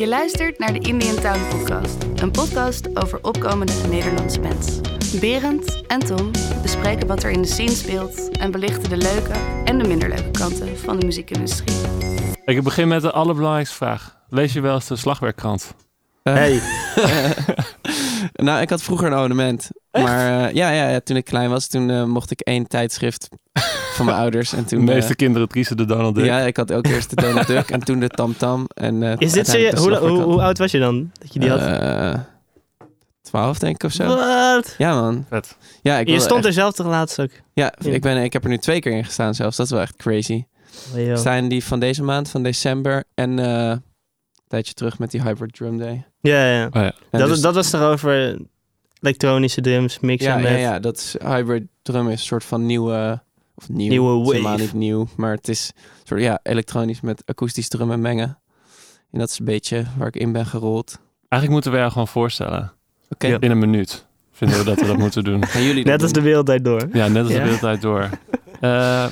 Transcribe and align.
Je 0.00 0.08
luistert 0.08 0.58
naar 0.58 0.72
de 0.72 0.78
Indian 0.78 1.16
Town 1.16 1.48
Podcast, 1.48 2.04
een 2.22 2.30
podcast 2.30 2.96
over 2.96 3.24
opkomende 3.24 3.72
Nederlandse 3.88 4.40
bands. 4.40 4.80
Berend 5.20 5.86
en 5.86 5.98
Tom 5.98 6.30
bespreken 6.62 7.06
wat 7.06 7.22
er 7.22 7.30
in 7.30 7.42
de 7.42 7.48
scene 7.48 7.70
speelt 7.70 8.38
en 8.38 8.50
belichten 8.50 8.88
de 8.88 8.96
leuke 8.96 9.32
en 9.64 9.78
de 9.78 9.88
minder 9.88 10.08
leuke 10.08 10.30
kanten 10.30 10.78
van 10.78 10.98
de 10.98 11.06
muziekindustrie. 11.06 11.76
Ik 12.44 12.62
begin 12.62 12.88
met 12.88 13.02
de 13.02 13.12
allerbelangrijkste 13.12 13.76
vraag. 13.76 14.16
Lees 14.28 14.52
je 14.52 14.60
wel 14.60 14.74
eens 14.74 14.86
de 14.86 14.96
slagwerkkrant? 14.96 15.74
Hey. 16.22 16.60
nou, 18.46 18.60
ik 18.60 18.70
had 18.70 18.82
vroeger 18.82 19.06
een 19.06 19.14
abonnement. 19.14 19.70
Maar 19.92 20.48
uh, 20.48 20.54
ja, 20.54 20.70
ja, 20.70 20.88
ja, 20.88 21.00
toen 21.00 21.16
ik 21.16 21.24
klein 21.24 21.50
was, 21.50 21.66
toen 21.66 21.88
uh, 21.88 22.04
mocht 22.04 22.30
ik 22.30 22.40
één 22.40 22.66
tijdschrift 22.66 23.28
van 23.94 24.04
mijn 24.06 24.18
ouders. 24.22 24.52
En 24.52 24.64
toen, 24.64 24.86
de 24.86 24.92
meeste 24.92 25.10
uh, 25.10 25.16
kinderen 25.16 25.48
triezen 25.48 25.76
de 25.76 25.84
Donald 25.84 26.14
Duck. 26.14 26.24
Ja, 26.24 26.38
ik 26.38 26.56
had 26.56 26.72
ook 26.72 26.86
eerst 26.86 27.10
de 27.10 27.16
Donald 27.16 27.46
Duck 27.46 27.70
en 27.70 27.80
toen 27.80 28.00
de 28.00 28.08
Tam 28.18 28.36
Tam. 28.36 28.66
En, 28.74 29.02
Is 29.18 29.32
dit 29.32 29.48
zo, 29.48 29.58
hoe, 29.58 29.96
hoe, 29.96 30.22
hoe, 30.22 30.42
oud 30.42 30.58
was 30.58 30.70
je 30.70 30.78
dan 30.78 31.10
dat 31.20 31.32
je 31.32 31.40
die 31.40 31.50
had? 31.50 32.28
12 33.22 33.58
denk 33.58 33.74
ik 33.74 33.82
of 33.82 33.92
zo. 33.92 34.06
Wat? 34.06 34.74
Ja 34.78 35.00
man. 35.00 35.26
Vet. 35.28 35.56
Ja, 35.82 35.98
ik 35.98 36.08
je 36.08 36.20
stond 36.20 36.38
echt... 36.38 36.44
er 36.46 36.52
zelf 36.52 36.74
toch 36.74 36.86
laatst 36.86 37.20
ook? 37.20 37.30
Ja, 37.52 37.72
Ik, 37.78 38.02
ben, 38.02 38.22
ik 38.22 38.32
heb 38.32 38.44
er 38.44 38.50
nu 38.50 38.58
twee 38.58 38.80
keer 38.80 38.92
in 38.92 39.04
gestaan 39.04 39.34
zelfs. 39.34 39.56
Dat 39.56 39.66
is 39.66 39.72
wel 39.72 39.80
echt 39.80 39.96
crazy. 39.96 40.44
Oh, 40.96 41.16
Zijn 41.16 41.48
die 41.48 41.64
van 41.64 41.80
deze 41.80 42.02
maand, 42.02 42.30
van 42.30 42.42
december 42.42 43.04
en 43.14 43.38
een 43.38 43.82
tijdje 44.48 44.74
terug 44.74 44.98
met 44.98 45.10
die 45.10 45.22
Hybrid 45.22 45.52
Drum 45.52 45.78
Day. 45.78 46.04
Ja, 46.20 46.46
ja. 46.52 46.66
Oh, 46.66 46.82
ja. 46.82 46.92
Dat, 47.10 47.28
dus- 47.28 47.40
dat 47.40 47.54
was 47.54 47.70
toch 47.70 47.82
over 47.82 48.38
elektronische 49.00 49.60
drums, 49.60 50.00
mixen 50.00 50.30
ja, 50.30 50.36
met... 50.36 50.50
ja, 50.50 50.56
ja, 50.56 50.78
dat 50.78 50.96
is 50.96 51.16
hybrid 51.24 51.62
drum 51.82 52.06
is 52.08 52.20
een 52.20 52.26
soort 52.26 52.44
van 52.44 52.66
nieuwe, 52.66 53.22
of 53.54 53.68
nieuw, 53.68 53.88
Nieuwe 53.88 54.18
het 54.18 54.26
is 54.26 54.32
helemaal 54.32 54.52
wave. 54.52 54.62
niet 54.64 54.72
nieuw, 54.72 55.06
maar 55.16 55.30
het 55.34 55.48
is 55.48 55.72
een 55.74 56.06
soort 56.06 56.20
ja 56.20 56.40
elektronisch 56.42 57.00
met 57.00 57.22
akoestisch 57.26 57.68
drummen 57.68 58.00
mengen. 58.00 58.38
En 59.10 59.18
dat 59.18 59.28
is 59.30 59.38
een 59.38 59.44
beetje 59.44 59.84
waar 59.98 60.06
ik 60.08 60.16
in 60.16 60.32
ben 60.32 60.46
gerold. 60.46 60.98
Eigenlijk 61.28 61.52
moeten 61.52 61.70
we 61.72 61.76
jou 61.78 61.90
gewoon 61.90 62.08
voorstellen. 62.08 62.72
Oké, 63.08 63.26
Ja. 63.26 63.36
In 63.40 63.50
een 63.50 63.58
minuut 63.58 64.06
vinden 64.32 64.58
we 64.58 64.64
dat 64.64 64.80
we 64.80 64.86
dat 64.86 64.96
moeten 65.04 65.24
doen. 65.24 65.46
gaan 65.46 65.62
jullie 65.62 65.84
dat 65.84 65.92
Net 65.92 66.02
als 66.02 66.12
de 66.12 66.20
wereldtijd 66.20 66.64
door. 66.64 66.88
Ja, 66.92 67.08
net 67.08 67.22
als 67.22 67.32
Ja. 67.32 67.36
de 67.38 67.42
wereldtijd 67.42 67.82
door. 67.82 68.08
Eh, 68.60 69.06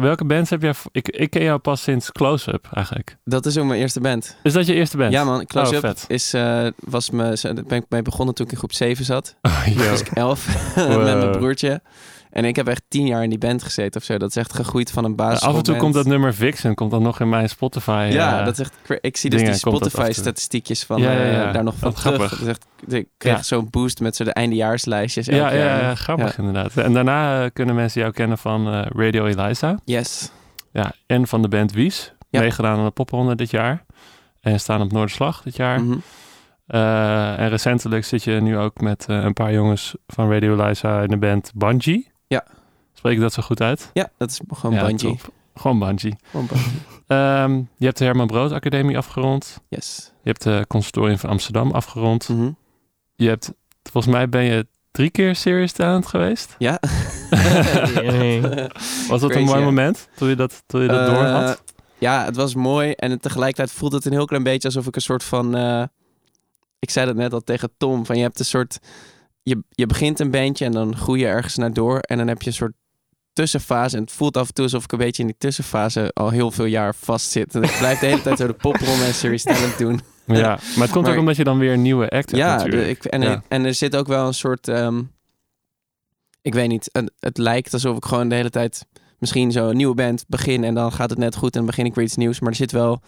welke 0.00 0.24
bands 0.24 0.50
heb 0.50 0.62
jij... 0.62 0.74
Ik, 0.92 1.08
ik 1.08 1.30
ken 1.30 1.42
jou 1.42 1.58
pas 1.58 1.82
sinds 1.82 2.12
Close-Up 2.12 2.68
eigenlijk. 2.74 3.16
Dat 3.24 3.46
is 3.46 3.58
ook 3.58 3.64
mijn 3.66 3.80
eerste 3.80 4.00
band. 4.00 4.36
Is 4.42 4.52
dat 4.52 4.66
je 4.66 4.74
eerste 4.74 4.96
band? 4.96 5.12
Ja 5.12 5.24
man, 5.24 5.46
Close 5.46 5.70
Oh, 5.70 5.76
Up 5.76 5.80
vet. 5.80 6.04
is, 6.08 6.34
eh, 6.34 6.66
was 6.78 7.10
me, 7.10 7.38
ben 7.66 7.78
ik 7.78 7.84
mee 7.88 8.02
begonnen 8.02 8.34
toen 8.34 8.46
ik 8.46 8.52
in 8.52 8.58
groep 8.58 8.72
7 8.72 9.04
zat. 9.04 9.36
Oh, 9.42 9.66
was 9.90 10.00
ik 10.00 10.08
11 10.08 10.46
met 10.76 10.98
mijn 11.18 11.30
broertje. 11.30 11.82
En 12.30 12.44
ik 12.44 12.56
heb 12.56 12.68
echt 12.68 12.82
tien 12.88 13.06
jaar 13.06 13.22
in 13.22 13.28
die 13.30 13.38
band 13.38 13.62
gezeten 13.62 14.00
of 14.00 14.06
zo. 14.06 14.18
Dat 14.18 14.28
is 14.28 14.36
echt 14.36 14.52
gegroeid 14.54 14.90
van 14.90 15.04
een 15.04 15.16
basis. 15.16 15.42
Af 15.48 15.56
en 15.56 15.62
toe 15.62 15.76
komt 15.76 15.94
dat 15.94 16.06
nummer 16.06 16.34
Vixen 16.34 16.74
komt 16.74 16.90
dan 16.90 17.02
nog 17.02 17.20
in 17.20 17.28
mijn 17.28 17.48
Spotify. 17.48 18.08
Ja, 18.12 18.38
eh, 18.38 18.44
dat 18.44 18.58
is 18.58 18.66
echt. 18.66 19.00
Ik 19.00 19.16
zie 19.16 19.30
dus 19.30 19.40
die 19.40 19.48
dat. 19.48 19.58
Spotify-statistiekjes 19.58 20.84
van 20.84 21.00
Ja, 21.00 21.12
ja, 21.12 21.18
eh, 21.18 21.32
ja. 21.32 21.52
daar 21.52 21.64
nog 21.64 21.74
van 21.78 21.92
Wat 21.92 22.00
terug. 22.00 22.16
grappig. 22.16 22.38
Dat 22.38 22.48
is 22.48 22.48
echt, 22.48 22.66
ik 22.94 23.08
kreeg 23.16 23.36
Ja. 23.36 23.42
zo'n 23.42 23.68
boost 23.70 24.00
met 24.00 24.16
zo 24.16 24.24
de 24.24 24.32
eindejaarslijstjes. 24.32 25.26
ja, 25.26 25.52
ja, 25.52 25.94
grappig 25.94 26.38
inderdaad. 26.38 26.76
En 26.76 26.92
daarna 26.92 27.44
eh, 27.44 27.50
kunnen 27.52 27.74
mensen 27.74 28.00
jou 28.00 28.12
kennen 28.12 28.38
van 28.38 28.68
Radio 28.82 29.24
Eliza. 29.26 29.78
Yes. 29.84 30.30
Ja, 30.72 30.92
en 31.06 31.26
van 31.26 31.42
de 31.42 31.48
band 31.48 31.72
Wies. 31.72 32.12
Meegedaan 32.30 32.78
aan 32.78 32.84
de 32.84 32.90
popronde 32.90 33.34
dit 33.34 33.50
jaar. 33.50 33.84
En 34.40 34.60
staan 34.60 34.80
op 34.80 34.92
Noorderslag 34.92 35.42
dit 35.42 35.56
jaar. 35.56 35.82
Mhm. 35.82 35.98
En 36.66 37.48
recentelijk 37.48 38.04
zit 38.04 38.24
je 38.24 38.32
nu 38.40 38.58
ook 38.58 38.80
met 38.80 39.04
een 39.08 39.32
paar 39.32 39.52
jongens 39.52 39.94
van 40.06 40.32
Radio 40.32 40.58
Eliza 40.60 41.00
in 41.02 41.08
de 41.08 41.16
band 41.16 41.52
Bungie. 41.54 42.10
Ja. 42.30 42.44
Spreek 42.94 43.14
ik 43.14 43.20
dat 43.20 43.32
zo 43.32 43.42
goed 43.42 43.60
uit? 43.60 43.90
Ja, 43.92 44.10
dat 44.18 44.30
is 44.30 44.40
gewoon 44.48 44.76
Ja, 44.76 44.86
Bungie. 44.86 45.08
top. 45.08 45.32
Gewoon 45.54 45.78
Bungie. 45.78 46.16
Gewoon 46.30 46.46
Bungie. 46.46 46.70
Ehm, 47.06 47.52
je 47.76 47.84
hebt 47.84 47.98
de 47.98 48.04
Herman 48.04 48.26
Brood 48.26 48.52
Academie 48.52 48.96
afgerond. 48.96 49.60
Yes. 49.68 50.12
Je 50.22 50.28
hebt 50.28 50.42
de 50.42 50.64
Conservatorium 50.68 51.18
van 51.18 51.30
Amsterdam 51.30 51.70
afgerond. 51.70 52.28
Mhm. 52.28 52.50
Je 53.14 53.28
hebt, 53.28 53.52
volgens 53.90 54.14
mij 54.14 54.28
ben 54.28 54.42
je 54.42 54.66
drie 54.90 55.10
keer 55.10 55.36
Serious 55.36 55.72
Talent 55.72 56.06
geweest. 56.06 56.54
Ja. 56.58 56.80
Was 59.08 59.20
dat 59.20 59.30
Crazy, 59.30 59.36
een 59.38 59.44
mooi 59.44 59.58
ja. 59.58 59.64
moment 59.64 60.08
toen 60.16 60.28
je 60.28 60.36
dat, 60.36 60.62
toen 60.66 60.82
je 60.82 60.88
dat 60.88 61.06
door 61.06 61.24
Eh, 61.24 61.32
had? 61.46 61.62
Ja, 61.98 62.24
het 62.24 62.36
was 62.36 62.54
mooi. 62.54 62.92
En 62.92 63.20
tegelijkertijd 63.20 63.72
voelt 63.78 63.92
het 63.92 64.04
een 64.04 64.12
heel 64.12 64.24
klein 64.24 64.42
beetje 64.42 64.68
alsof 64.68 64.86
ik 64.86 64.94
een 64.96 65.02
soort 65.02 65.24
van... 65.24 65.56
eh, 65.56 65.82
ik 66.78 66.90
zei 66.90 67.06
dat 67.06 67.14
net 67.16 67.32
al 67.32 67.40
tegen 67.40 67.70
Tom. 67.76 68.06
Van 68.06 68.16
je 68.16 68.22
hebt 68.22 68.38
een 68.38 68.44
soort... 68.44 68.78
Je, 69.50 69.62
je 69.70 69.86
begint 69.86 70.20
een 70.20 70.30
bandje 70.30 70.64
en 70.64 70.72
dan 70.72 70.96
groei 70.96 71.20
je 71.20 71.26
ergens 71.26 71.56
naar 71.56 71.72
door. 71.72 71.98
En 71.98 72.18
dan 72.18 72.28
heb 72.28 72.42
je 72.42 72.46
een 72.48 72.54
soort 72.54 72.72
tussenfase. 73.32 73.96
En 73.96 74.02
het 74.02 74.12
voelt 74.12 74.36
af 74.36 74.48
en 74.48 74.54
toe 74.54 74.64
alsof 74.64 74.84
ik 74.84 74.92
een 74.92 74.98
beetje 74.98 75.22
in 75.22 75.28
die 75.28 75.38
tussenfase 75.38 76.10
al 76.14 76.30
heel 76.30 76.50
veel 76.50 76.64
jaar 76.64 76.94
vastzit. 76.94 77.54
En 77.54 77.62
ik 77.62 77.76
blijf 77.78 77.98
de 77.98 78.06
hele 78.06 78.22
tijd 78.22 78.38
zo 78.38 78.46
de 78.46 78.52
poprom 78.52 79.00
en 79.00 79.14
Series 79.14 79.42
Talent 79.42 79.78
doen. 79.78 80.00
Ja, 80.26 80.36
maar 80.36 80.58
het 80.84 80.90
komt 80.90 81.04
maar- 81.04 81.14
ook 81.14 81.20
omdat 81.20 81.36
je 81.36 81.44
dan 81.44 81.58
weer 81.58 81.72
een 81.72 81.82
nieuwe 81.82 82.02
act 82.08 82.30
hebt 82.30 82.42
Ja, 82.42 82.56
natuurlijk. 82.56 82.82
de- 82.82 82.88
ik, 82.88 83.04
en, 83.04 83.22
Ja. 83.22 83.42
en 83.48 83.64
er 83.64 83.74
zit 83.74 83.96
ook 83.96 84.06
wel 84.06 84.26
een 84.26 84.34
soort... 84.34 84.68
ehm, 84.68 85.02
ik 86.42 86.54
weet 86.54 86.68
niet, 86.68 86.88
het, 86.92 87.12
het 87.20 87.38
lijkt 87.38 87.72
alsof 87.72 87.96
ik 87.96 88.04
gewoon 88.04 88.28
de 88.28 88.34
hele 88.34 88.50
tijd 88.50 88.86
misschien 89.18 89.52
zo 89.52 89.68
een 89.68 89.76
nieuwe 89.76 89.94
band 89.94 90.24
begin 90.28 90.64
en 90.64 90.74
dan 90.74 90.92
gaat 90.92 91.10
het 91.10 91.18
net 91.18 91.36
goed 91.36 91.52
en 91.52 91.58
dan 91.58 91.66
begin 91.66 91.84
ik 91.84 91.94
weer 91.94 92.04
iets 92.04 92.16
nieuws. 92.16 92.40
Maar 92.40 92.50
er 92.50 92.56
zit 92.56 92.72
wel 92.72 93.02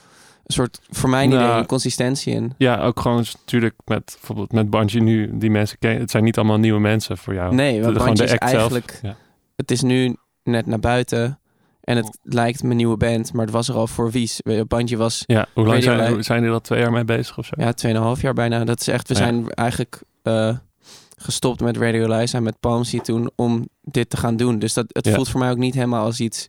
soort, 0.53 0.81
voor 0.91 1.11
mij 1.11 1.27
niet 1.27 1.39
Nou, 1.39 1.59
een 1.59 1.67
consistentie 1.67 2.35
in. 2.35 2.55
Ja, 2.59 2.81
ook 2.83 3.01
gewoon 3.01 3.25
natuurlijk 3.47 3.75
met 3.85 4.05
bijvoorbeeld 4.05 4.53
met 4.53 4.71
Bungie 4.71 5.03
nu, 5.03 5.31
die 5.39 5.51
mensen 5.51 5.79
kennen. 5.79 6.01
Het 6.01 6.11
zijn 6.11 6.25
niet 6.25 6.37
allemaal 6.39 6.59
nieuwe 6.59 6.81
mensen 6.81 7.19
voor 7.19 7.35
jou. 7.35 7.55
Nee, 7.55 7.83
want 7.83 7.95
Bungie 7.99 8.15
de 8.15 8.25
is 8.25 8.33
eigenlijk, 8.33 8.99
Ja. 9.03 9.17
het 9.57 9.71
is 9.71 9.83
nu 9.83 10.17
net 10.45 10.67
naar 10.67 10.81
buiten 10.81 11.39
en 11.81 11.97
het 11.97 12.19
lijkt 12.23 12.63
mijn 12.63 12.77
nieuwe 12.77 12.97
band, 12.97 13.33
maar 13.33 13.45
het 13.45 13.55
was 13.55 13.69
er 13.69 13.75
al 13.75 13.87
voor 13.87 14.11
Wies. 14.11 14.41
Bungie 14.69 14.97
was 14.97 15.23
Ja, 15.27 15.47
hoe 15.55 15.67
lang 15.67 15.83
zijn, 15.83 16.25
zijn 16.25 16.45
er 16.45 16.53
al 16.53 16.61
twee 16.61 16.81
jaar 16.81 16.93
mee 16.93 17.05
bezig 17.05 17.39
of 17.39 17.47
zo? 17.47 17.55
ja, 17.59 17.73
2,5 18.17 18.21
jaar 18.23 18.35
bijna. 18.35 18.65
Dat 18.65 18.81
is 18.81 18.89
echt, 18.89 19.09
we 19.09 19.15
Ja. 19.15 19.21
zijn 19.21 19.51
eigenlijk 19.51 20.03
eh, 20.23 20.57
gestopt 21.17 21.61
met 21.61 21.77
Radio 21.77 22.17
Liza 22.19 22.37
en 22.37 22.43
met 22.43 22.61
Palmsy 22.61 22.99
toen 23.01 23.31
om 23.37 23.69
dit 23.83 24.11
te 24.11 24.17
gaan 24.17 24.37
doen. 24.37 24.59
Dus 24.59 24.73
dat, 24.75 24.85
het 24.89 25.07
Ja. 25.07 25.15
voelt 25.15 25.29
voor 25.29 25.41
mij 25.41 25.51
ook 25.51 25.57
niet 25.57 25.75
helemaal 25.75 26.05
als 26.05 26.21
iets 26.21 26.49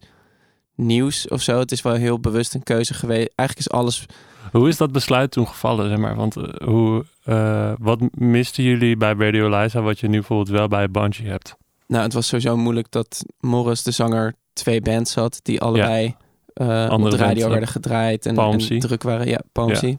nieuws 0.76 1.28
of 1.28 1.42
zo. 1.42 1.60
Het 1.60 1.72
is 1.72 1.82
wel 1.82 1.94
heel 1.94 2.20
bewust 2.20 2.54
een 2.54 2.64
keuze 2.64 2.94
geweest. 2.94 3.30
Eigenlijk 3.36 3.68
is 3.68 3.74
alles... 3.78 4.06
Hoe 4.52 4.68
is 4.68 4.78
dat 4.78 4.92
besluit 4.92 5.32
toen 5.32 5.48
gevallen, 5.48 5.90
zeg 5.90 5.98
maar? 5.98 6.16
Want 6.16 6.38
eh, 6.38 6.68
hoe, 6.68 7.06
eh, 7.24 7.74
wat 7.80 8.00
misten 8.12 8.64
jullie 8.64 8.98
bij 8.98 9.14
Radio 9.14 9.60
Liza 9.60 9.82
wat 9.82 10.00
je 10.00 10.08
nu 10.08 10.18
bijvoorbeeld 10.18 10.58
wel 10.58 10.68
bij 10.68 10.90
Bungie 10.92 11.28
hebt? 11.28 11.56
Nou, 11.88 12.04
het 12.04 12.14
was 12.14 12.28
sowieso 12.28 12.58
moeilijk 12.58 12.92
dat 12.92 13.26
Morris, 13.40 13.84
de 13.84 13.92
zanger, 13.92 14.34
twee 14.54 14.82
bands 14.82 15.16
had 15.16 15.40
die 15.42 15.62
allebei 15.62 16.16
eh, 16.54 16.90
op 16.92 17.10
de 17.10 17.18
radio 17.18 17.50
werden 17.50 17.68
gedraaid 17.68 18.26
en, 18.26 18.58
druk 18.80 19.04
waren. 19.04 19.28
Ja, 19.28 19.42
Palmsy. 19.52 19.98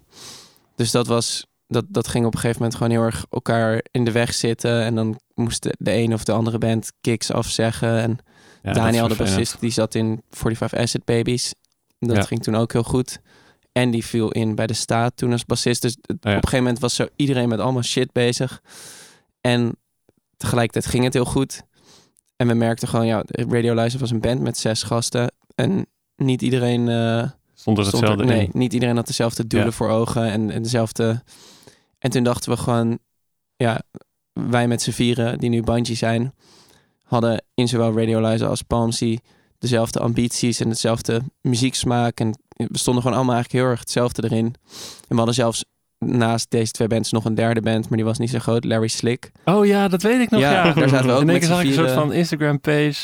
Dus 0.77 0.91
dat 0.91 1.07
was... 1.07 1.47
Dat, 1.67 1.85
dat 1.89 2.09
ging 2.09 2.27
op 2.27 2.35
een 2.35 2.41
gegeven 2.41 2.63
moment 2.63 2.79
gewoon 2.79 2.93
heel 2.93 3.03
erg 3.03 3.27
elkaar 3.31 3.85
in 3.91 4.05
de 4.05 4.13
weg 4.13 4.35
zitten. 4.35 4.83
En 4.83 4.95
dan 4.95 5.21
moest 5.35 5.63
de 5.63 5.95
een 5.95 6.13
of 6.13 6.25
de 6.25 6.33
andere 6.33 6.59
band 6.59 6.93
kicks 7.01 7.33
afzeggen. 7.33 8.01
En 8.01 8.19
Ja, 8.65 8.73
Daniel, 8.73 9.09
de 9.09 9.15
bassist, 9.15 9.61
die 9.61 9.71
zat 9.71 9.95
in 9.95 10.23
45 10.31 10.79
Acid 10.81 11.05
Babies. 11.05 11.55
Dat 11.99 12.17
Ja. 12.17 12.23
ging 12.23 12.43
toen 12.43 12.55
ook 12.55 12.73
heel 12.73 12.83
goed. 12.83 13.19
En 13.73 13.91
die 13.91 14.05
viel 14.05 14.31
in 14.31 14.55
bij 14.55 14.67
de 14.67 14.73
staat 14.75 15.17
toen 15.17 15.33
als 15.33 15.45
bassist. 15.45 15.83
Dus 15.83 15.91
het- 16.01 16.03
ja. 16.07 16.15
op 16.15 16.25
een 16.25 16.33
gegeven 16.33 16.59
moment 16.59 16.79
was 16.79 16.95
zo 16.95 17.07
iedereen 17.17 17.49
met 17.49 17.59
allemaal 17.59 17.83
shit 17.83 18.13
bezig. 18.13 18.63
En 19.41 19.77
tegelijkertijd 20.37 20.87
ging 20.87 21.05
het 21.05 21.13
heel 21.13 21.25
goed. 21.25 21.63
En 22.37 22.47
we 22.47 22.55
merkten 22.55 22.89
gewoon, 22.89 23.07
ja, 23.07 23.23
Radio 23.27 23.75
Luister 23.75 24.01
was 24.01 24.11
een 24.11 24.21
band 24.21 24.41
met 24.41 24.59
zes 24.59 24.83
gasten. 24.83 25.33
En 25.55 25.87
niet 26.17 26.43
iedereen... 26.43 26.89
eh, 26.89 27.31
Stond 27.55 27.79
er 27.79 27.85
stond 27.85 28.03
hetzelfde 28.03 28.25
nee, 28.35 28.43
in? 28.45 28.51
niet 28.53 28.73
iedereen 28.73 28.97
had 28.97 29.07
dezelfde 29.07 29.47
doelen 29.47 29.73
voor 29.73 29.89
ogen 29.89 30.25
en, 30.31 30.51
en 30.51 30.63
dezelfde. 30.63 31.23
En 31.99 32.11
toen 32.11 32.23
dachten 32.23 32.51
we 32.51 32.57
gewoon, 32.59 32.99
ja, 33.57 33.83
wij 34.33 34.69
met 34.69 34.83
z'n 34.83 34.91
vieren 34.91 35.39
die 35.39 35.51
nu 35.51 35.63
Bungie 35.63 35.97
zijn, 35.97 36.35
hadden 37.15 37.43
in 37.55 37.69
zowel 37.69 37.99
Radio 37.99 38.21
Liza 38.29 38.47
als 38.47 38.63
Palmsy 38.63 39.19
dezelfde 39.59 39.99
ambities 40.01 40.61
en 40.61 40.69
hetzelfde 40.69 41.23
muzieksmaak. 41.41 42.21
En 42.21 42.39
we 42.57 42.79
stonden 42.79 43.03
gewoon 43.03 43.17
allemaal 43.17 43.35
eigenlijk 43.35 43.65
heel 43.65 43.73
erg 43.73 43.81
hetzelfde 43.81 44.25
erin. 44.25 44.47
En 44.47 45.09
we 45.09 45.17
hadden 45.17 45.35
zelfs 45.35 45.65
naast 45.99 46.51
deze 46.51 46.73
twee 46.73 46.89
bands 46.89 47.13
nog 47.13 47.25
een 47.25 47.35
derde 47.35 47.61
band, 47.61 47.89
maar 47.89 47.97
die 47.97 48.07
was 48.07 48.19
niet 48.19 48.31
zo 48.31 48.39
groot, 48.39 48.65
Larry 48.65 48.89
Slick. 48.89 49.33
Oh 49.45 49.67
ja, 49.67 49.89
dat 49.89 50.03
weet 50.03 50.21
ik 50.21 50.31
nog. 50.31 50.41
Ja, 50.41 50.51
Ja, 50.67 50.73
daar 50.73 50.89
zaten 50.89 51.07
we 51.07 51.13
ook 51.13 51.21
In 51.21 51.27
met 51.27 51.45
zag 51.45 51.61
ik 51.61 51.67
een 51.67 51.73
soort 51.73 51.91
van 51.91 52.13
Instagram 52.13 52.61
page. 52.61 52.95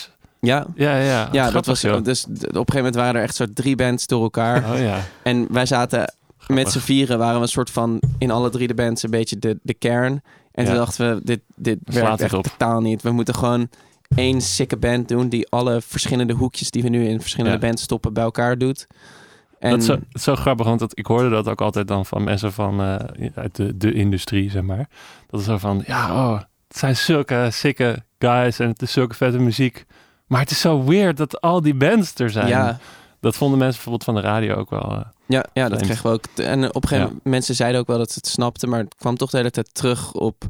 Ja, 0.40 0.66
Ja, 0.74 0.96
ja. 0.98 1.28
ja 1.32 1.50
dat 1.50 1.66
was 1.66 1.80
joh. 1.80 2.02
dus 2.04 2.24
op 2.24 2.30
een 2.34 2.44
gegeven 2.50 2.74
moment 2.76 2.94
waren 2.94 3.14
er 3.14 3.22
echt 3.22 3.34
zo 3.36 3.46
drie 3.54 3.76
bands 3.76 4.06
door 4.06 4.22
elkaar. 4.22 4.72
Oh 4.72 4.78
ja. 4.78 5.00
En 5.22 5.46
wij 5.50 5.66
zaten 5.66 6.14
met 6.46 6.70
z'n 6.72 6.78
vieren 6.78 7.18
waren 7.18 7.36
we 7.36 7.42
een 7.42 7.48
soort 7.48 7.70
van 7.70 8.00
in 8.18 8.30
alle 8.30 8.50
drie 8.50 8.66
de 8.66 8.74
bands 8.74 9.02
een 9.02 9.10
beetje 9.10 9.38
de, 9.38 9.58
de 9.62 9.74
kern. 9.74 10.22
En 10.52 10.64
toen 10.64 10.74
Ja. 10.74 10.80
dachten 10.80 11.14
we, 11.14 11.20
dit, 11.24 11.40
dit 11.56 11.78
werkt 11.84 12.20
echt 12.20 12.32
op. 12.34 12.42
totaal 12.46 12.80
niet. 12.80 13.02
We 13.02 13.10
moeten 13.10 13.34
gewoon 13.34 13.68
één 14.14 14.40
sikke 14.40 14.76
band 14.76 15.08
doen 15.08 15.28
die 15.28 15.48
alle 15.50 15.80
verschillende 15.80 16.32
hoekjes 16.32 16.70
die 16.70 16.82
we 16.82 16.88
nu 16.88 17.06
in 17.08 17.20
verschillende 17.20 17.56
Ja. 17.58 17.66
bands 17.66 17.82
stoppen 17.82 18.12
bij 18.12 18.22
elkaar 18.24 18.58
doet. 18.58 18.86
En 19.58 19.70
Dat 19.70 19.78
is 19.80 19.86
zo, 19.86 19.92
dat 19.94 20.02
is 20.12 20.22
zo 20.22 20.34
grappig, 20.36 20.66
want 20.66 20.78
dat, 20.80 20.98
ik 20.98 21.06
hoorde 21.06 21.28
dat 21.30 21.48
ook 21.48 21.60
altijd 21.60 21.88
dan 21.88 22.06
van 22.06 22.24
mensen 22.24 22.52
van 22.52 22.80
eh, 22.80 23.28
uit 23.34 23.56
de, 23.56 23.76
de 23.76 23.92
industrie, 23.92 24.50
zeg 24.50 24.62
maar. 24.62 24.88
Dat 25.30 25.40
is 25.40 25.46
zo 25.46 25.58
van, 25.58 25.82
ja, 25.86 26.12
oh, 26.14 26.38
het 26.68 26.76
zijn 26.78 26.96
zulke 26.96 27.48
sikke 27.52 28.02
guys 28.18 28.58
en 28.58 28.68
het 28.68 28.82
is 28.82 28.92
zulke 28.92 29.14
vette 29.14 29.38
muziek. 29.38 29.84
Maar 30.26 30.40
het 30.40 30.50
is 30.50 30.60
zo 30.60 30.84
weird 30.84 31.16
dat 31.16 31.40
al 31.40 31.60
die 31.60 31.74
bands 31.74 32.14
er 32.14 32.30
zijn. 32.30 32.48
ja, 32.48 32.78
Dat 33.20 33.36
vonden 33.36 33.58
mensen 33.58 33.74
bijvoorbeeld 33.82 34.04
van 34.04 34.14
de 34.14 34.20
radio 34.20 34.54
ook 34.54 34.70
wel. 34.70 34.92
Uh, 34.92 35.00
ja, 35.26 35.44
ja, 35.52 35.68
dat 35.68 35.82
kregen 35.82 36.02
we 36.06 36.12
ook. 36.12 36.24
En 36.36 36.64
op 36.74 36.82
een 36.82 36.88
gegeven 36.88 37.06
moment, 37.06 37.24
mensen 37.24 37.54
zeiden 37.54 37.80
ook 37.80 37.86
wel 37.86 37.98
dat 37.98 38.08
ze 38.10 38.18
het 38.18 38.26
snapten, 38.26 38.68
maar 38.68 38.78
het 38.78 38.94
kwam 38.94 39.16
toch 39.16 39.30
de 39.30 39.36
hele 39.36 39.50
tijd 39.50 39.74
terug 39.74 40.12
op 40.12 40.44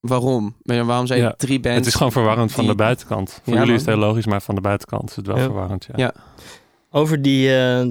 waarom? 0.00 0.54
Waarom 0.62 1.06
zijn 1.06 1.20
ja, 1.20 1.34
drie 1.36 1.60
bands? 1.60 1.78
Het 1.78 1.86
is 1.86 1.94
gewoon 1.94 2.12
verwarrend 2.12 2.52
van 2.52 2.66
de 2.66 2.74
buitenkant. 2.74 3.40
Voor 3.44 3.54
jullie 3.54 3.74
is 3.74 3.80
het 3.80 3.88
heel 3.88 3.98
logisch, 3.98 4.26
maar 4.26 4.42
van 4.42 4.54
de 4.54 4.60
buitenkant 4.60 5.10
is 5.10 5.16
het 5.16 5.26
wel 5.26 5.36
verwarrend. 5.36 5.88
Ja. 5.88 5.94
ja. 5.96 6.14
Over 6.90 7.22
die, 7.22 7.48
uh, 7.48 7.86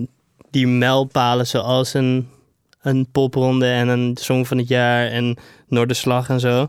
die 0.52 0.68
mijlpalen 0.68 1.48
zoals 1.48 1.94
een, 1.94 2.28
een 2.82 3.08
popronde 3.12 3.68
en 3.68 3.88
een 3.88 4.18
song 4.20 4.46
van 4.46 4.58
het 4.58 4.68
jaar 4.68 5.08
en 5.08 5.38
Noorderslag 5.68 6.30
en 6.30 6.40
zo. 6.40 6.68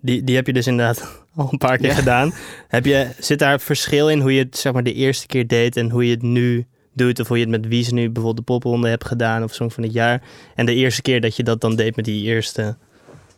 Die, 0.00 0.24
die 0.24 0.36
heb 0.36 0.46
je 0.46 0.52
dus 0.52 0.66
inderdaad 0.66 1.20
al 1.36 1.48
een 1.52 1.58
paar 1.58 1.78
keer 1.78 1.92
gedaan. 1.94 2.32
Heb 2.68 2.84
je, 2.84 3.08
zit 3.18 3.38
daar 3.38 3.60
verschil 3.60 4.10
in 4.10 4.20
hoe 4.20 4.32
je 4.34 4.42
het 4.42 4.56
zeg 4.56 4.72
maar 4.72 4.82
de 4.82 4.94
eerste 4.94 5.26
keer 5.26 5.46
deed 5.46 5.76
en 5.76 5.90
hoe 5.90 6.04
je 6.04 6.10
het 6.10 6.22
nu 6.22 6.66
doet? 6.94 7.20
Of 7.20 7.28
hoe 7.28 7.36
je 7.36 7.42
het 7.42 7.52
met 7.52 7.66
Wies 7.66 7.90
nu 7.90 8.04
bijvoorbeeld 8.10 8.46
de 8.46 8.52
popronde 8.52 8.88
hebt 8.88 9.04
gedaan 9.04 9.42
of 9.42 9.54
Song 9.54 9.70
van 9.70 9.82
het 9.82 9.92
jaar. 9.92 10.22
En 10.54 10.66
de 10.66 10.74
eerste 10.74 11.02
keer 11.02 11.20
dat 11.20 11.36
je 11.36 11.42
dat 11.42 11.60
dan 11.60 11.76
deed 11.76 11.96
met 11.96 12.04
die 12.04 12.24
eerste 12.24 12.76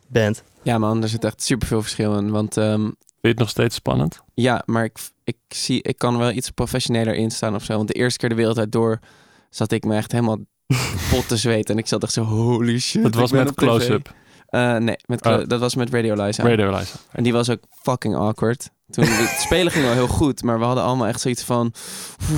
band. 0.06 0.42
Ja 0.62 0.78
man, 0.78 1.02
er 1.02 1.08
zit 1.08 1.24
echt 1.24 1.42
super 1.42 1.66
veel 1.66 1.82
verschil 1.82 2.18
in. 2.18 2.30
Want, 2.30 2.56
um, 2.56 2.82
Vind 2.82 2.96
je 3.20 3.28
het 3.28 3.38
nog 3.38 3.48
steeds 3.48 3.74
spannend? 3.74 4.22
Ja, 4.34 4.62
maar 4.66 4.84
ik, 4.84 4.98
ik, 5.24 5.36
zie, 5.48 5.82
ik 5.82 5.98
kan 5.98 6.18
wel 6.18 6.30
iets 6.30 6.50
professioneler 6.50 7.14
instaan 7.14 7.54
of 7.54 7.64
zo. 7.64 7.76
Want 7.76 7.88
de 7.88 7.94
eerste 7.94 8.18
keer 8.18 8.28
de 8.28 8.34
wereld 8.34 8.58
uit 8.58 8.72
door 8.72 8.98
zat 9.50 9.72
ik 9.72 9.84
me 9.84 9.96
echt 9.96 10.12
helemaal 10.12 10.38
pot 11.10 11.28
te 11.28 11.36
zweten. 11.36 11.74
En 11.74 11.80
ik 11.80 11.86
zat 11.86 12.02
echt 12.02 12.12
zo, 12.12 12.22
holy 12.22 12.78
shit. 12.78 13.02
Het 13.02 13.14
was 13.14 13.32
met 13.32 13.54
close-up. 13.54 14.14
Uh, 14.50 14.76
nee, 14.76 14.96
met, 15.06 15.26
oh. 15.26 15.42
dat 15.46 15.60
was 15.60 15.74
met 15.74 15.90
Radio 15.90 16.24
Liza. 16.24 16.42
Radio 16.42 16.76
Liza. 16.76 16.96
En 17.12 17.22
die 17.22 17.32
was 17.32 17.50
ook 17.50 17.60
fucking 17.70 18.16
awkward. 18.16 18.70
Toen 18.94 19.04
het 19.04 19.40
spelen 19.40 19.72
ging 19.72 19.84
wel 19.84 19.94
heel 19.94 20.08
goed, 20.08 20.42
maar 20.42 20.58
we 20.58 20.64
hadden 20.64 20.84
allemaal 20.84 21.06
echt 21.06 21.20
zoiets 21.20 21.42
van 21.42 21.72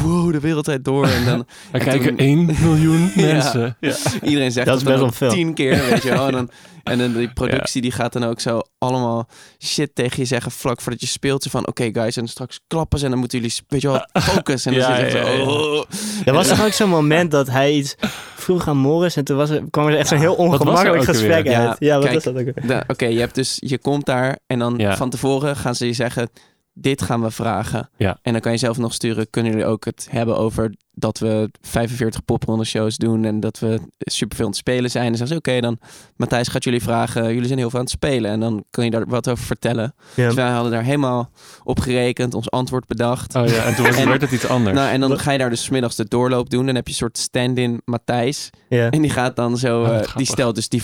wow, 0.03 0.32
de 0.32 0.41
wereldtijd 0.41 0.85
door. 0.85 1.06
En 1.06 1.25
dan 1.25 1.47
er 1.73 1.81
kijken 1.81 2.17
toen... 2.17 2.19
1 2.19 2.56
miljoen 2.61 3.12
mensen. 3.17 3.76
Ja. 3.81 3.97
Iedereen 4.23 4.53
zegt 4.53 4.67
dat, 4.67 4.81
dat 4.81 5.00
best 5.00 5.19
wel 5.19 5.31
tien 5.31 5.55
keer, 5.55 5.85
weet 5.91 6.03
je 6.03 6.11
wel. 6.11 6.26
En 6.26 6.32
dan, 6.32 6.50
en 6.93 6.99
dan 6.99 7.12
die 7.12 7.32
productie 7.32 7.82
die 7.82 7.93
gaat 7.93 8.12
dan 8.12 8.25
ook 8.25 8.41
zo 8.41 8.62
allemaal 8.79 9.29
shit 9.58 9.94
tegen 9.94 10.19
je 10.19 10.25
zeggen 10.25 10.53
vlak 10.53 10.81
voordat 10.81 11.00
je 11.00 11.06
speelt. 11.06 11.43
Ze 11.43 11.50
van 11.50 11.67
oké 11.67 11.88
guys, 11.93 12.17
en 12.17 12.29
straks 12.29 12.61
klappen 12.67 12.99
ze 12.99 13.05
en 13.05 13.11
dan 13.11 13.20
moeten 13.20 13.38
jullie 13.38 13.55
weet 13.69 13.81
je 13.81 13.88
wel 13.88 14.06
focus. 14.23 14.67
En 14.67 14.73
dan 14.73 14.82
ja, 14.82 14.97
zit 14.97 15.12
ja, 15.12 15.25
zo, 15.25 15.43
oh. 15.43 15.85
Er 16.25 16.32
was 16.32 16.49
toch 16.49 16.64
ook 16.64 16.73
zo'n 16.73 16.88
moment 16.88 17.31
dat 17.31 17.50
hij 17.50 17.73
iets 17.73 17.94
vroeg 18.46 18.69
aan 18.69 18.76
Morris 18.76 19.16
en 19.16 19.25
toen 19.25 19.37
was 19.37 19.50
er, 19.50 19.62
kwam 19.70 19.87
er 19.87 19.96
echt 19.96 20.08
zo'n 20.08 20.19
heel 20.19 20.34
ongemakkelijk 20.34 21.04
gesprek 21.04 21.48
uit. 21.48 21.76
Ja, 21.78 21.98
wat 21.98 22.12
was 22.12 22.25
dat 22.25 22.38
ook 22.38 22.48
Oké, 22.87 23.06
je 23.06 23.19
hebt 23.19 23.34
dus 23.34 23.56
je 23.60 23.78
komt 23.78 24.06
daar 24.06 24.38
en 24.46 24.58
dan 24.58 24.81
van 24.81 25.10
tevoren 25.10 25.56
gaan 25.56 25.75
ze 25.75 25.87
je 25.87 25.93
zeggen 25.93 26.28
dit 26.78 27.02
gaan 27.02 27.22
we 27.22 27.31
vragen. 27.31 27.88
Ja. 27.96 28.19
En 28.22 28.32
dan 28.32 28.40
kan 28.40 28.52
je 28.52 28.58
zelf 28.58 28.78
nog 28.78 28.94
sturen, 28.94 29.31
kunnen 29.31 29.52
jullie 29.52 29.66
ook 29.66 29.84
het 29.84 30.06
hebben 30.10 30.37
over 30.37 30.75
dat 30.98 31.19
we 31.19 31.50
45 31.60 32.25
popronde 32.25 32.64
shows 32.64 32.96
doen 32.96 33.25
en 33.25 33.40
dat 33.40 33.58
we 33.58 33.81
superveel 33.98 34.44
aan 34.44 34.50
het 34.50 34.60
spelen 34.60 34.90
zijn. 34.90 35.06
En 35.06 35.16
zeggen 35.16 35.28
ze, 35.28 35.37
oké, 35.37 35.60
dan 35.60 35.78
Matthijs 36.16 36.48
gaat 36.48 36.64
jullie 36.64 36.82
vragen, 36.82 37.32
jullie 37.32 37.46
zijn 37.46 37.58
heel 37.58 37.70
veel 37.70 37.78
aan 37.78 37.84
het 37.84 37.94
spelen 37.94 38.31
en 38.31 38.40
dan 38.40 38.64
kun 38.70 38.84
je 38.84 38.90
daar 38.90 39.06
wat 39.06 39.28
over 39.28 39.44
vertellen. 39.44 39.94
Ja. 40.14 40.26
Dus 40.26 40.34
wij 40.34 40.50
hadden 40.50 40.72
daar 40.72 40.82
helemaal 40.82 41.31
op 41.64 41.81
gerekend, 41.81 42.34
ons 42.34 42.50
antwoord 42.50 42.87
bedacht. 42.87 43.34
Oh 43.34 43.46
ja, 43.46 43.64
en 43.64 43.75
toen 43.75 43.84
werd 44.04 44.20
het 44.20 44.32
iets 44.32 44.48
anders. 44.48 44.76
Nou, 44.76 44.90
en 44.90 45.00
dan 45.00 45.19
ga 45.19 45.31
je 45.32 45.38
daar 45.38 45.50
dus 45.50 45.69
middags 45.69 45.96
de 45.96 46.08
doorloop 46.08 46.50
doen. 46.50 46.66
Dan 46.66 46.75
heb 46.75 46.87
je 46.87 46.93
een 46.93 46.99
soort 46.99 47.19
stand-in 47.19 47.81
Matthijs. 47.84 48.50
Ja. 48.69 48.90
En 48.90 49.02
die 49.02 49.10
gaat 49.10 49.37
dan 49.37 49.58
zo, 49.58 49.82
oh, 49.82 49.88
uh, 49.88 50.16
die 50.16 50.26
stelt 50.26 50.54
dus 50.54 50.69
die 50.69 50.82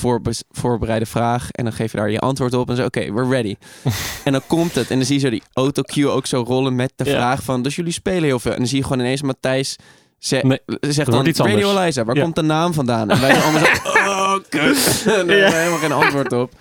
voorbereide 0.50 1.06
vraag 1.06 1.50
en 1.50 1.65
dan 1.65 1.73
geef 1.73 1.93
je 1.93 1.99
daar 1.99 2.11
je 2.11 2.20
antwoord 2.20 2.55
op 2.55 2.70
en 2.70 2.76
zo, 2.76 2.85
oké, 2.85 2.99
okay, 2.99 3.12
we're 3.12 3.29
ready. 3.29 3.56
en 4.25 4.32
dan 4.32 4.43
komt 4.47 4.75
het 4.75 4.91
en 4.91 4.97
dan 4.97 5.06
zie 5.06 5.15
je 5.15 5.20
zo 5.20 5.31
die 5.31 5.43
autocue 5.53 6.08
ook 6.08 6.26
zo 6.26 6.44
rollen 6.47 6.75
met 6.75 6.93
de 6.97 7.05
vraag 7.05 7.43
van, 7.43 7.62
dus 7.62 7.76
jullie 7.76 7.93
spelen 7.93 8.23
heel 8.23 8.38
veel. 8.38 8.53
En 8.53 8.58
dan 8.58 8.67
zie 8.67 8.79
je 8.79 8.82
gewoon 8.85 8.99
ineens 8.99 9.23
Matthijs 9.23 9.76
ze, 10.23 10.41
nee, 10.43 10.61
zegt 10.81 11.11
dan 11.11 11.27
Radio 11.27 11.81
Liza, 11.81 12.05
waar 12.05 12.21
komt 12.21 12.35
de 12.35 12.43
naam 12.43 12.73
vandaan? 12.73 13.11
En 13.11 13.21
wij 13.21 13.31
zijn 13.31 13.43
allemaal 13.43 13.65
zo, 13.65 13.83
oh, 14.11 14.35
kut. 14.49 15.05
en 15.07 15.27
daar 15.27 15.37
hebben 15.37 15.59
helemaal 15.59 15.79
geen 15.79 15.93
antwoord 15.93 16.33
op. 16.33 16.53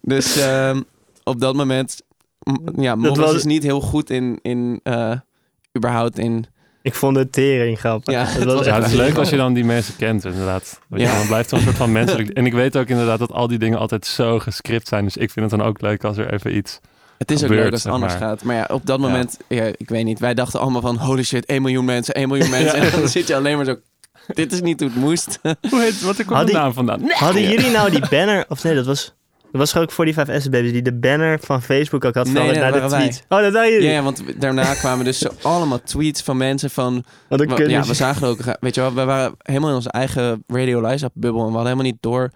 Dus 0.00 0.42
um, 0.46 0.84
op 1.24 1.40
dat 1.40 1.54
moment, 1.54 2.02
ja, 2.76 2.94
Morris 2.94 3.18
was... 3.18 3.34
is 3.34 3.44
niet 3.44 3.62
heel 3.62 3.80
goed 3.80 4.10
in, 4.10 4.38
in 4.42 4.80
uh, 4.84 5.12
überhaupt 5.76 6.18
in... 6.18 6.46
Ik 6.82 6.94
vond 6.94 7.16
het 7.16 7.32
tering 7.32 7.78
grappig. 7.78 8.14
Ja, 8.14 8.24
het, 8.24 8.44
was 8.44 8.66
ja, 8.66 8.74
het 8.74 8.86
is 8.86 8.92
leuk 8.92 9.16
als 9.16 9.30
je 9.30 9.36
dan 9.36 9.54
die 9.54 9.64
mensen 9.64 9.96
kent, 9.96 10.24
inderdaad. 10.24 10.80
Ja. 10.88 11.18
Dan 11.18 11.26
blijft 11.26 11.50
er 11.50 11.56
een 11.56 11.62
soort 11.62 11.76
van 11.76 11.92
menselijk... 12.00 12.28
En 12.28 12.46
ik 12.46 12.52
weet 12.52 12.76
ook 12.76 12.88
inderdaad 12.88 13.18
dat 13.18 13.32
al 13.32 13.48
die 13.48 13.58
dingen 13.58 13.78
altijd 13.78 14.06
zo 14.06 14.38
gescript 14.38 14.88
zijn. 14.88 15.04
Dus 15.04 15.16
ik 15.16 15.30
vind 15.30 15.50
het 15.50 15.58
dan 15.60 15.68
ook 15.68 15.80
leuk 15.80 16.04
als 16.04 16.16
er 16.16 16.32
even 16.32 16.56
iets 16.56 16.80
het 17.18 17.30
is 17.30 17.42
ook 17.42 17.50
leuk 17.50 17.72
als 17.72 17.82
het 17.82 17.92
anders 17.92 18.14
gaat. 18.14 18.42
Maar 18.42 18.56
ja, 18.56 18.68
op 18.72 18.86
dat 18.86 18.98
moment, 18.98 19.38
ja. 19.48 19.64
ik 19.76 19.88
weet 19.88 20.04
niet. 20.04 20.18
Wij 20.18 20.34
dachten 20.34 20.60
allemaal 20.60 20.80
van, 20.80 20.96
holy 20.96 21.22
shit, 21.22 21.46
1 21.46 21.62
miljoen 21.62 21.84
mensen, 21.84 22.14
1 22.14 22.28
miljoen 22.28 22.50
mensen. 22.60 22.74
En 22.74 22.90
dan 22.90 23.08
zit 23.08 23.26
je 23.26 23.34
alleen 23.36 23.56
maar 23.56 23.64
zo, 23.64 23.76
dit 24.26 24.52
is 24.52 24.60
niet 24.60 24.80
hoe 24.80 24.88
het 24.88 24.98
moest. 24.98 25.38
hoe 25.70 25.80
heet, 25.80 26.00
wat 26.00 26.18
ik 26.18 26.28
de 26.28 26.52
naam 26.52 26.72
vandaan? 26.72 27.10
Hadden 27.10 27.42
jullie 27.42 27.70
nou 27.70 27.90
die 27.90 28.08
banner, 28.10 28.44
of 28.48 28.62
nee, 28.62 28.74
dat 28.74 28.86
was... 28.86 29.14
Dat 29.52 29.72
was 29.72 29.82
ook 29.82 29.92
voor 29.92 30.04
die 30.04 30.14
5 30.14 30.42
S 30.42 30.48
babies 30.48 30.72
die 30.72 30.82
de 30.82 30.92
banner 30.92 31.38
van 31.40 31.62
Facebook 31.62 32.04
ook 32.04 32.14
had 32.14 32.28
nee, 32.28 32.58
naar 32.58 32.72
de 32.72 32.86
tweet. 32.86 33.24
Oh, 33.28 33.40
dat 33.40 33.52
waren 33.52 33.72
jullie. 33.72 33.88
Ja, 33.88 34.02
want 34.02 34.22
daarna 34.40 34.74
kwamen 34.74 35.04
dus 35.04 35.18
zo 35.18 35.28
allemaal 35.42 35.82
tweets 35.82 36.22
van 36.22 36.36
mensen 36.36 36.70
van... 36.70 37.04
ja, 37.28 37.84
we 37.84 37.94
zagen 37.94 38.28
ook, 38.28 38.38
weet 38.60 38.74
je 38.74 38.80
wel, 38.80 38.94
we 38.94 39.04
waren 39.04 39.34
helemaal 39.42 39.68
in 39.68 39.74
onze 39.74 39.90
eigen 39.90 40.44
Radio 40.46 40.86
Liza 40.86 41.08
bubbel 41.14 41.40
en 41.40 41.46
we 41.46 41.52
hadden 41.52 41.72
helemaal 41.72 41.92
niet 41.92 42.02
door 42.02 42.30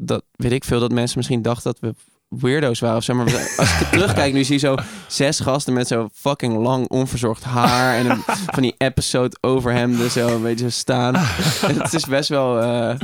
dat, 0.00 0.22
weet 0.36 0.52
ik 0.52 0.64
veel, 0.64 0.80
dat 0.80 0.92
mensen 0.92 1.18
misschien 1.18 1.42
dachten 1.42 1.72
dat 1.72 1.80
we 1.80 1.94
weirdo's 2.28 2.80
waren. 2.80 2.96
Of 2.96 3.04
zeg 3.04 3.16
maar, 3.16 3.24
als 3.56 3.80
ik 3.80 3.86
terugkijk, 3.86 4.32
nu 4.32 4.44
zie 4.44 4.54
je 4.54 4.60
zo 4.60 4.76
zes 5.06 5.40
gasten 5.40 5.72
met 5.72 5.86
zo 5.86 6.08
fucking 6.12 6.56
lang 6.56 6.88
onverzorgd 6.88 7.44
haar. 7.44 7.96
En 7.96 8.10
een, 8.10 8.22
van 8.54 8.62
die 8.62 8.74
episode 8.78 9.36
over 9.40 9.72
hem 9.72 9.96
dus 9.96 10.12
zo 10.12 10.28
een 10.28 10.42
beetje 10.42 10.70
staan. 10.70 11.14
En 11.14 11.80
het 11.82 11.94
is 11.94 12.04
best 12.04 12.28
wel... 12.28 12.62
Uh, 12.62 12.94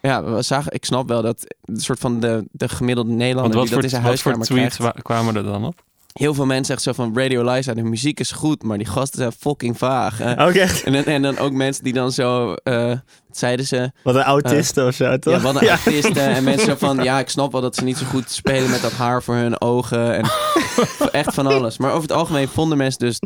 ja, 0.00 0.24
we 0.24 0.42
zagen, 0.42 0.72
ik 0.72 0.84
snap 0.84 1.08
wel 1.08 1.22
dat 1.22 1.54
een 1.64 1.80
soort 1.80 1.98
van 1.98 2.20
de, 2.20 2.44
de 2.50 2.68
gemiddelde 2.68 3.10
Nederlander 3.10 3.60
die 3.60 3.70
dat 3.70 3.82
in 3.82 3.90
zijn 3.90 4.02
huiskamer 4.02 4.46
tweets 4.46 4.78
kwamen 5.02 5.36
er 5.36 5.42
dan 5.42 5.64
op? 5.64 5.86
Heel 6.18 6.34
veel 6.34 6.46
mensen 6.46 6.66
zeggen 6.66 6.94
zo 6.94 7.02
van 7.02 7.18
Radio 7.18 7.52
Liza, 7.52 7.74
de 7.74 7.82
muziek 7.82 8.20
is 8.20 8.32
goed, 8.32 8.62
maar 8.62 8.78
die 8.78 8.86
gasten 8.86 9.18
zijn 9.18 9.32
fucking 9.32 9.78
vaag. 9.78 10.20
Oké. 10.20 10.66
En, 10.84 11.04
en, 11.04 11.22
dan 11.22 11.38
ook 11.38 11.52
mensen 11.52 11.84
die 11.84 11.92
dan 11.92 12.12
zo, 12.12 12.54
uh, 12.64 12.92
zeiden 13.30 13.66
ze... 13.66 13.90
Wat 14.02 14.14
een 14.14 14.22
autisten 14.22 14.82
uh, 14.82 14.88
of 14.88 14.94
zo, 14.94 15.18
toch? 15.18 15.34
Ja, 15.34 15.40
wat 15.40 15.62
een 15.62 15.68
autisten. 15.68 16.28
En 16.28 16.44
mensen 16.44 16.66
zo 16.66 16.76
van, 16.76 17.02
ja, 17.08 17.18
ik 17.18 17.28
snap 17.28 17.52
wel 17.52 17.60
dat 17.60 17.74
ze 17.74 17.84
niet 17.84 17.96
zo 17.96 18.06
goed 18.06 18.30
spelen 18.30 18.70
met 18.70 18.82
dat 18.82 18.92
haar 18.92 19.22
voor 19.22 19.34
hun 19.34 19.60
ogen. 19.60 20.14
En 20.14 20.30
echt 21.20 21.34
van 21.34 21.46
alles. 21.46 21.78
Maar 21.78 21.90
over 21.90 22.02
het 22.02 22.12
algemeen 22.12 22.48
vonden 22.48 22.78
mensen 22.78 23.00
dus 23.00 23.20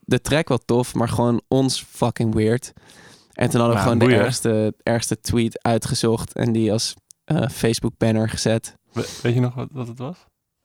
de 0.00 0.20
track 0.20 0.48
wel 0.48 0.60
tof, 0.64 0.94
maar 0.94 1.08
gewoon 1.08 1.42
ons 1.48 1.84
fucking 1.90 2.34
weird. 2.34 2.72
En 3.32 3.50
toen 3.50 3.60
hadden 3.60 3.78
we 3.78 3.82
gewoon 3.82 3.98
de 3.98 4.14
ergste, 4.14 4.74
ergste 4.82 5.20
tweet 5.20 5.62
uitgezocht 5.62 6.32
en 6.32 6.52
die 6.52 6.72
als 6.72 6.94
uh, 7.26 7.48
Facebook 7.48 7.92
banner 7.98 8.28
gezet. 8.28 8.76
weet 9.22 9.34
je 9.34 9.40
nog 9.40 9.54
wat, 9.54 9.68
wat 9.72 9.88
het 9.88 9.98
was? 9.98 10.16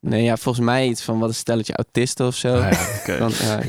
Nee, 0.01 0.23
ja, 0.23 0.37
volgens 0.37 0.65
mij 0.65 0.87
iets 0.87 1.01
van 1.01 1.19
wat 1.19 1.29
een 1.29 1.35
stelletje 1.35 1.75
autisten 1.75 2.27
of 2.27 2.35
zo. 2.35 2.53
Ah, 2.53 2.71
ja, 3.05 3.17
Want, 3.19 3.37
ja, 3.37 3.59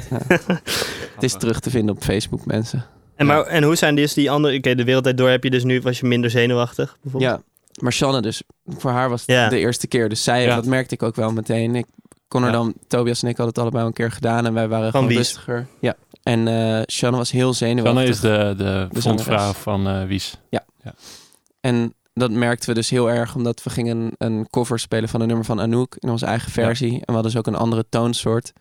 het 1.15 1.23
is 1.23 1.33
terug 1.33 1.61
te 1.61 1.71
vinden 1.71 1.95
op 1.95 2.03
Facebook, 2.03 2.47
mensen. 2.47 2.85
En, 3.17 3.27
maar, 3.27 3.43
en 3.43 3.63
hoe 3.63 3.77
zijn 3.77 3.95
dus 3.95 4.15
die 4.15 4.31
andere... 4.31 4.57
Oké, 4.57 4.75
de 4.75 4.85
wereldtijd 4.85 5.17
door 5.17 5.29
heb 5.29 5.45
je 5.45 5.51
dus 5.51 5.65
nu... 5.65 5.81
Was 5.81 6.01
je 6.01 6.07
minder 6.07 6.31
zenuwachtig, 6.31 6.99
bijvoorbeeld? 7.03 7.33
Ja, 7.33 7.43
maar 7.83 7.93
Shanne 7.93 8.23
dus. 8.23 8.43
Voor 8.67 8.91
haar 8.91 9.09
was 9.09 9.23
het 9.27 9.51
de 9.51 9.59
eerste 9.59 9.87
keer. 9.87 10.09
Dus 10.09 10.23
zij, 10.25 10.47
dat 10.47 10.65
merkte 10.67 10.95
ik 10.95 11.03
ook 11.03 11.17
wel 11.17 11.33
meteen. 11.33 11.77
Ik 11.77 11.87
kon 12.29 12.45
er 12.45 12.53
dan... 12.53 12.75
Tobias 12.87 13.23
en 13.23 13.29
ik 13.29 13.37
hadden 13.37 13.55
het 13.55 13.63
allebei 13.63 13.87
een 13.87 13.93
keer 13.93 14.11
gedaan. 14.11 14.47
En 14.47 14.55
wij 14.55 14.69
waren 14.69 14.91
gewoon 14.91 15.09
rustiger. 15.09 15.67
Ja. 15.81 15.97
En 16.23 16.47
uh, 16.47 16.81
Shanne 16.87 17.17
was 17.17 17.31
heel 17.31 17.55
zenuwachtig. 17.55 17.93
Shanne 17.93 18.11
is 18.11 18.21
de, 18.21 18.65
de, 18.65 18.89
de 18.91 19.01
frontvrouw 19.01 19.53
van 19.53 19.89
uh, 19.89 20.05
Wies. 20.05 20.39
Ja. 20.51 20.65
ja. 20.83 20.95
En 21.61 21.95
dat 22.13 22.31
merkten 22.31 22.69
we 22.69 22.75
dus 22.75 22.91
heel 22.91 23.11
erg, 23.11 23.35
omdat 23.35 23.63
we 23.63 23.71
gingen 23.71 24.13
een 24.19 24.47
cover 24.51 24.79
spelen 24.79 25.09
van 25.09 25.21
een 25.21 25.27
nummer 25.27 25.45
van 25.45 25.61
Anouk 25.61 25.97
in 25.99 26.09
onze 26.09 26.27
eigen 26.27 26.53
versie. 26.53 26.93
En 26.93 27.01
we 27.07 27.13
hadden 27.13 27.31
dus 27.31 27.37
ook 27.37 27.47
een 27.47 27.55
andere 27.55 27.85
toonsoort. 27.89 28.53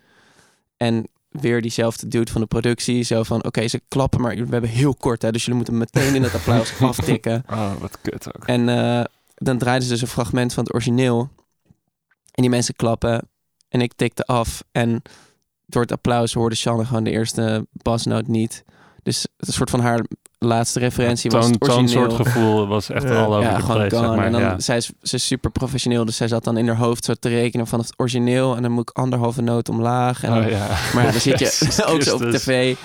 En 0.77 1.07
weer 1.29 1.61
diezelfde 1.61 2.07
dude 2.07 2.31
van 2.31 2.41
de 2.41 2.47
productie. 2.47 3.03
Zo 3.03 3.23
van, 3.23 3.43
oké, 3.43 3.67
ze 3.67 3.81
klappen, 3.87 4.21
maar 4.21 4.35
we 4.35 4.47
hebben 4.49 4.69
heel 4.69 4.95
kort, 4.95 5.21
hè, 5.21 5.31
dus 5.31 5.41
jullie 5.41 5.55
moeten 5.55 5.77
meteen 5.77 6.15
in 6.15 6.23
het 6.23 6.33
applaus 6.33 6.79
aftikken. 6.81 7.43
Oh, 7.49 7.75
wat 7.75 7.97
kut 8.01 8.35
ook. 8.35 8.47
En 8.47 8.67
uh, 8.67 9.03
dan 9.35 9.57
draaiden 9.57 9.87
ze 9.87 9.93
dus 9.93 10.01
een 10.01 10.07
fragment 10.07 10.53
van 10.53 10.63
het 10.63 10.73
origineel. 10.73 11.29
En 12.31 12.41
die 12.41 12.49
mensen 12.49 12.75
klappen. 12.75 13.27
En 13.69 13.81
ik 13.81 13.93
tikte 13.93 14.25
af. 14.25 14.63
En 14.71 15.01
door 15.65 15.81
het 15.81 15.91
applaus 15.91 16.33
hoorde 16.33 16.55
Shanne 16.55 16.85
gewoon 16.85 17.03
de 17.03 17.11
eerste 17.11 17.67
basnoot 17.71 18.27
niet. 18.27 18.63
Dus 19.03 19.21
het 19.37 19.47
een 19.47 19.53
soort 19.53 19.69
van 19.69 19.79
haar 19.79 20.05
laatste 20.39 20.79
referentie 20.79 21.31
was 21.31 21.47
het 21.47 21.65
Zo'n 21.65 21.87
soort 21.87 22.13
gevoel 22.13 22.67
was 22.67 22.89
echt 22.89 23.09
al 23.09 23.35
over 23.35 23.49
ja, 23.49 23.57
de 23.57 23.63
place, 23.63 23.95
zeg 23.95 24.15
maar. 24.15 24.25
En 24.25 24.31
dan, 24.31 24.61
zij 24.61 24.77
is, 24.77 24.91
ze 25.01 25.15
is 25.15 25.25
super 25.25 25.51
professioneel, 25.51 26.05
dus 26.05 26.15
zij 26.15 26.27
zat 26.27 26.43
dan 26.43 26.57
in 26.57 26.67
haar 26.67 26.77
hoofd 26.77 27.05
zo 27.05 27.13
te 27.13 27.29
rekenen 27.29 27.67
van 27.67 27.79
het 27.79 27.93
origineel. 27.97 28.55
En 28.55 28.61
dan 28.61 28.71
moet 28.71 28.89
ik 28.89 28.97
anderhalve 28.97 29.41
noot 29.41 29.69
omlaag. 29.69 30.23
En 30.23 30.43
oh, 30.43 30.49
ja. 30.49 30.67
Maar 30.93 31.05
ja, 31.05 31.11
dan 31.11 31.21
zit 31.21 31.39
je 31.39 31.67
ook 31.93 32.01
zo 32.01 32.15
op 32.15 32.21
tv. 32.21 32.75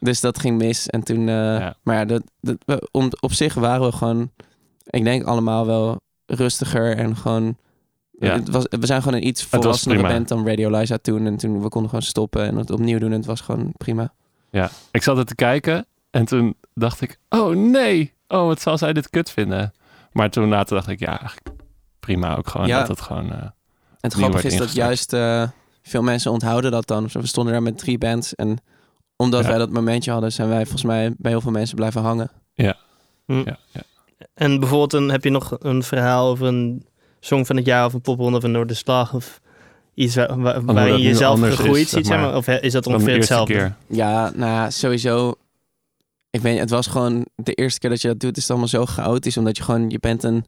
Dus 0.00 0.20
dat 0.20 0.38
ging 0.38 0.58
mis. 0.58 0.86
En 0.86 1.02
toen, 1.02 1.20
uh, 1.20 1.68
maar 1.82 1.96
ja, 1.96 2.04
dat, 2.04 2.22
dat, 2.40 2.88
om, 2.90 3.10
op 3.20 3.32
zich 3.32 3.54
waren 3.54 3.86
we 3.86 3.92
gewoon, 3.92 4.30
ik 4.84 5.04
denk 5.04 5.24
allemaal 5.24 5.66
wel 5.66 6.00
rustiger 6.26 6.96
en 6.96 7.16
gewoon... 7.16 7.56
Ja. 8.20 8.32
Het 8.32 8.50
was, 8.50 8.66
we 8.70 8.86
zijn 8.86 9.02
gewoon 9.02 9.18
een 9.18 9.26
iets 9.26 9.44
volwassener 9.44 10.02
band 10.02 10.28
dan 10.28 10.46
Radio 10.46 10.70
Liza 10.70 10.98
toen. 11.02 11.26
En 11.26 11.36
toen 11.36 11.62
we 11.62 11.68
konden 11.68 11.90
gewoon 11.90 12.04
stoppen 12.04 12.46
en 12.46 12.56
het 12.56 12.70
opnieuw 12.70 12.98
doen. 12.98 13.10
En 13.10 13.16
het 13.16 13.26
was 13.26 13.40
gewoon 13.40 13.72
prima. 13.76 14.12
Ja, 14.50 14.70
ik 14.90 15.02
zat 15.02 15.18
er 15.18 15.24
te 15.24 15.34
kijken 15.34 15.86
en 16.10 16.24
toen 16.24 16.54
dacht 16.74 17.00
ik, 17.00 17.18
oh 17.28 17.56
nee, 17.56 18.14
oh 18.28 18.46
wat 18.46 18.60
zal 18.60 18.78
zij 18.78 18.92
dit 18.92 19.10
kut 19.10 19.30
vinden. 19.30 19.72
Maar 20.12 20.30
toen 20.30 20.48
later 20.48 20.74
dacht 20.76 20.88
ik, 20.88 20.98
ja, 20.98 21.20
prima 22.00 22.36
ook 22.36 22.48
gewoon 22.48 22.66
Ja. 22.66 22.78
dat 22.78 22.88
het 22.88 23.00
gewoon... 23.00 23.32
eh, 23.32 23.38
En 23.38 23.52
het 24.00 24.12
grappige 24.14 24.46
is 24.46 24.56
dat 24.56 24.72
juist 24.72 25.12
eh, 25.12 25.48
veel 25.82 26.02
mensen 26.02 26.30
onthouden 26.30 26.70
dat 26.70 26.86
dan. 26.86 27.08
We 27.12 27.26
stonden 27.26 27.52
daar 27.52 27.62
met 27.62 27.78
drie 27.78 27.98
bands 27.98 28.34
en 28.34 28.58
omdat 29.16 29.42
Ja. 29.42 29.48
wij 29.48 29.58
dat 29.58 29.70
momentje 29.70 30.10
hadden, 30.10 30.32
zijn 30.32 30.48
wij 30.48 30.62
volgens 30.62 30.84
mij 30.84 31.14
bij 31.18 31.30
heel 31.30 31.40
veel 31.40 31.50
mensen 31.50 31.76
blijven 31.76 32.02
hangen. 32.02 32.30
Hm. 32.54 33.32
ja, 33.44 33.58
ja. 33.70 33.80
En 34.34 34.58
bijvoorbeeld 34.60 34.92
een, 34.92 35.08
heb 35.10 35.24
je 35.24 35.30
nog 35.30 35.56
een 35.58 35.82
verhaal 35.82 36.28
over 36.28 36.46
een 36.46 36.86
song 37.20 37.44
van 37.44 37.56
het 37.56 37.66
jaar 37.66 37.84
of 37.84 37.92
een 37.92 38.00
popronde 38.00 38.36
of 38.38 38.44
een 38.44 38.50
Noorderslag 38.50 39.14
of 39.14 39.40
iets 39.94 40.14
waar, 40.14 40.64
waarin 40.64 40.96
je 40.96 41.02
jezelf 41.02 41.40
gegroeid 41.40 41.88
zeg 41.88 41.98
ziet, 41.98 42.06
zeg 42.06 42.18
maar. 42.20 42.36
Of 42.36 42.48
is 42.48 42.72
dat 42.72 42.86
ongeveer 42.86 43.14
hetzelfde? 43.14 43.52
keer. 43.54 43.74
Ja, 43.86 44.30
nou 44.34 44.52
ja, 44.52 44.70
sowieso. 44.70 45.34
Ik 46.30 46.40
weet 46.40 46.58
het 46.58 46.70
was 46.70 46.86
gewoon 46.86 47.26
de 47.34 47.52
eerste 47.54 47.78
keer 47.80 47.90
dat 47.90 48.00
je 48.00 48.08
dat 48.08 48.20
doet, 48.20 48.36
is 48.36 48.42
het 48.42 48.50
allemaal 48.50 48.68
zo 48.68 48.86
chaotisch. 48.86 49.36
Omdat 49.36 49.56
je 49.56 49.62
gewoon, 49.62 49.90
je 49.90 49.98
bent 49.98 50.22
een, 50.22 50.44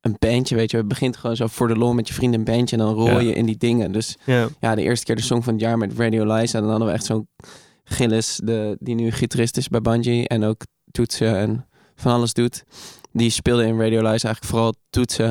een 0.00 0.16
bandje, 0.18 0.54
weet 0.56 0.70
je. 0.70 0.76
Je 0.76 0.84
begint 0.84 1.16
gewoon 1.16 1.36
zo 1.36 1.46
voor 1.46 1.68
de 1.68 1.76
lol 1.76 1.94
met 1.94 2.08
je 2.08 2.14
vrienden 2.14 2.38
een 2.38 2.44
bandje 2.44 2.76
en 2.76 2.82
dan 2.82 2.94
rol 2.94 3.06
Ja. 3.10 3.18
je 3.18 3.32
in 3.34 3.46
die 3.46 3.56
dingen. 3.56 3.92
Dus 3.92 4.16
Ja. 4.24 4.48
ja, 4.60 4.74
de 4.74 4.82
eerste 4.82 5.04
keer 5.04 5.16
de 5.16 5.22
song 5.22 5.42
van 5.42 5.52
het 5.52 5.62
jaar 5.62 5.78
met 5.78 5.92
Radio 5.98 6.34
Liza. 6.34 6.60
Dan 6.60 6.70
hadden 6.70 6.88
we 6.88 6.94
echt 6.94 7.04
zo'n 7.04 7.28
Gillis, 7.84 8.40
de, 8.44 8.76
die 8.80 8.94
nu 8.94 9.10
gitarist 9.10 9.56
is 9.56 9.68
bij 9.68 9.80
Bungie 9.80 10.28
en 10.28 10.44
ook 10.44 10.60
toetsen 10.90 11.36
en 11.36 11.66
van 11.96 12.12
alles 12.12 12.32
doet. 12.32 12.64
Die 13.12 13.30
speelde 13.30 13.64
in 13.64 13.80
Radio 13.80 13.98
Liza 13.98 14.08
eigenlijk 14.10 14.44
vooral 14.44 14.74
toetsen. 14.90 15.28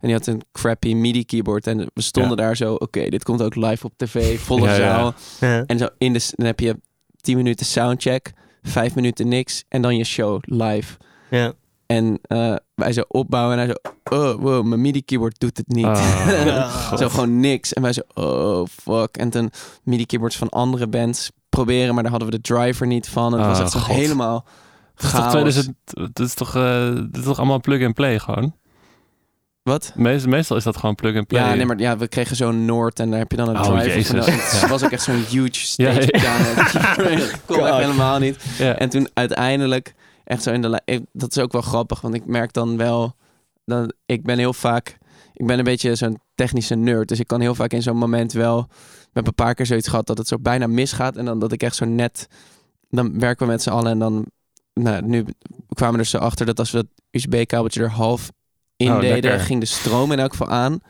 En 0.00 0.10
die 0.10 0.12
had 0.12 0.26
een 0.26 0.42
crappy 0.52 0.94
MIDI 0.94 1.24
keyboard. 1.24 1.66
En 1.66 1.78
we 1.94 2.02
stonden 2.02 2.36
daar 2.36 2.56
zo, 2.56 2.74
oké, 2.74 3.08
dit 3.08 3.24
komt 3.24 3.42
ook 3.42 3.54
live 3.54 3.86
op 3.86 3.92
tv, 3.96 4.38
volle 4.40 4.74
zaal. 4.74 5.14
Ja. 5.40 5.64
En 5.66 5.78
zo 5.78 5.88
in 5.98 6.12
de, 6.12 6.26
dan 6.34 6.46
heb 6.46 6.60
je 6.60 6.76
10 7.20 7.36
minuten 7.36 7.66
soundcheck, 7.66 8.32
5 8.64 8.94
minuten 8.94 9.28
niks 9.28 9.64
en 9.68 9.82
dan 9.82 9.96
je 9.96 10.04
show 10.04 10.38
live. 10.44 10.96
Ja. 11.30 11.52
En 11.86 12.18
eh, 12.22 12.54
wij 12.74 12.92
zo 12.92 13.02
opbouwen 13.08 13.58
en 13.58 13.66
hij 13.66 13.74
zo, 13.74 13.90
oh 14.16 14.40
wow, 14.42 14.64
mijn 14.64 14.80
MIDI 14.80 15.02
keyboard 15.04 15.40
doet 15.40 15.56
het 15.56 15.68
niet. 15.68 15.84
Oh, 15.96 16.44
dan 16.44 16.70
God. 16.70 16.98
zo 16.98 17.08
gewoon 17.08 17.40
niks. 17.40 17.72
En 17.72 17.82
wij 17.82 17.92
zo, 17.92 18.00
oh 18.14 18.66
fuck. 18.82 19.16
En 19.16 19.30
toen 19.30 19.50
MIDI 19.82 20.06
keyboards 20.06 20.36
van 20.36 20.48
andere 20.48 20.86
bands 20.88 21.30
proberen, 21.48 21.94
maar 21.94 22.02
daar 22.02 22.12
hadden 22.12 22.30
we 22.30 22.36
de 22.40 22.54
driver 22.54 22.86
niet 22.86 23.08
van. 23.08 23.32
En 23.32 23.38
het 23.38 23.48
was 23.48 23.58
Oh, 23.58 23.64
echt 23.64 23.72
zo 23.86 23.92
helemaal 23.92 24.44
Dat 24.94 25.04
is 25.04 25.10
toch, 25.10 25.20
chaos. 25.20 25.32
2000, 25.32 25.76
dat 25.94 26.26
is 26.26 26.34
toch, 26.34 26.54
eh, 26.56 26.94
dit 26.94 27.16
is 27.16 27.24
toch 27.24 27.38
allemaal 27.38 27.60
plug-and-play 27.60 28.18
gewoon? 28.18 28.54
Wat? 29.64 29.92
Meest, 29.96 30.26
meestal 30.26 30.56
is 30.56 30.64
dat 30.64 30.76
gewoon 30.76 30.94
plug-and-play. 30.94 31.42
Ja, 31.48 31.54
nee, 31.54 31.66
maar 31.66 31.78
ja, 31.78 31.96
we 31.96 32.08
kregen 32.08 32.36
zo'n 32.36 32.64
Noord 32.64 33.00
en 33.00 33.10
daar 33.10 33.18
heb 33.18 33.30
je 33.30 33.36
dan 33.36 33.48
een 33.48 33.56
Oh, 33.56 33.62
driver 33.62 33.86
Jezus. 33.86 34.06
van. 34.06 34.16
En 34.18 34.32
Het 34.32 34.60
Ja. 34.60 34.68
was 34.68 34.84
ook 34.84 34.90
echt 34.90 35.02
zo'n 35.02 35.24
huge 35.28 35.54
stage 35.54 36.18
ja. 36.18 36.38
Dat 36.54 37.40
kon 37.46 37.56
echt 37.58 37.68
God. 37.70 37.78
helemaal 37.80 38.18
niet. 38.18 38.44
Ja. 38.58 38.74
En 38.78 38.88
toen 38.88 39.08
uiteindelijk, 39.14 39.94
echt 40.24 40.42
zo 40.42 40.52
in 40.52 40.62
de... 40.62 40.80
ik- 40.84 41.04
Dat 41.12 41.36
is 41.36 41.42
ook 41.42 41.52
wel 41.52 41.60
grappig, 41.62 42.00
want 42.00 42.14
ik 42.14 42.26
merk 42.26 42.52
dan 42.52 42.76
wel... 42.76 43.14
Dat 43.64 43.94
ik 44.06 44.22
ben 44.22 44.38
heel 44.38 44.52
vaak... 44.52 44.98
Ik 45.32 45.46
ben 45.46 45.58
een 45.58 45.64
beetje 45.64 45.94
zo'n 45.94 46.20
technische 46.34 46.74
nerd. 46.74 47.08
Dus 47.08 47.20
ik 47.20 47.26
kan 47.26 47.40
heel 47.40 47.54
vaak 47.54 47.72
in 47.72 47.82
zo'n 47.82 47.96
moment 47.96 48.32
wel... 48.32 48.66
We 48.68 49.20
hebben 49.20 49.32
een 49.36 49.44
paar 49.44 49.54
keer 49.54 49.66
zoiets 49.66 49.88
gehad 49.88 50.06
dat 50.06 50.18
het 50.18 50.28
zo 50.28 50.38
bijna 50.38 50.66
misgaat. 50.66 51.16
En 51.16 51.24
dan 51.24 51.38
dat 51.38 51.52
ik 51.52 51.62
echt 51.62 51.76
zo 51.76 51.84
net... 51.84 52.28
Dan 52.90 53.18
werken 53.18 53.46
we 53.46 53.52
met 53.52 53.62
z'n 53.62 53.70
allen 53.70 53.90
en 53.90 53.98
dan... 53.98 54.26
Nou, 54.74 55.02
nu 55.02 55.24
kwamen 55.68 55.94
we 55.94 56.00
er 56.00 56.06
zo 56.08 56.18
achter 56.18 56.46
dat 56.46 56.58
als 56.58 56.70
we 56.70 56.76
dat 56.76 56.86
USB-kabeltje 57.10 57.82
er 57.82 57.90
half 57.90 58.30
in 58.84 58.92
Oh, 58.94 59.00
deden... 59.00 59.22
lekker. 59.30 59.40
ging 59.40 59.60
de 59.60 59.66
stroom 59.66 60.12
in 60.12 60.18
elk 60.18 60.30
geval 60.30 60.48
aan. 60.48 60.80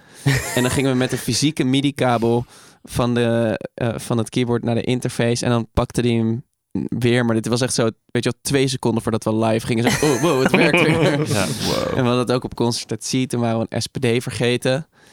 en 0.55 0.63
dan 0.63 0.71
gingen 0.71 0.91
we 0.91 0.97
met 0.97 1.13
een 1.13 1.19
fysieke 1.19 1.65
MIDI-kabel... 1.65 2.45
Van, 2.87 3.15
de, 3.15 3.59
eh, 3.75 3.89
van 3.97 4.19
het 4.19 4.29
keyboard 4.29 4.65
naar 4.65 4.75
de 4.75 4.83
interface. 4.83 5.45
En 5.45 5.51
dan 5.51 5.69
pakte 5.73 6.03
die 6.03 6.19
hem 6.19 6.45
weer. 6.89 7.25
Maar 7.25 7.35
dit 7.35 7.47
was 7.49 7.61
echt 7.61 7.75
zo, 7.75 7.83
weet 7.85 8.25
je 8.25 8.31
wel, 8.31 8.41
twee 8.43 8.69
seconden 8.69 9.03
voordat 9.03 9.25
we 9.25 9.37
live 9.37 9.67
gingen. 9.67 9.91
Zo, 9.91 10.07
oh, 10.07 10.21
wow, 10.23 10.43
het 10.43 10.53
werkt 10.63 10.83
weer. 10.83 11.29
Ja, 11.33 11.47
wow. 11.47 11.87
En 11.89 11.95
we 11.95 12.09
hadden 12.09 12.19
het 12.19 12.33
ook 12.33 12.45
op 12.45 12.55
concertatie. 12.55 13.27
Toen 13.27 13.41
waren 13.41 13.59
we 13.61 13.67
een 13.69 13.83
SPD 13.83 14.23
vergeten. 14.23 14.73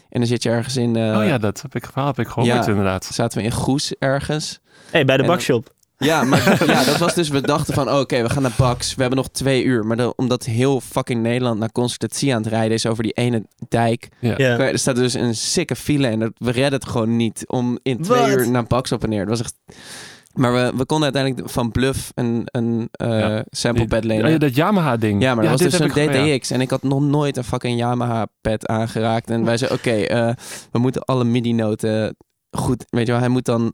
En 0.10 0.20
dan 0.20 0.26
zit 0.26 0.44
je 0.44 0.50
ergens 0.50 0.76
in... 0.78 0.96
eh, 0.96 1.18
oh 1.18 1.26
ja, 1.26 1.38
dat 1.38 1.62
heb 1.62 1.76
ik, 1.76 1.86
verhaal 1.86 2.08
heb 2.08 2.20
ik 2.20 2.28
gehoord 2.28 2.48
ja. 2.48 2.68
inderdaad. 2.68 3.06
Zaten 3.06 3.38
we 3.38 3.44
in 3.44 3.52
Goes 3.52 3.94
ergens. 4.00 4.60
Hey, 4.92 5.06
bij 5.06 5.18
de 5.18 5.24
En- 5.24 5.30
bakshop. 5.30 5.74
Ja, 6.06 6.24
maar 6.30 6.64
ja, 6.66 6.84
dat 6.84 6.98
was 6.98 7.14
dus... 7.14 7.30
We 7.30 7.42
dachten 7.42 7.74
van, 7.74 7.90
oh, 7.90 8.00
oké, 8.00 8.22
we 8.22 8.30
gaan 8.30 8.42
naar 8.42 8.54
Bax. 8.58 8.96
We 8.96 9.02
hebben 9.02 9.20
nog 9.20 9.30
twee 9.30 9.64
uur. 9.64 9.86
Maar 9.86 10.10
omdat 10.10 10.44
heel 10.46 10.82
fucking 10.82 11.22
Nederland 11.22 11.60
naar 11.60 11.72
concertatie 11.72 12.36
aan 12.36 12.42
het 12.42 12.52
rijden 12.52 12.74
is... 12.74 12.86
over 12.86 13.04
die 13.04 13.12
ene 13.14 13.46
dijk... 13.70 14.10
Ja. 14.20 14.34
Ja. 14.38 14.58
Er 14.58 14.80
staat 14.80 14.96
dus 14.96 15.14
een 15.14 15.36
sikke 15.36 15.76
file 15.76 16.08
en 16.08 16.20
dat- 16.20 16.32
we 16.38 16.52
redden 16.52 16.80
het 16.80 16.90
gewoon 16.90 17.16
niet 17.16 17.44
om 17.48 17.80
in 17.84 18.02
twee 18.02 18.30
uur 18.30 18.50
naar 18.50 18.64
Bax 18.64 18.92
op 18.92 19.04
en 19.04 19.10
neer. 19.10 19.26
Dat 19.26 19.30
was 19.30 19.40
echt... 19.42 19.54
Maar 20.34 20.54
we, 20.54 20.72
we 20.76 20.86
konden 20.86 21.14
uiteindelijk 21.14 21.50
van 21.54 21.72
Bluff 21.72 22.12
een, 22.16 22.42
een 22.46 22.88
eh, 22.92 23.20
Ja. 23.20 23.44
sample 23.50 23.88
pad 23.88 24.04
lenen. 24.04 24.26
Oh 24.26 24.32
ja, 24.32 24.38
dat 24.38 24.56
Yamaha-ding. 24.56 25.22
Ja, 25.22 25.36
maar 25.36 25.44
dat 25.44 25.62
was 25.62 25.72
dus 25.72 25.80
een 25.80 25.92
ja. 26.12 26.36
DTX. 26.36 26.52
En 26.52 26.62
ik 26.62 26.70
had 26.70 26.84
nog 26.84 27.02
nooit 27.02 27.38
een 27.38 27.44
fucking 27.44 27.78
Yamaha-pad 27.80 28.68
aangeraakt. 28.68 29.30
En 29.30 29.44
wij 29.46 29.58
zeiden, 29.58 29.80
oké, 29.80 29.92
eh, 29.92 30.34
we 30.72 30.80
moeten 30.80 31.04
alle 31.04 31.24
MIDI-noten 31.24 32.16
goed... 32.58 32.86
Weet 32.90 33.06
je 33.06 33.12
wel, 33.12 33.22
hij 33.22 33.30
moet 33.30 33.46
dan 33.46 33.74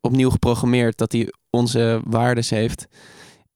opnieuw 0.00 0.30
geprogrammeerd 0.30 0.98
dat 0.98 1.12
hij 1.12 1.32
onze 1.50 2.00
waardes 2.04 2.50
heeft. 2.50 2.86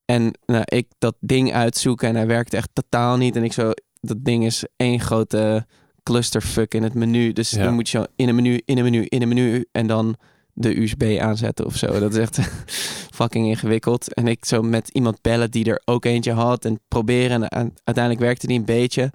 En 0.04 0.38
nou, 0.46 0.62
ik 0.64 0.86
dat 0.98 1.14
ding 1.20 1.52
uitzoeken 1.52 2.08
en 2.08 2.14
hij 2.14 2.26
werkte 2.26 2.56
echt 2.56 2.70
totaal 2.72 3.16
niet. 3.16 3.36
En 3.36 3.44
ik 3.44 3.52
zo, 3.52 3.70
dat 4.00 4.16
ding 4.24 4.44
is 4.44 4.64
één 4.76 5.00
grote 5.00 5.66
clusterfuck 6.02 6.74
in 6.74 6.82
het 6.82 6.94
menu. 6.94 7.32
Dus 7.32 7.50
Ja. 7.50 7.64
dan 7.64 7.74
moet 7.74 7.88
je 7.88 7.98
zo 7.98 8.04
in 8.16 8.28
een 8.28 8.34
menu, 8.34 8.60
in 8.64 8.78
een 8.78 8.84
menu, 8.84 9.04
in 9.08 9.22
een 9.22 9.28
menu 9.28 9.64
en 9.72 9.86
dan 9.86 10.16
de 10.52 10.80
USB 10.82 11.18
aanzetten 11.20 11.66
of 11.66 11.76
zo. 11.76 11.98
Dat 12.00 12.12
is 12.12 12.18
echt 12.18 12.38
fucking 13.18 13.46
ingewikkeld. 13.46 14.14
En 14.14 14.26
ik 14.28 14.44
zo 14.44 14.62
met 14.62 14.88
iemand 14.88 15.20
bellen 15.22 15.50
die 15.50 15.64
er 15.64 15.82
ook 15.84 16.04
eentje 16.04 16.32
had 16.32 16.64
en 16.64 16.80
proberen. 16.88 17.48
En 17.48 17.74
uiteindelijk 17.84 18.24
werkte 18.24 18.46
die 18.46 18.58
een 18.58 18.64
beetje. 18.64 19.10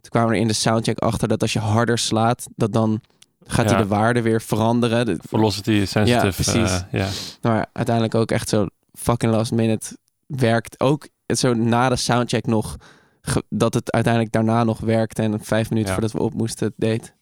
Toen 0.00 0.10
kwamen 0.10 0.28
we 0.30 0.34
er 0.34 0.40
in 0.40 0.48
de 0.48 0.54
soundcheck 0.54 0.98
achter 0.98 1.28
dat 1.28 1.42
als 1.42 1.52
je 1.52 1.58
harder 1.58 1.98
slaat, 1.98 2.46
dat 2.56 2.72
dan 2.72 3.00
gaat 3.46 3.70
hij 3.70 3.78
de 3.78 3.86
waarde 3.86 4.22
weer 4.22 4.42
veranderen. 4.42 5.06
De- 5.06 5.18
Velocity 5.28 5.84
sensitive. 5.86 6.26
Ja, 6.26 6.32
precies. 6.32 6.84
ja. 6.90 7.08
maar 7.42 7.66
uiteindelijk 7.72 8.14
ook 8.14 8.30
echt 8.30 8.48
zo 8.48 8.66
fucking 8.92 9.32
last 9.32 9.52
minute 9.52 9.96
werkt. 10.26 10.80
Ook 10.80 11.08
het 11.26 11.38
zo 11.38 11.54
na 11.54 11.88
de 11.88 11.96
soundcheck 11.96 12.46
nog 12.46 12.76
ge- 13.22 13.44
dat 13.48 13.74
het 13.74 13.92
uiteindelijk 13.92 14.32
daarna 14.32 14.64
nog 14.64 14.80
werkte 14.80 15.22
en 15.22 15.40
vijf 15.40 15.68
minuten 15.70 15.88
Ja. 15.94 15.98
voordat 16.00 16.12
we 16.20 16.26
op 16.26 16.34
moesten 16.34 16.66
het 16.66 16.74
deed. 16.76 17.14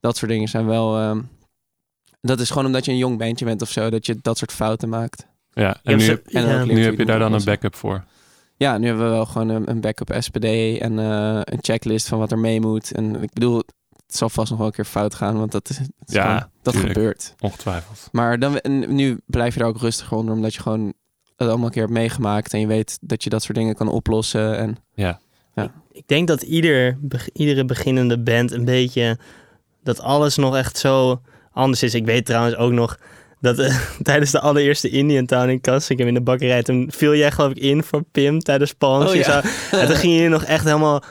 Dat 0.00 0.16
soort 0.16 0.30
dingen 0.30 0.48
zijn 0.48 0.66
wel. 0.66 0.98
ehm, 0.98 1.20
dat 2.20 2.40
is 2.40 2.48
gewoon 2.50 2.66
omdat 2.66 2.84
je 2.84 2.90
een 2.90 2.96
jong 2.98 3.18
bandje 3.18 3.44
bent 3.44 3.62
of 3.62 3.70
zo, 3.70 3.90
dat 3.90 4.06
je 4.06 4.18
dat 4.22 4.38
soort 4.38 4.52
fouten 4.52 4.88
maakt. 4.88 5.26
ja. 5.52 5.76
En 5.82 5.96
nu, 5.96 6.04
heb, 6.04 6.22
ze- 6.26 6.38
en 6.38 6.46
ja. 6.46 6.64
nu 6.64 6.84
heb 6.84 6.98
je 6.98 7.04
daar 7.04 7.18
dan 7.18 7.32
een 7.32 7.44
backup 7.44 7.74
voor. 7.76 8.04
Ja, 8.56 8.78
nu 8.78 8.86
hebben 8.86 9.04
we 9.04 9.10
wel 9.10 9.26
gewoon 9.26 9.48
een, 9.48 9.70
een 9.70 9.80
backup 9.80 10.16
SPD 10.22 10.44
en 10.80 10.98
eh, 10.98 11.40
een 11.44 11.58
checklist 11.60 12.08
van 12.08 12.18
wat 12.18 12.32
er 12.32 12.38
mee 12.38 12.60
moet. 12.60 12.92
En 12.92 13.22
ik 13.22 13.32
bedoel, 13.32 13.62
het 14.14 14.22
zal 14.22 14.28
vast 14.28 14.48
nog 14.50 14.58
wel 14.58 14.66
een 14.68 14.72
keer 14.74 14.84
fout 14.84 15.14
gaan, 15.14 15.38
want 15.38 15.52
dat, 15.52 15.68
is, 15.70 15.78
is 15.78 15.86
Ja, 16.04 16.22
gewoon- 16.24 16.50
dat 16.62 16.72
tuurlijk. 16.74 16.94
gebeurt. 16.94 17.34
Ongetwijfeld. 17.40 18.08
Maar 18.12 18.38
dan, 18.38 18.58
en 18.58 18.94
nu 18.94 19.18
blijf 19.26 19.54
je 19.54 19.60
er 19.60 19.66
ook 19.66 19.78
rustiger 19.80 20.16
onder, 20.16 20.34
omdat 20.34 20.54
je 20.54 20.60
gewoon 20.60 20.92
het 21.36 21.48
allemaal 21.48 21.66
een 21.66 21.72
keer 21.72 21.82
hebt 21.82 21.94
meegemaakt 21.94 22.52
en 22.52 22.60
je 22.60 22.66
weet 22.66 22.98
dat 23.00 23.24
je 23.24 23.30
dat 23.30 23.42
soort 23.42 23.58
dingen 23.58 23.74
kan 23.74 23.88
oplossen. 23.88 24.56
En 24.58 24.76
Ja. 24.94 25.20
Ik 25.92 26.08
denk 26.08 26.28
dat 26.28 26.42
ieder, 26.42 26.98
iedere 27.32 27.64
beginnende 27.64 28.18
band 28.18 28.50
een 28.52 28.64
beetje... 28.64 29.18
dat 29.82 30.00
alles 30.00 30.36
nog 30.36 30.56
echt 30.56 30.78
zo 30.78 31.20
anders 31.52 31.82
is. 31.82 31.94
Ik 31.94 32.04
weet 32.04 32.26
trouwens 32.26 32.56
ook 32.56 32.72
nog 32.72 32.98
dat 33.40 33.58
eh, 33.58 33.76
tijdens 34.02 34.30
de 34.30 34.40
allereerste 34.40 34.88
Indian 34.88 35.26
Town 35.26 35.48
in 35.48 35.60
Kastrikum 35.60 36.06
in 36.06 36.14
de 36.14 36.20
bakkerij... 36.20 36.62
toen 36.62 36.88
viel 36.92 37.14
jij 37.14 37.30
geloof 37.30 37.50
ik 37.50 37.58
in 37.58 37.82
voor 37.82 38.02
Pim 38.12 38.38
tijdens 38.40 38.72
Palms. 38.72 39.10
Oh, 39.10 39.14
ja. 39.16 39.42
en 39.70 39.86
toen 39.86 39.96
ging 39.96 40.20
je 40.20 40.28
nog 40.28 40.44
echt 40.44 40.64
helemaal... 40.64 41.02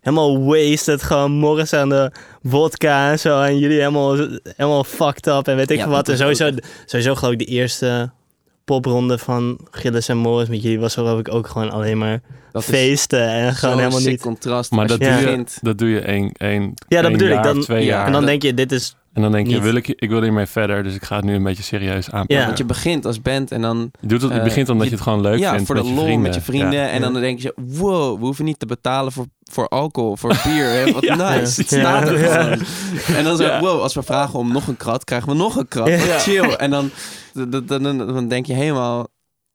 Helemaal 0.00 0.44
wasted, 0.44 1.02
gewoon 1.02 1.32
morgens 1.32 1.72
aan 1.72 1.88
de 1.88 2.12
vodka 2.42 3.10
en 3.10 3.18
zo. 3.18 3.42
En 3.42 3.58
jullie 3.58 3.78
helemaal, 3.78 4.16
helemaal 4.42 4.84
fucked 4.84 5.26
up 5.26 5.48
en 5.48 5.56
weet 5.56 5.70
ik 5.70 5.76
Ja, 5.76 5.82
veel 5.82 5.92
wat. 5.92 6.08
En 6.08 6.16
sowieso, 6.16 6.50
sowieso 6.86 7.14
geloof 7.14 7.32
ik 7.32 7.38
de 7.38 7.44
eerste 7.44 8.10
popronde 8.64 9.18
van 9.18 9.58
Gilles 9.70 10.08
en 10.08 10.16
Morris 10.16 10.48
met 10.48 10.62
jullie... 10.62 10.80
was 10.80 10.94
geloof 10.94 11.18
ik 11.18 11.34
ook 11.34 11.46
gewoon 11.46 11.70
alleen 11.70 11.98
maar 11.98 12.20
dat 12.52 12.64
feesten 12.64 13.28
en 13.28 13.54
gewoon 13.54 13.78
helemaal 13.78 14.00
niet... 14.00 14.20
contrast. 14.20 14.70
Maar 14.70 14.86
dat 14.86 14.98
je 14.98 15.18
doe, 15.20 15.30
je, 15.30 15.44
dat 15.60 15.78
doe 15.78 15.88
je 15.88 16.00
één, 16.00 16.32
één, 16.32 16.74
Ja, 16.88 17.00
dat 17.02 17.10
één 17.10 17.18
bedoel 17.18 17.36
ik. 17.36 17.42
Dan- 17.42 17.60
twee 17.60 17.84
ja, 17.84 17.86
jaar. 17.86 18.06
En 18.06 18.12
dan 18.12 18.24
denk 18.24 18.42
je, 18.42 18.54
dit 18.54 18.72
is... 18.72 18.96
En 19.18 19.24
dan 19.24 19.32
denk 19.32 19.46
je, 19.46 19.54
Niet. 19.54 19.62
wil 19.62 19.74
ik, 19.74 19.88
ik 19.88 20.08
wil 20.08 20.22
hiermee 20.22 20.46
verder, 20.46 20.82
dus 20.82 20.94
ik 20.94 21.04
ga 21.04 21.16
het 21.16 21.24
nu 21.24 21.34
een 21.34 21.42
beetje 21.42 21.62
serieus 21.62 22.10
aanpakken. 22.10 22.36
Ja. 22.36 22.44
Want 22.46 22.58
je 22.58 22.64
begint 22.64 23.04
als 23.04 23.22
band 23.22 23.52
en 23.52 23.60
dan 23.60 23.90
Je, 24.00 24.06
doet 24.08 24.22
het, 24.22 24.30
je 24.32 24.38
Eh, 24.38 24.44
begint 24.44 24.68
omdat 24.68 24.84
je- 24.84 24.90
je, 24.90 24.96
het 24.96 25.04
gewoon 25.08 25.20
leuk 25.20 25.38
ja, 25.38 25.50
vindt 25.50 25.66
voor 25.66 25.74
de 25.74 25.80
met 25.80 25.90
je 25.90 25.94
lol 25.96 26.04
vrienden. 26.04 26.26
met 26.26 26.34
je 26.34 26.40
vrienden. 26.40 26.72
Ja. 26.72 26.88
En 26.88 27.00
dan 27.00 27.12
denk 27.14 27.38
je, 27.40 27.52
wow, 27.56 28.18
we 28.18 28.24
hoeven 28.24 28.44
niet 28.44 28.58
te 28.58 28.66
betalen 28.66 29.12
voor, 29.12 29.26
voor 29.50 29.68
alcohol, 29.68 30.16
voor 30.16 30.40
bier. 30.44 30.64
Hè? 30.64 30.92
Wat 30.92 31.02
Ja, 31.04 31.14
nice. 31.14 31.60
Het 31.60 31.66
staat 31.66 32.08
er 32.08 32.18
gewoon. 32.18 32.58
En 33.16 33.24
dan 33.24 33.36
zo, 33.36 33.42
Ja. 33.44 33.60
wow, 33.60 33.80
als 33.80 33.94
we 33.94 34.02
vragen 34.02 34.38
om 34.38 34.52
nog 34.52 34.66
een 34.66 34.76
krat, 34.76 35.04
krijgen 35.04 35.28
we 35.28 35.34
nog 35.34 35.56
een 35.56 35.68
krat. 35.68 35.88
Wat 36.06 36.22
chill. 36.22 36.50
En 36.52 36.70
dan, 36.70 36.90
dan, 37.32 37.50
dan, 37.66 37.82
dan, 37.82 37.98
dan 37.98 38.28
denk 38.28 38.46
je 38.46 38.54
helemaal 38.54 39.06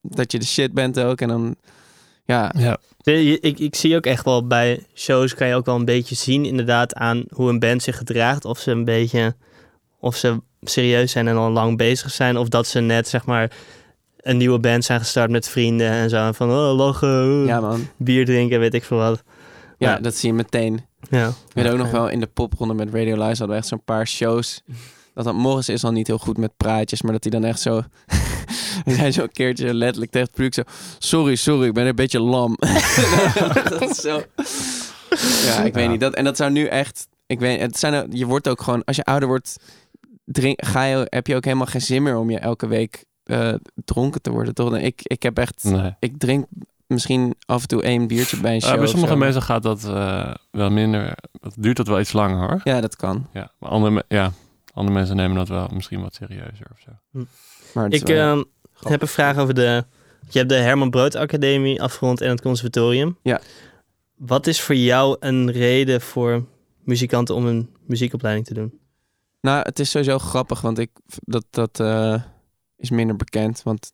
dat 0.01 0.31
je 0.31 0.39
de 0.39 0.45
shit 0.45 0.73
bent 0.73 0.99
ook. 0.99 1.21
En 1.21 1.27
dan, 1.27 1.55
ja, 2.25 2.53
Ja. 2.57 2.77
Ik, 3.05 3.59
ik 3.59 3.75
zie 3.75 3.95
ook 3.95 4.05
echt 4.05 4.25
wel 4.25 4.47
bij 4.47 4.85
shows 4.95 5.33
kan 5.35 5.47
je 5.47 5.55
ook 5.55 5.65
wel 5.65 5.75
een 5.75 5.85
beetje 5.85 6.15
zien 6.15 6.45
inderdaad 6.45 6.93
aan 6.93 7.23
hoe 7.29 7.49
een 7.49 7.59
band 7.59 7.83
zich 7.83 7.97
gedraagt. 7.97 8.45
Of 8.45 8.59
ze 8.59 8.71
een 8.71 8.83
beetje, 8.85 9.35
of 10.03 10.15
ze 10.15 10.41
serieus 10.61 11.11
zijn 11.11 11.27
en 11.27 11.35
al 11.35 11.51
lang 11.51 11.77
bezig 11.77 12.11
zijn. 12.11 12.37
Of 12.37 12.47
dat 12.49 12.67
ze 12.67 12.79
net 12.79 13.07
zeg 13.07 13.25
maar 13.25 13.51
een 14.17 14.37
nieuwe 14.37 14.59
band 14.59 14.85
zijn 14.85 14.99
gestart 14.99 15.31
met 15.31 15.49
vrienden 15.49 15.89
en 15.89 16.09
zo. 16.09 16.15
En 16.25 16.35
van 16.35 16.49
oh, 16.51 16.75
lachen, 16.77 17.45
Ja, 17.45 17.59
man. 17.59 17.87
bier 17.97 18.25
drinken, 18.25 18.59
weet 18.59 18.73
ik 18.73 18.83
veel 18.83 18.97
wat. 18.97 19.23
Ja, 19.77 19.91
Ja. 19.91 19.99
dat 19.99 20.15
zie 20.15 20.29
je 20.29 20.35
meteen. 20.35 20.85
Ja. 21.09 21.27
Ik 21.27 21.33
weet 21.53 21.69
ook 21.71 21.77
nog 21.77 21.91
wel, 21.91 22.09
in 22.09 22.19
de 22.19 22.27
popronde 22.27 22.73
met 22.73 22.93
Radio 22.93 23.13
Live 23.13 23.25
hadden 23.25 23.47
we 23.47 23.55
echt 23.55 23.67
zo'n 23.67 23.83
paar 23.83 24.07
shows. 24.07 24.61
Dat 25.13 25.23
dan, 25.23 25.35
Morris 25.35 25.69
is 25.69 25.83
al 25.83 25.91
niet 25.91 26.07
heel 26.07 26.17
goed 26.17 26.37
met 26.37 26.57
praatjes, 26.57 27.01
maar 27.01 27.11
dat 27.11 27.23
hij 27.23 27.31
dan 27.31 27.43
echt 27.43 27.59
zo... 27.59 27.81
hij 28.85 28.93
zei 28.95 29.11
zo 29.11 29.21
een 29.21 29.31
keertje 29.31 29.73
letterlijk 29.73 30.11
tegen 30.11 30.27
het 30.27 30.35
publiek 30.35 30.53
zo... 30.53 30.61
Sorry, 30.99 31.35
sorry, 31.35 31.67
ik 31.67 31.73
ben 31.73 31.85
een 31.87 31.95
beetje 31.95 32.19
lam. 32.19 32.57
dat 33.69 33.89
is 33.89 33.97
zo... 33.97 34.21
Ja, 35.45 35.63
ik 35.63 35.73
weet 35.73 35.89
niet. 35.89 35.99
Dat, 35.99 36.13
en 36.13 36.23
dat 36.23 36.37
zou 36.37 36.51
nu 36.51 36.65
echt... 36.65 37.07
Ik 37.27 37.39
weet, 37.39 37.59
het 37.59 37.79
zijn, 37.79 38.07
je 38.11 38.25
wordt 38.25 38.47
ook 38.47 38.61
gewoon... 38.61 38.83
Als 38.83 38.95
je 38.95 39.03
ouder 39.03 39.27
wordt, 39.27 39.57
drink, 40.25 40.65
ga 40.65 40.83
je, 40.83 41.07
heb 41.09 41.27
je 41.27 41.35
ook 41.35 41.45
helemaal 41.45 41.65
geen 41.65 41.81
zin 41.81 42.03
meer 42.03 42.17
om 42.17 42.29
je 42.29 42.39
elke 42.39 42.67
week 42.67 43.05
eh, 43.23 43.53
dronken 43.85 44.21
te 44.21 44.31
worden, 44.31 44.53
toch? 44.53 44.77
Ik, 44.77 44.99
ik 45.03 45.23
heb 45.23 45.37
echt... 45.37 45.63
Nee. 45.63 45.95
Ik 45.99 46.17
drink 46.17 46.45
misschien 46.87 47.35
af 47.45 47.61
en 47.61 47.67
toe 47.67 47.83
één 47.83 48.07
biertje 48.07 48.39
bij 48.39 48.53
een 48.53 48.61
show. 48.61 48.71
Ja, 48.73 48.77
bij 48.77 48.87
sommige 48.87 49.15
mensen 49.15 49.41
gaat 49.41 49.63
dat 49.63 49.83
eh, 49.83 50.33
wel 50.51 50.69
minder. 50.71 51.13
Het 51.41 51.53
duurt 51.57 51.77
dat 51.77 51.87
wel 51.87 51.99
iets 51.99 52.13
langer 52.13 52.49
hoor. 52.49 52.61
Ja, 52.63 52.81
dat 52.81 52.95
kan. 52.95 53.27
Ja, 53.33 53.51
maar 53.59 53.69
andere, 53.69 54.03
ja, 54.07 54.31
andere 54.73 54.97
mensen 54.97 55.15
nemen 55.15 55.35
dat 55.37 55.47
wel 55.47 55.67
misschien 55.73 56.01
wat 56.01 56.13
serieuzer 56.15 56.67
of 56.71 56.79
zo. 56.79 57.19
Maar 57.73 57.83
het 57.83 57.93
is 57.93 58.01
Ik 58.01 58.07
wel- 58.07 58.37
ehm, 58.37 58.43
heb 58.89 59.01
een 59.01 59.07
vraag 59.07 59.37
over 59.37 59.53
de... 59.53 59.85
Je 60.29 60.37
hebt 60.37 60.49
de 60.51 60.55
Herman 60.55 60.89
Brood 60.89 61.15
Academie 61.15 61.81
afgerond 61.81 62.21
en 62.21 62.29
het 62.29 62.41
conservatorium. 62.41 63.17
Ja. 63.21 63.41
Wat 64.15 64.47
is 64.47 64.61
voor 64.61 64.75
jou 64.75 65.17
een 65.19 65.51
reden 65.51 66.01
voor 66.01 66.45
muzikanten 66.83 67.35
om 67.35 67.45
een 67.45 67.69
muziekopleiding 67.85 68.45
te 68.47 68.53
doen? 68.53 68.79
Nou, 69.43 69.59
het 69.61 69.79
is 69.79 69.89
sowieso 69.89 70.17
grappig, 70.19 70.61
want 70.61 70.77
ik, 70.79 70.89
dat, 71.21 71.45
dat 71.49 71.79
eh, 71.79 72.21
is 72.77 72.89
minder 72.89 73.15
bekend. 73.15 73.63
Want 73.63 73.91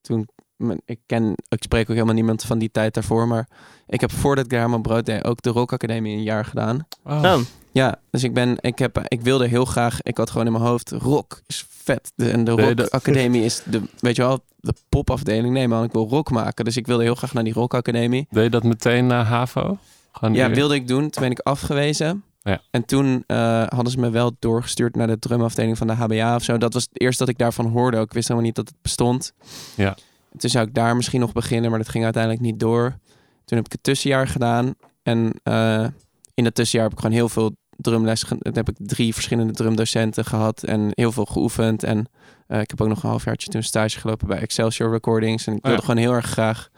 toen, 0.00 0.28
mijn- 0.56 0.80
ik 0.84 0.98
ken, 1.06 1.34
ik 1.48 1.62
spreek 1.62 1.82
ook 1.82 1.94
helemaal 1.94 2.14
niemand 2.14 2.42
van 2.42 2.58
die 2.58 2.70
tijd 2.70 2.94
daarvoor. 2.94 3.28
Maar 3.28 3.48
ik 3.86 4.00
heb 4.00 4.12
voordat 4.12 4.44
ik 4.44 4.50
de 4.50 4.56
Herman 4.56 4.82
Brood 4.82 5.06
deed 5.06 5.24
ook 5.24 5.42
de 5.42 5.50
Rock 5.50 5.72
Academie 5.72 6.16
een 6.16 6.22
jaar 6.22 6.44
gedaan. 6.44 6.86
Oh. 7.04 7.22
Oh, 7.22 7.38
Ja, 7.72 8.00
dus 8.10 8.22
ik 8.24 8.34
ben, 8.34 8.56
ik 8.60 8.78
heb, 8.78 8.98
ik 9.08 9.20
wilde 9.20 9.46
heel 9.46 9.64
graag, 9.64 10.02
ik 10.02 10.16
had 10.16 10.30
gewoon 10.30 10.46
in 10.46 10.52
mijn 10.52 10.64
hoofd, 10.64 10.90
rock 10.90 11.40
is 11.46 11.66
vet. 11.68 12.12
De, 12.14 12.30
en 12.30 12.44
de 12.44 12.52
Nee, 12.54 12.66
Rock 12.66 12.76
dat- 12.76 12.90
Academie 12.90 13.44
is 13.44 13.62
de, 13.64 13.82
weet 14.00 14.16
je 14.16 14.22
wel, 14.22 14.44
de 14.56 14.74
popafdeling. 14.88 15.52
Nee 15.54 15.68
man, 15.68 15.84
ik 15.84 15.92
wil 15.92 16.08
rock 16.08 16.30
maken. 16.30 16.64
Dus 16.64 16.76
ik 16.76 16.86
wilde 16.86 17.02
heel 17.02 17.14
graag 17.14 17.32
naar 17.34 17.44
die 17.44 17.52
Rock 17.52 17.74
Academie. 17.74 18.26
Deed 18.30 18.44
je 18.44 18.50
dat 18.50 18.62
meteen 18.62 19.06
na 19.06 19.22
HAVO? 19.24 19.78
Gewoon 20.12 20.34
Ja, 20.34 20.48
nu- 20.48 20.54
wilde 20.54 20.74
ik 20.74 20.88
doen. 20.88 21.10
Toen 21.10 21.22
ben 21.22 21.30
ik 21.30 21.38
afgewezen. 21.40 22.24
Ja. 22.48 22.60
En 22.70 22.84
toen 22.84 23.24
eh, 23.26 23.66
hadden 23.68 23.92
ze 23.92 23.98
me 23.98 24.10
wel 24.10 24.36
doorgestuurd 24.38 24.96
naar 24.96 25.06
de 25.06 25.18
drumafdeling 25.18 25.78
van 25.78 25.86
de 25.86 25.92
HBA 25.92 26.34
of 26.34 26.42
zo. 26.42 26.58
Dat 26.58 26.72
was 26.72 26.82
het 26.82 27.00
eerste 27.00 27.24
dat 27.24 27.32
ik 27.32 27.38
daarvan 27.38 27.66
hoorde. 27.66 28.00
Ik 28.00 28.12
wist 28.12 28.28
helemaal 28.28 28.46
niet 28.48 28.56
dat 28.56 28.68
het 28.68 28.82
bestond. 28.82 29.32
Ja. 29.74 29.96
Toen 30.36 30.50
zou 30.50 30.66
ik 30.66 30.74
daar 30.74 30.96
misschien 30.96 31.20
nog 31.20 31.32
beginnen, 31.32 31.70
maar 31.70 31.78
dat 31.78 31.88
ging 31.88 32.04
uiteindelijk 32.04 32.42
niet 32.42 32.60
door. 32.60 32.98
Toen 33.44 33.56
heb 33.56 33.66
ik 33.66 33.72
het 33.72 33.82
tussenjaar 33.82 34.28
gedaan. 34.28 34.74
En 35.02 35.32
eh, 35.42 35.86
in 36.34 36.44
dat 36.44 36.54
tussenjaar 36.54 36.88
heb 36.88 36.98
ik 36.98 37.02
gewoon 37.04 37.16
heel 37.16 37.28
veel 37.28 37.56
drumles. 37.76 38.24
Dan 38.28 38.54
heb 38.54 38.68
ik 38.68 38.76
drie 38.78 39.14
verschillende 39.14 39.52
drumdocenten 39.52 40.24
gehad 40.24 40.62
en 40.62 40.88
heel 40.90 41.12
veel 41.12 41.24
geoefend. 41.24 41.82
En 41.82 42.06
eh, 42.46 42.60
ik 42.60 42.70
heb 42.70 42.80
ook 42.80 42.88
nog 42.88 43.02
een 43.02 43.08
halfjaartje 43.08 43.50
toen 43.50 43.62
stage 43.62 44.00
gelopen 44.00 44.26
bij 44.26 44.38
Excelsior 44.38 44.90
Recordings. 44.90 45.46
En 45.46 45.56
ik 45.56 45.62
wilde 45.62 45.78
ja. 45.78 45.84
gewoon 45.84 46.02
heel 46.02 46.12
erg 46.12 46.26
graag 46.26 46.68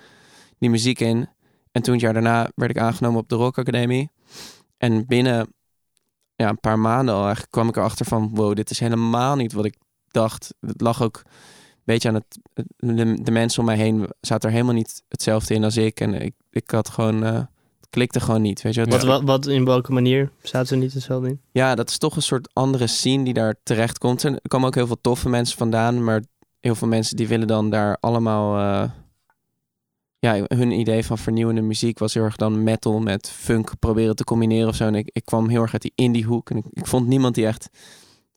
die 0.58 0.70
muziek 0.70 1.00
in. 1.00 1.28
En 1.72 1.82
toen 1.82 1.92
het 1.92 2.02
jaar 2.02 2.12
daarna 2.12 2.50
werd 2.54 2.70
ik 2.70 2.78
aangenomen 2.78 3.20
op 3.20 3.28
de 3.28 3.34
Rock 3.34 3.58
Academie. 3.58 4.10
En 4.78 5.06
binnen 5.06 5.48
ja, 6.40 6.48
een 6.48 6.60
paar 6.60 6.78
maanden 6.78 7.14
al 7.14 7.20
eigenlijk 7.22 7.52
kwam 7.52 7.68
ik 7.68 7.76
erachter 7.76 8.06
van... 8.06 8.30
wow, 8.34 8.54
dit 8.54 8.70
is 8.70 8.80
helemaal 8.80 9.36
niet 9.36 9.52
wat 9.52 9.64
ik 9.64 9.76
dacht. 10.08 10.54
Het 10.60 10.80
lag 10.80 11.02
ook 11.02 11.22
een 11.24 11.82
beetje 11.84 12.08
aan 12.08 12.14
het... 12.14 12.38
De, 12.76 13.22
de 13.22 13.30
mensen 13.30 13.60
om 13.60 13.66
mij 13.66 13.76
heen 13.76 14.08
zaten 14.20 14.48
er 14.48 14.54
helemaal 14.54 14.74
niet 14.74 15.02
hetzelfde 15.08 15.54
in 15.54 15.64
als 15.64 15.76
ik. 15.76 16.00
En 16.00 16.14
ik, 16.14 16.34
ik 16.50 16.70
had 16.70 16.88
gewoon... 16.88 17.22
het 17.22 17.48
klikte 17.90 18.20
gewoon 18.20 18.42
niet, 18.42 18.62
weet 18.62 18.74
je. 18.74 18.84
Wat, 18.84 19.02
wat, 19.02 19.22
wat, 19.22 19.46
in 19.46 19.64
welke 19.64 19.92
manier 19.92 20.30
zaten 20.42 20.68
ze 20.68 20.76
niet 20.76 20.92
hetzelfde 20.92 21.28
in? 21.28 21.40
ja, 21.52 21.74
dat 21.74 21.90
is 21.90 21.98
toch 21.98 22.16
een 22.16 22.22
soort 22.22 22.50
andere 22.52 22.86
scene 22.86 23.24
die 23.24 23.34
daar 23.34 23.54
terecht 23.62 23.98
komt. 23.98 24.24
En 24.24 24.32
er 24.34 24.48
komen 24.48 24.66
ook 24.66 24.74
heel 24.74 24.86
veel 24.86 25.00
toffe 25.00 25.28
mensen 25.28 25.58
vandaan, 25.58 26.04
maar 26.04 26.22
heel 26.60 26.74
veel 26.74 26.88
mensen 26.88 27.16
die 27.16 27.28
willen 27.28 27.46
dan 27.46 27.70
daar 27.70 27.96
allemaal. 28.00 28.58
eh, 28.58 28.90
ja, 30.20 30.44
hun 30.48 30.70
idee 30.70 31.04
van 31.04 31.18
vernieuwende 31.18 31.60
muziek 31.60 31.98
was 31.98 32.14
heel 32.14 32.22
erg 32.24 32.36
dan 32.36 32.62
metal 32.62 33.00
met 33.00 33.30
funk 33.30 33.72
proberen 33.78 34.16
te 34.16 34.24
combineren 34.24 34.68
of 34.68 34.74
zo. 34.74 34.86
En 34.86 34.94
ik, 34.94 35.10
ik 35.12 35.24
kwam 35.24 35.48
heel 35.48 35.62
erg 35.62 35.72
uit 35.72 35.82
die 35.82 35.92
indie 35.94 36.24
hoek 36.24 36.50
en 36.50 36.56
ik, 36.56 36.64
ik 36.72 36.86
vond 36.86 37.06
niemand 37.06 37.34
die 37.34 37.46
echt 37.46 37.68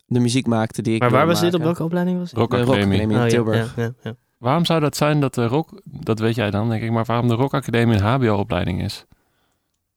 de 0.06 0.20
muziek 0.20 0.48
maakte 0.48 0.82
die 0.82 0.94
ik 0.96 1.02
Maar 1.02 1.12
waar 1.12 1.28
was 1.28 1.40
dit? 1.42 1.54
Op 1.54 1.62
welke 1.62 1.84
opleiding 1.84 2.18
was 2.20 2.30
dit? 2.30 2.40
Rock 2.40 2.54
in 2.54 2.68
Oh, 2.70 3.12
ja, 3.12 3.28
Tilburg. 3.28 3.76
ja, 3.76 3.84
ja, 3.84 3.94
ja. 4.04 4.16
Waarom 4.38 4.66
zou 4.66 4.80
dat 4.80 4.96
zijn 4.96 5.20
dat 5.20 5.34
de 5.34 5.48
Rock, 5.48 5.82
dat 5.84 6.20
weet 6.20 6.36
jij 6.36 6.52
dan 6.52 6.70
denk 6.70 6.84
ik, 6.84 6.92
maar 6.92 7.06
waarom 7.06 7.28
de 7.28 7.34
Rock 7.34 7.54
Academie 7.54 7.96
een 7.98 8.04
HBO-opleiding 8.04 8.82
is? 8.84 9.06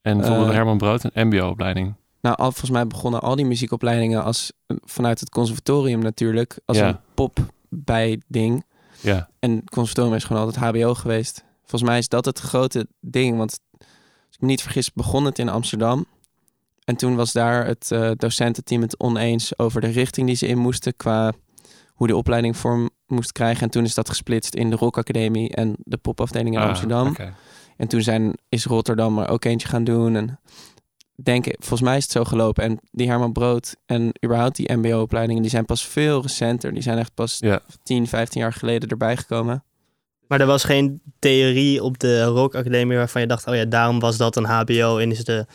En 0.03 0.16
bijvoorbeeld 0.18 0.49
Eh, 0.49 0.55
Herman 0.55 0.79
Brood 0.79 1.05
een 1.12 1.27
MBO-opleiding. 1.29 1.94
Nou, 2.20 2.37
al, 2.37 2.44
volgens 2.51 2.70
mij 2.70 2.87
begonnen 2.87 3.20
al 3.20 3.37
die 3.37 3.44
muziekopleidingen 3.46 4.25
als 4.25 4.53
vanuit 4.85 5.20
het 5.20 5.31
conservatorium 5.31 6.01
natuurlijk 6.01 6.59
als 6.64 6.77
Ja. 6.77 6.88
een 6.88 6.99
pop 7.14 7.38
bij 7.68 8.20
ding. 8.29 8.64
Ja, 9.01 9.29
En 9.38 9.51
het 9.51 9.70
conservatorium 9.70 10.14
is 10.16 10.25
gewoon 10.25 10.42
altijd 10.42 10.64
HBO 10.64 10.94
geweest. 10.94 11.44
Volgens 11.66 11.90
mij 11.90 11.98
is 11.98 12.09
dat 12.09 12.24
het 12.24 12.38
grote 12.38 12.87
ding. 13.00 13.37
Want 13.37 13.59
als 13.79 14.35
ik 14.35 14.40
me 14.40 14.46
niet 14.46 14.62
vergis, 14.62 14.92
begon 14.92 15.24
het 15.24 15.38
in 15.38 15.48
Amsterdam. 15.48 16.07
En 16.85 16.96
toen 16.96 17.16
was 17.16 17.33
daar 17.33 17.66
het 17.66 17.90
eh, 17.90 18.11
docententeam 18.16 18.83
het 18.83 19.00
oneens 19.00 19.59
over 19.59 19.81
de 19.81 19.87
richting 19.87 20.26
die 20.26 20.37
ze 20.37 20.46
in 20.46 20.59
moesten 20.59 20.96
qua 20.96 21.33
hoe 21.92 22.07
de 22.07 22.16
opleiding 22.16 22.57
vorm 22.57 22.90
moest 23.07 23.33
krijgen. 23.33 23.62
En 23.62 23.70
toen 23.70 23.85
is 23.85 23.94
dat 23.94 24.09
gesplitst 24.09 24.55
in 24.55 24.70
de 24.70 24.76
Rock 24.76 24.98
Academie 24.98 25.50
en 25.55 25.74
de 25.79 25.96
popafdeling 25.96 26.55
in 26.55 26.61
Ah, 26.61 26.68
Amsterdam. 26.68 27.07
En 27.76 27.88
toen 27.88 28.02
zijn, 28.02 28.33
is 28.48 28.64
Rotterdam 28.64 29.18
er 29.18 29.29
ook 29.29 29.44
eentje 29.44 29.68
gaan 29.68 29.85
doen. 29.85 30.16
En 30.16 30.40
denk, 31.14 31.44
volgens 31.59 31.81
mij 31.81 31.96
is 31.96 32.02
het 32.02 32.12
zo 32.12 32.24
gelopen. 32.24 32.64
En 32.64 32.79
die 32.90 33.09
Herman 33.09 33.33
Brood 33.33 33.76
en 33.87 34.12
überhaupt 34.24 34.57
die 34.57 34.72
MBO-opleidingen, 34.72 35.42
die 35.42 35.50
zijn 35.50 35.64
pas 35.64 35.87
veel 35.87 36.22
recenter. 36.22 36.72
Die 36.72 36.83
zijn 36.83 36.98
echt 36.98 37.14
pas 37.14 37.37
Ja. 37.38 37.61
10, 37.83 38.07
15 38.07 38.40
jaar 38.40 38.52
geleden 38.52 38.88
erbij 38.88 39.16
gekomen. 39.16 39.64
Maar 40.29 40.41
er 40.41 40.47
was 40.47 40.65
geen 40.65 41.01
theorie 41.19 41.83
op 41.83 41.99
de 41.99 42.25
Rock 42.25 42.55
Academie 42.55 42.97
waarvan 42.97 43.21
je 43.21 43.27
dacht, 43.27 43.47
oh 43.47 43.55
ja, 43.55 43.65
daarom 43.65 44.01
was 44.01 44.17
dat 44.17 44.37
een 44.37 44.45
HBO 44.45 44.99
en 44.99 45.11
is 45.11 45.25
de 45.25 45.47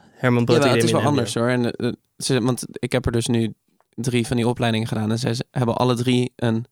Herman 0.00 0.44
Brood 0.44 0.64
Ja, 0.64 0.70
het 0.70 0.82
is 0.82 0.92
wel 0.92 1.00
anders 1.02 1.34
hoor. 1.34 1.48
En, 1.48 1.70
eh, 1.70 1.92
ze, 2.16 2.40
want 2.40 2.64
ik 2.72 2.92
heb 2.92 3.06
er 3.06 3.12
dus 3.12 3.26
nu 3.26 3.54
drie 3.94 4.26
van 4.26 4.36
die 4.36 4.48
opleidingen 4.48 4.86
gedaan. 4.88 5.10
En 5.10 5.18
ze 5.18 5.44
hebben 5.50 5.76
alle 5.76 5.94
drie 5.94 6.32
een 6.36 6.64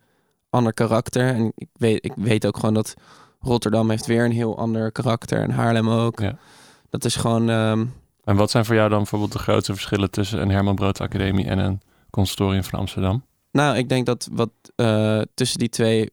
ander 0.51 0.73
karakter. 0.75 1.35
En 1.35 1.53
ik 1.55 1.69
weet, 1.73 2.05
ik 2.05 2.12
weet 2.17 2.47
ook 2.47 2.57
gewoon 2.57 2.75
dat 2.75 2.95
Rotterdam 3.41 3.91
heeft 3.91 4.07
weer 4.07 4.25
een 4.25 4.33
heel 4.33 4.59
ander 4.59 4.93
karakter. 4.93 5.43
En 5.43 5.51
Haarlem 5.51 5.88
ook. 5.88 6.21
Ja. 6.21 6.38
Dat 6.91 7.05
is 7.05 7.17
gewoon... 7.17 7.51
ehm, 7.51 7.85
En 8.25 8.37
wat 8.37 8.51
zijn 8.51 8.65
voor 8.65 8.75
jou 8.75 8.88
dan 8.88 8.99
bijvoorbeeld 8.99 9.33
de 9.33 9.38
grootste 9.38 9.73
verschillen 9.73 10.11
tussen 10.11 10.41
een 10.41 10.51
Herman 10.51 10.75
Brood 10.75 11.01
Academie 11.01 11.47
en 11.47 11.59
een 11.59 11.81
conservatorium 12.11 12.65
van 12.65 12.79
Amsterdam? 12.79 13.25
Nou, 13.53 13.77
ik 13.77 13.88
denk 13.88 14.07
dat 14.07 14.29
wat 14.33 14.51
eh, 14.77 15.21
tussen 15.35 15.59
die 15.59 15.69
twee 15.69 16.11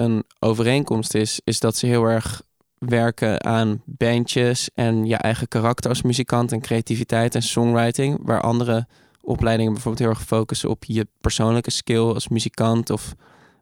een 0.00 0.24
overeenkomst 0.38 1.14
is, 1.14 1.40
is 1.44 1.60
dat 1.60 1.76
ze 1.76 1.86
heel 1.86 2.04
erg 2.04 2.42
werken 2.78 3.44
aan 3.44 3.82
bandjes 3.84 4.70
en 4.74 5.06
je 5.06 5.16
eigen 5.16 5.48
karakter 5.48 5.90
als 5.90 6.02
muzikant 6.02 6.52
en 6.52 6.60
creativiteit 6.60 7.34
en 7.34 7.42
songwriting, 7.42 8.18
waar 8.22 8.40
andere 8.40 8.86
opleidingen 9.20 9.72
bijvoorbeeld 9.72 10.02
heel 10.04 10.12
erg 10.18 10.26
focussen 10.26 10.70
op 10.70 10.84
je 10.84 11.06
persoonlijke 11.20 11.70
skill 11.70 11.98
als 12.12 12.28
muzikant 12.28 12.90
of 12.90 13.14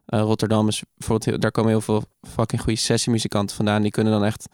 eh, 0.05 0.21
Rotterdam 0.21 0.67
is 0.67 0.83
bijvoorbeeld, 0.97 1.29
heel- 1.29 1.39
daar 1.39 1.51
komen 1.51 1.71
heel 1.71 1.81
veel 1.81 2.03
fucking 2.21 2.61
goede 2.61 2.79
sessiemuzikanten 2.79 3.55
vandaan, 3.55 3.81
die 3.81 3.91
kunnen 3.91 4.13
dan 4.13 4.23
echt 4.25 4.47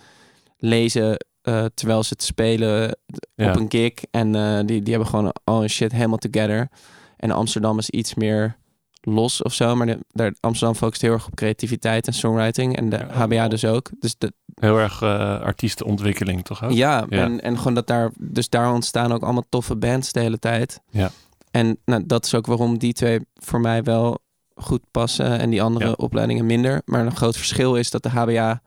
lezen 0.57 1.17
eh, 1.41 1.65
terwijl 1.73 2.03
ze 2.03 2.09
het 2.13 2.23
spelen 2.23 2.97
Ja. 3.35 3.49
op 3.49 3.55
een 3.59 3.65
gig 3.69 3.93
en 4.11 4.35
eh, 4.35 4.57
die, 4.65 4.81
die 4.81 4.93
hebben 4.93 5.09
gewoon 5.09 5.33
al 5.43 5.59
hun 5.59 5.69
shit 5.69 5.91
helemaal 5.91 6.17
together. 6.17 6.69
En 7.17 7.31
Amsterdam 7.31 7.77
is 7.77 7.89
iets 7.89 8.13
meer 8.13 8.57
los 9.05 9.41
of 9.41 9.53
zo. 9.53 9.75
Maar 9.75 9.87
de, 9.87 9.99
daar, 10.11 10.33
Amsterdam 10.39 10.75
focust 10.77 11.01
heel 11.01 11.11
erg 11.11 11.27
op 11.27 11.35
creativiteit 11.35 12.07
en 12.07 12.13
songwriting. 12.13 12.77
En 12.77 12.89
de 12.89 12.97
Ja, 12.97 13.07
HBA 13.11 13.47
dus 13.47 13.65
ook. 13.65 13.89
Dus 13.99 14.15
de, 14.17 14.33
Heel 14.55 14.77
erg 14.79 15.01
eh, 15.01 15.39
artiestenontwikkeling, 15.41 16.43
toch 16.45 16.63
ook? 16.63 16.71
ja, 16.71 17.05
Ja. 17.09 17.23
En, 17.23 17.41
en 17.41 17.57
gewoon 17.57 17.73
dat 17.73 17.87
daar... 17.87 18.11
Dus 18.17 18.49
daar 18.49 18.71
ontstaan 18.73 19.11
ook 19.13 19.23
allemaal 19.23 19.45
toffe 19.49 19.75
bands 19.75 20.11
de 20.11 20.19
hele 20.19 20.39
tijd. 20.39 20.81
Ja. 20.89 21.11
En 21.51 21.77
nou, 21.85 22.03
dat 22.05 22.25
is 22.25 22.33
ook 22.35 22.45
waarom 22.45 22.77
die 22.77 22.93
twee 22.93 23.19
voor 23.35 23.59
mij 23.61 23.83
wel 23.83 24.17
goed 24.55 24.81
passen. 24.91 25.39
En 25.39 25.49
die 25.49 25.61
andere 25.61 25.85
Ja. 25.85 25.91
opleidingen 25.91 26.45
minder. 26.45 26.81
Maar 26.85 27.05
een 27.05 27.15
groot 27.15 27.37
verschil 27.37 27.75
is 27.75 27.91
dat 27.91 28.03
de 28.03 28.09
HBA... 28.09 28.61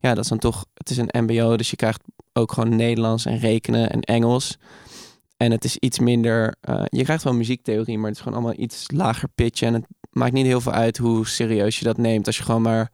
Ja, 0.00 0.14
dat 0.14 0.24
is 0.24 0.28
dan 0.28 0.38
toch... 0.38 0.64
Het 0.74 0.90
is 0.90 0.96
een 0.96 1.22
mbo, 1.24 1.56
dus 1.56 1.70
je 1.70 1.76
krijgt 1.76 2.00
ook 2.32 2.52
gewoon 2.52 2.76
Nederlands 2.76 3.24
en 3.24 3.38
rekenen 3.38 3.90
en 3.90 4.00
Engels. 4.00 4.56
En 5.36 5.50
het 5.50 5.64
is 5.64 5.76
iets 5.76 5.98
minder... 5.98 6.54
eh, 6.60 6.82
je 6.88 7.04
krijgt 7.04 7.22
wel 7.24 7.34
muziektheorie, 7.34 7.98
maar 7.98 8.08
het 8.08 8.16
is 8.16 8.22
gewoon 8.22 8.38
allemaal 8.38 8.58
iets 8.62 8.90
lager 8.92 9.28
pitch. 9.34 9.62
En 9.62 9.74
het 9.74 9.86
maakt 10.10 10.32
niet 10.32 10.46
heel 10.46 10.60
veel 10.60 10.72
uit 10.72 10.96
hoe 10.96 11.26
serieus 11.26 11.78
je 11.78 11.84
dat 11.84 11.96
neemt. 11.96 12.26
Als 12.26 12.36
je 12.36 12.42
gewoon 12.42 12.62
maar... 12.62 12.90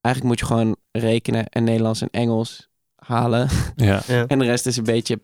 Eigenlijk 0.00 0.24
moet 0.34 0.38
je 0.48 0.54
gewoon 0.54 0.76
rekenen 0.92 1.48
en 1.48 1.64
Nederlands 1.64 2.00
en 2.00 2.08
Engels 2.10 2.68
halen. 2.96 3.48
Ja. 3.76 4.02
Ja. 4.06 4.26
En 4.26 4.38
de 4.38 4.44
rest 4.44 4.66
is 4.66 4.76
een 4.76 4.84
beetje... 4.84 5.20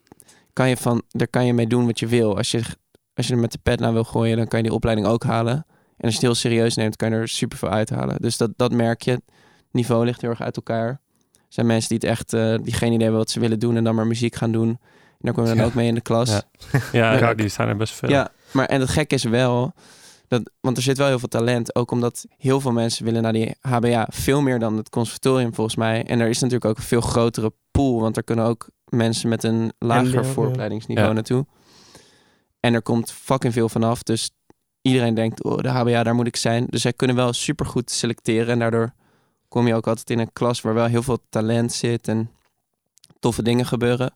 Kan 0.53 0.69
je 0.69 0.77
van, 0.77 1.03
daar 1.09 1.29
kan 1.29 1.47
je 1.47 1.53
mee 1.55 1.67
doen 1.67 1.87
wat 1.87 1.99
je 1.99 2.07
wil. 2.07 2.37
Als 2.37 2.51
je, 2.51 2.63
als 3.15 3.27
je 3.27 3.33
er 3.33 3.39
met 3.39 3.53
de 3.53 3.59
pet 3.63 3.81
naar 3.81 3.93
wil 3.93 4.05
gooien, 4.05 4.37
dan 4.37 4.49
kan 4.49 4.59
je 4.59 4.65
die 4.65 4.75
opleiding 4.75 5.07
ook 5.07 5.25
halen. 5.25 5.55
En 5.97 6.07
als 6.07 6.15
je 6.15 6.19
het 6.19 6.21
heel 6.21 6.35
serieus 6.35 6.75
neemt, 6.75 6.97
kan 6.97 7.11
je 7.11 7.17
er 7.17 7.29
super 7.29 7.59
veel 7.59 7.69
uithalen. 7.69 8.17
Dus 8.21 8.37
dat, 8.37 8.51
dat 8.57 8.73
merk 8.73 9.03
je. 9.03 9.11
Het 9.11 9.23
niveau 9.71 10.05
ligt 10.05 10.21
heel 10.21 10.31
erg 10.31 10.43
uit 10.43 10.57
elkaar. 10.57 10.89
Er 11.33 11.47
zijn 11.49 11.67
mensen 11.67 11.89
die 11.89 11.99
het 11.99 12.19
echt, 12.19 12.33
eh, 12.33 12.55
die 12.63 12.73
geen 12.73 12.89
idee 12.89 13.03
hebben 13.03 13.19
wat 13.19 13.31
ze 13.31 13.41
willen 13.41 13.59
doen 13.59 13.77
en 13.77 13.85
dan 13.85 13.95
maar 13.95 14.07
muziek 14.07 14.35
gaan 14.35 14.53
doen. 14.53 14.79
En 15.21 15.27
daar 15.27 15.35
kom 15.35 15.43
je 15.43 15.49
dan 15.49 15.59
Ja. 15.59 15.65
ook 15.65 15.75
mee 15.75 15.87
in 15.89 15.95
de 15.95 16.01
klas. 16.01 16.29
Ja. 16.31 16.43
Ja. 16.93 17.19
Ja, 17.19 17.35
die 17.35 17.49
staan 17.49 17.69
er 17.69 17.77
best 17.77 17.95
veel. 17.95 18.09
Ja, 18.09 18.31
maar 18.53 18.67
en 18.67 18.81
het 18.81 18.91
gekke 18.91 19.15
is 19.15 19.25
wel, 19.25 19.73
dat, 20.29 20.51
want 20.61 20.77
er 20.77 20.83
zit 20.83 20.99
wel 20.99 21.07
heel 21.07 21.19
veel 21.19 21.29
talent. 21.29 21.75
Ook 21.75 21.91
omdat 21.91 22.25
heel 22.37 22.61
veel 22.61 22.73
mensen 22.73 23.05
willen 23.05 23.23
naar 23.23 23.33
die 23.33 23.55
HBA. 23.61 24.07
Veel 24.11 24.41
meer 24.41 24.59
dan 24.59 24.77
het 24.77 24.89
conservatorium 24.89 25.55
volgens 25.55 25.77
mij. 25.77 26.05
En 26.07 26.21
er 26.21 26.29
is 26.29 26.39
natuurlijk 26.39 26.65
ook 26.71 26.77
een 26.77 26.83
veel 26.83 27.01
grotere 27.01 27.53
pool. 27.71 28.01
Want 28.01 28.17
er 28.17 28.25
kunnen 28.25 28.45
ook 28.45 28.69
mensen 28.89 29.29
met 29.29 29.45
een 29.45 29.73
lager 29.79 30.25
vooropleidingsniveau 30.27 31.09
Ja. 31.09 31.15
naartoe. 31.15 31.47
En 32.61 32.75
er 32.75 32.83
komt 32.83 33.13
fucking 33.13 33.53
veel 33.53 33.69
vanaf. 33.69 34.03
Dus 34.03 34.31
iedereen 34.83 35.15
denkt, 35.15 35.45
oh, 35.45 35.59
de 35.59 35.69
HBA, 35.69 36.03
daar 36.03 36.15
moet 36.15 36.27
ik 36.27 36.37
zijn. 36.37 36.67
Dus 36.69 36.83
zij 36.83 36.93
kunnen 36.93 37.17
wel 37.17 37.33
supergoed 37.33 37.91
selecteren. 37.91 38.49
En 38.49 38.59
daardoor 38.59 38.93
kom 39.49 39.67
je 39.67 39.75
ook 39.75 39.87
altijd 39.87 40.11
in 40.11 40.19
een 40.19 40.33
klas 40.33 40.61
waar 40.61 40.75
wel 40.75 40.87
heel 40.87 41.03
veel 41.03 41.19
talent 41.29 41.73
zit. 41.73 42.09
En 42.09 42.31
toffe 43.19 43.43
dingen 43.43 43.67
gebeuren. 43.67 44.15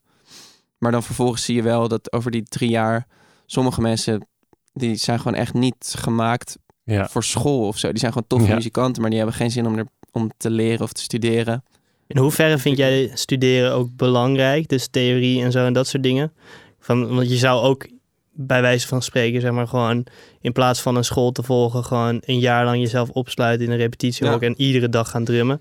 Maar 0.84 0.92
dan 0.92 1.02
vervolgens 1.02 1.44
zie 1.44 1.54
je 1.54 1.62
wel 1.62 1.88
dat 1.88 2.12
over 2.12 2.30
die 2.30 2.42
drie 2.42 2.70
jaar 2.70 3.06
sommige 3.46 3.80
mensen 3.80 4.26
die 4.72 4.96
zijn 4.96 5.18
gewoon 5.18 5.34
echt 5.34 5.54
niet 5.54 5.94
gemaakt 5.98 6.58
Ja. 6.82 7.08
voor 7.08 7.24
school 7.24 7.66
of 7.66 7.78
zo. 7.78 7.88
Die 7.90 7.98
zijn 7.98 8.12
gewoon 8.12 8.28
toffe 8.28 8.46
Ja. 8.48 8.54
muzikanten, 8.54 9.00
maar 9.00 9.10
die 9.10 9.18
hebben 9.18 9.36
geen 9.36 9.50
zin 9.50 9.66
om, 9.66 9.78
er, 9.78 9.86
om 10.12 10.30
te 10.36 10.50
leren 10.50 10.80
of 10.82 10.92
te 10.92 11.00
studeren. 11.02 11.64
In 12.06 12.16
hoeverre 12.18 12.58
vind 12.58 12.76
jij 12.76 13.10
studeren 13.14 13.72
ook 13.72 13.96
belangrijk? 13.96 14.68
Dus 14.68 14.86
theorie 14.88 15.42
en 15.42 15.52
zo 15.52 15.66
en 15.66 15.72
dat 15.72 15.86
soort 15.86 16.02
dingen? 16.02 16.32
Van, 16.78 17.14
want 17.14 17.28
je 17.30 17.36
zou 17.36 17.62
ook 17.62 17.86
bij 18.32 18.60
wijze 18.60 18.86
van 18.86 19.02
spreken, 19.02 19.40
zeg 19.40 19.52
maar, 19.52 19.68
gewoon 19.68 20.06
in 20.40 20.52
plaats 20.52 20.80
van 20.80 20.96
een 20.96 21.04
school 21.04 21.32
te 21.32 21.42
volgen, 21.42 21.84
gewoon 21.84 22.22
een 22.24 22.38
jaar 22.38 22.64
lang 22.64 22.78
jezelf 22.78 23.10
opsluiten 23.10 23.66
in 23.66 23.72
een 23.72 23.78
repetitiehok 23.78 24.40
Ja. 24.40 24.46
en 24.46 24.60
iedere 24.60 24.88
dag 24.88 25.10
gaan 25.10 25.24
drummen. 25.24 25.60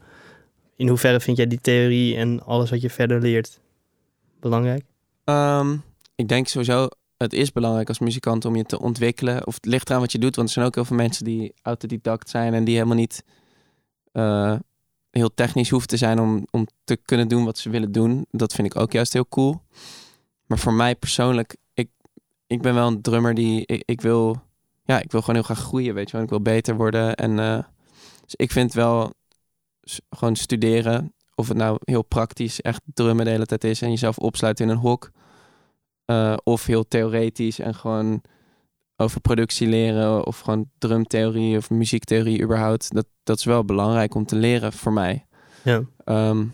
In 0.76 0.88
hoeverre 0.88 1.20
vind 1.20 1.38
jij 1.38 1.48
die 1.48 1.62
theorie 1.62 2.16
en 2.16 2.44
alles 2.44 2.70
wat 2.70 2.82
je 2.82 2.90
verder 2.90 3.22
leert 3.22 3.60
belangrijk? 4.40 4.84
Ehm, 5.24 5.78
ik 6.16 6.28
denk 6.28 6.48
sowieso, 6.48 6.88
het 7.18 7.34
is 7.34 7.52
belangrijk 7.52 7.88
als 7.88 8.00
muzikant 8.00 8.46
om 8.46 8.56
je 8.56 8.64
te 8.64 8.80
ontwikkelen. 8.80 9.48
Of 9.48 9.54
het 9.56 9.66
ligt 9.66 9.90
eraan 9.90 10.02
wat 10.02 10.12
je 10.12 10.20
doet, 10.20 10.36
want 10.36 10.48
er 10.48 10.54
zijn 10.54 10.66
ook 10.66 10.76
heel 10.76 10.86
veel 10.86 10.96
mensen 10.96 11.26
die 11.26 11.54
autodidact 11.62 12.30
zijn 12.30 12.54
en 12.54 12.64
die 12.64 12.76
helemaal 12.76 12.98
niet 12.98 13.24
eh, 14.12 14.56
heel 15.10 15.34
technisch 15.34 15.70
hoeven 15.70 15.90
te 15.90 15.98
zijn 15.98 16.20
om, 16.20 16.48
om 16.52 16.68
te 16.84 16.96
kunnen 16.96 17.28
doen 17.28 17.46
wat 17.46 17.58
ze 17.58 17.70
willen 17.70 17.92
doen. 17.92 18.26
Dat 18.32 18.54
vind 18.54 18.68
ik 18.68 18.82
ook 18.82 18.92
juist 18.92 19.14
heel 19.14 19.28
cool. 19.28 19.62
Maar 20.46 20.60
voor 20.60 20.74
mij 20.74 20.96
persoonlijk, 20.96 21.56
ik, 21.74 21.90
ik 22.48 22.62
ben 22.62 22.74
wel 22.74 22.88
een 22.88 23.02
drummer 23.02 23.34
die, 23.34 23.66
ik, 23.66 24.02
wil, 24.02 24.42
ja, 24.84 25.02
ik 25.02 25.12
wil 25.12 25.20
gewoon 25.20 25.36
heel 25.36 25.44
graag 25.44 25.60
groeien, 25.60 25.94
weet 25.94 26.10
je 26.10 26.14
wel. 26.14 26.24
Ik 26.24 26.30
wil 26.30 26.42
beter 26.42 26.76
worden 26.76 27.16
en 27.16 27.40
eh, 27.40 27.64
dus 28.24 28.36
ik 28.36 28.52
vind 28.52 28.74
wel 28.74 29.14
gewoon 30.10 30.36
studeren, 30.36 31.14
of 31.36 31.48
het 31.48 31.58
nou 31.58 31.78
heel 31.84 32.04
praktisch 32.04 32.62
echt 32.62 32.82
drummen 32.94 33.26
de 33.26 33.32
hele 33.32 33.46
tijd 33.46 33.64
is 33.64 33.82
en 33.82 33.90
jezelf 33.90 34.18
opsluiten 34.18 34.66
in 34.66 34.72
een 34.72 34.78
hok. 34.78 35.12
eh, 36.06 36.34
of 36.44 36.66
heel 36.66 36.88
theoretisch 36.88 37.60
en 37.60 37.76
gewoon 37.76 38.22
over 38.98 39.22
productie 39.22 39.68
leren 39.68 40.26
of 40.26 40.40
gewoon 40.40 40.70
drumtheorie 40.78 41.58
of 41.58 41.70
muziektheorie 41.70 42.42
überhaupt. 42.42 42.94
Dat, 42.94 43.06
dat 43.24 43.38
is 43.38 43.44
wel 43.46 43.66
belangrijk 43.66 44.16
om 44.16 44.26
te 44.26 44.36
leren 44.36 44.74
voor 44.74 44.94
mij. 44.94 45.26
Ja. 45.64 45.82
Ehm, 46.04 46.46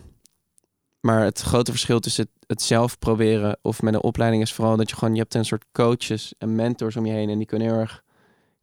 maar 1.00 1.24
het 1.24 1.40
grote 1.40 1.70
verschil 1.70 2.00
tussen 2.00 2.24
het, 2.24 2.32
het 2.46 2.62
zelf 2.62 2.98
proberen 2.98 3.58
of 3.62 3.82
met 3.82 3.94
een 3.94 4.02
opleiding 4.02 4.42
is 4.42 4.52
vooral 4.52 4.76
dat 4.76 4.90
je 4.90 4.96
gewoon, 4.96 5.14
je 5.14 5.20
hebt 5.20 5.34
een 5.34 5.44
soort 5.44 5.64
coaches 5.72 6.34
en 6.38 6.54
mentors 6.54 6.96
om 6.96 7.06
je 7.06 7.12
heen 7.12 7.28
en 7.28 7.38
die 7.38 7.46
kunnen 7.46 7.68
heel 7.68 7.76
erg 7.78 8.02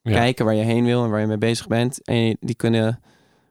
Ja. 0.01 0.11
kijken 0.13 0.45
waar 0.45 0.55
je 0.55 0.63
heen 0.63 0.83
wil 0.85 1.03
en 1.03 1.09
waar 1.09 1.19
je 1.19 1.27
mee 1.27 1.37
bezig 1.37 1.67
bent. 1.67 2.03
En 2.03 2.37
die 2.39 2.55
kunnen, 2.55 2.99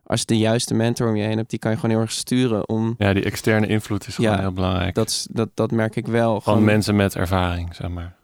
als 0.06 0.20
je 0.20 0.26
de 0.26 0.38
juiste 0.38 0.74
mentor 0.74 1.08
om 1.08 1.16
je 1.16 1.22
heen 1.26 1.36
hebt, 1.36 1.50
die 1.50 1.58
kan 1.58 1.70
je 1.70 1.76
gewoon 1.76 1.90
heel 1.90 2.00
erg 2.00 2.12
sturen 2.12 2.68
om, 2.68 2.94
Ja, 2.98 3.12
die 3.12 3.24
externe 3.24 3.66
invloed 3.66 4.06
is 4.06 4.14
gewoon 4.14 4.30
Ja, 4.30 4.38
heel 4.40 4.52
belangrijk. 4.52 4.94
dat, 4.94 5.08
is- 5.08 5.26
dat, 5.30 5.48
dat 5.54 5.70
merk 5.70 5.96
ik 5.96 6.06
wel. 6.06 6.40
Gewoon 6.40 6.64
mensen 6.64 6.96
met 6.96 7.14
ervaring, 7.16 7.74
zeg 7.74 7.88
maar. 7.88 8.16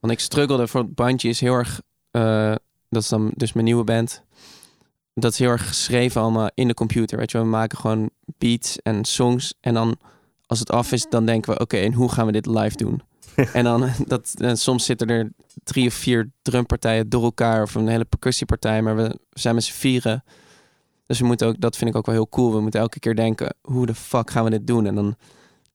Want 0.00 0.12
ik 0.12 0.20
struggelde 0.20 0.66
voor 0.68 0.80
het 0.80 0.94
bandje 0.94 1.28
is 1.28 1.40
heel 1.40 1.54
erg. 1.54 1.80
eh, 2.10 2.54
dat 2.88 3.02
is 3.02 3.08
dan 3.08 3.30
dus 3.34 3.52
mijn 3.52 3.64
nieuwe 3.66 3.84
band. 3.84 4.22
Dat 5.14 5.32
is 5.32 5.38
heel 5.38 5.48
erg 5.50 5.68
geschreven 5.68 6.20
allemaal 6.20 6.50
in 6.54 6.68
de 6.68 6.74
computer. 6.74 7.18
Weet 7.18 7.30
je, 7.30 7.36
wel. 7.36 7.46
we 7.46 7.52
maken 7.52 7.78
gewoon 7.78 8.10
beats 8.38 8.78
en 8.82 9.04
songs. 9.04 9.54
En 9.60 9.74
dan 9.74 9.96
als 10.46 10.58
het 10.58 10.70
af 10.70 10.92
is, 10.92 11.06
dan 11.08 11.26
denken 11.26 11.52
we: 11.52 11.58
oké, 11.60 11.76
en 11.76 11.92
hoe 11.92 12.12
gaan 12.12 12.26
we 12.26 12.32
dit 12.32 12.46
live 12.46 12.76
doen? 12.76 13.02
en 13.52 13.64
dan 13.64 13.88
dat 14.06 14.34
en 14.38 14.56
soms 14.58 14.84
zitten 14.84 15.08
er 15.08 15.30
drie 15.64 15.86
of 15.86 15.94
vier 15.94 16.30
drumpartijen 16.42 17.08
door 17.08 17.22
elkaar 17.22 17.62
of 17.62 17.74
een 17.74 17.88
hele 17.88 18.04
percussiepartij, 18.04 18.82
maar 18.82 18.96
we, 18.96 19.02
we 19.30 19.40
zijn 19.40 19.54
met 19.54 19.64
z'n 19.64 19.72
vieren. 19.72 20.24
Dus 21.12 21.20
we 21.20 21.26
moeten 21.26 21.46
ook, 21.46 21.60
dat 21.60 21.76
vind 21.76 21.90
ik 21.90 21.96
ook 21.96 22.06
wel 22.06 22.14
heel 22.14 22.28
cool. 22.28 22.52
We 22.52 22.60
moeten 22.60 22.80
elke 22.80 22.98
keer 22.98 23.14
denken: 23.14 23.54
hoe 23.60 23.86
de 23.86 23.94
fuck 23.94 24.30
gaan 24.30 24.44
we 24.44 24.50
dit 24.50 24.66
doen? 24.66 24.86
En 24.86 24.94
dan 24.94 25.16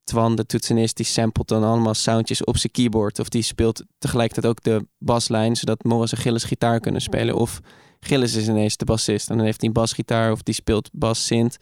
Twan, 0.03 0.35
de 0.35 0.45
toetsenist, 0.45 0.97
die 0.97 1.05
samplet 1.05 1.47
dan 1.47 1.63
allemaal 1.63 1.93
soundjes 1.93 2.43
op 2.43 2.57
zijn 2.57 2.71
keyboard. 2.71 3.19
Of 3.19 3.29
die 3.29 3.41
speelt 3.41 3.83
tegelijkertijd 3.97 4.45
ook 4.53 4.63
de 4.63 4.87
baslijn, 4.97 5.55
zodat 5.55 5.83
Morris 5.83 6.11
en 6.11 6.17
Gilles 6.17 6.43
gitaar 6.43 6.79
kunnen 6.79 7.01
spelen. 7.01 7.35
Of 7.35 7.59
Gilles 7.99 8.35
is 8.35 8.47
ineens 8.47 8.77
de 8.77 8.85
bassist 8.85 9.29
en 9.29 9.37
dan 9.37 9.45
heeft 9.45 9.59
hij 9.59 9.67
een 9.69 9.73
basgitaar 9.75 10.31
of 10.31 10.41
die 10.41 10.53
speelt 10.53 10.89
bas 10.91 11.25
synth. 11.25 11.57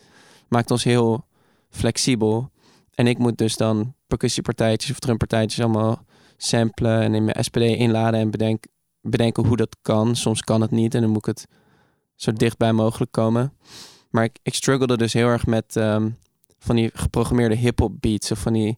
Maakt 0.48 0.72
ons 0.72 0.84
heel 0.84 1.26
flexibel. 1.70 2.50
En 2.94 3.08
ik 3.08 3.18
moet 3.18 3.38
dus 3.38 3.58
dan 3.58 3.94
percussiepartijtjes 4.08 4.92
of 4.92 5.00
drumpartijtjes 5.00 5.66
allemaal 5.66 6.04
samplen 6.38 7.02
en 7.02 7.14
in 7.16 7.24
mijn 7.24 7.44
SPD 7.44 7.62
inladen 7.62 8.20
en 8.20 8.32
bedenk, 8.32 8.66
bedenken 9.02 9.46
hoe 9.46 9.58
dat 9.58 9.78
kan. 9.82 10.16
Soms 10.16 10.42
kan 10.42 10.62
het 10.62 10.72
niet 10.72 10.96
en 10.96 11.02
dan 11.02 11.10
moet 11.10 11.28
ik 11.28 11.36
het 11.36 11.48
zo 12.16 12.34
dichtbij 12.34 12.72
mogelijk 12.74 13.12
komen. 13.12 13.54
Maar 14.10 14.24
ik, 14.24 14.40
ik 14.44 14.54
struggelde 14.54 14.98
dus 14.98 15.14
heel 15.14 15.28
erg 15.28 15.46
met 15.46 15.76
ehm, 15.76 16.10
van 16.60 16.76
die 16.76 16.90
geprogrammeerde 16.94 17.56
hip-hop 17.56 17.92
beats 18.00 18.32
of 18.32 18.40
van 18.40 18.54
die 18.54 18.78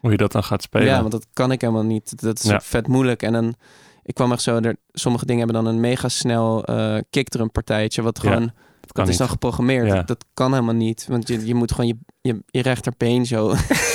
Hoe 0.00 0.10
je 0.10 0.16
dat 0.16 0.32
dan 0.32 0.44
gaat 0.44 0.62
spelen. 0.62 0.86
ja, 0.86 0.98
want 1.00 1.12
dat 1.12 1.26
kan 1.32 1.52
ik 1.52 1.60
helemaal 1.60 1.84
niet. 1.84 2.22
Dat 2.22 2.38
is 2.38 2.44
Ja. 2.50 2.60
vet 2.60 2.86
moeilijk. 2.86 3.22
En 3.22 3.32
dan, 3.32 3.54
ik 4.02 4.14
kwam 4.14 4.32
echt 4.32 4.42
zo, 4.42 4.56
er, 4.60 4.76
sommige 4.92 5.26
dingen 5.26 5.44
hebben 5.44 5.64
dan 5.64 5.74
een 5.74 5.80
mega 5.80 6.08
snel 6.08 6.64
eh 6.64 6.98
kickdrum 7.10 7.50
partijtje, 7.50 8.02
wat 8.02 8.18
Ja, 8.22 8.28
gewoon, 8.30 8.50
dat 8.80 8.94
dat 8.96 9.08
is 9.08 9.16
dan 9.16 9.28
geprogrammeerd. 9.28 9.86
Ja. 9.86 9.94
Dat, 9.94 10.06
dat 10.06 10.24
kan 10.34 10.52
helemaal 10.52 10.74
niet, 10.74 11.06
want 11.08 11.28
je, 11.28 11.46
je 11.46 11.54
moet 11.54 11.72
gewoon 11.72 11.86
je, 11.86 11.96
je, 12.20 12.42
je 12.46 12.62
rechterbeen 12.62 13.26
zo, 13.26 13.50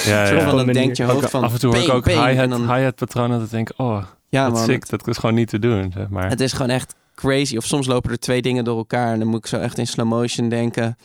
ja, 0.05 0.25
zo 0.25 0.35
ja. 0.35 0.49
van, 0.49 0.55
dan 0.57 0.73
denkt 0.73 0.97
je 0.97 1.03
hoofd 1.03 1.29
van, 1.29 1.43
Af 1.43 1.53
en 1.53 1.59
toe 1.59 1.73
hoor 1.75 1.83
ik 1.83 1.89
ook 1.93 2.05
hi-hat, 2.07 2.49
dan- 2.49 2.73
hi-hat 2.75 2.95
patronen 2.95 3.37
dat 3.37 3.45
ik 3.45 3.51
denk, 3.51 3.71
oh, 3.77 4.03
ja 4.29 4.43
wat 4.43 4.53
man, 4.53 4.63
sick. 4.65 4.89
Dat 4.89 5.07
is 5.07 5.17
gewoon 5.17 5.35
niet 5.35 5.49
te 5.49 5.59
doen, 5.59 5.91
zeg 5.93 6.09
maar. 6.09 6.29
het 6.29 6.39
is 6.41 6.51
gewoon 6.53 6.69
echt 6.71 6.95
crazy. 7.21 7.57
Of 7.57 7.65
soms 7.65 7.87
lopen 7.87 8.11
er 8.11 8.19
twee 8.19 8.41
dingen 8.41 8.63
door 8.63 8.77
elkaar 8.77 9.13
en 9.13 9.19
dan 9.19 9.27
moet 9.27 9.39
ik 9.39 9.45
zo 9.47 9.57
echt 9.57 9.77
in 9.77 9.87
slow 9.87 10.07
motion 10.07 10.49
denken 10.49 10.97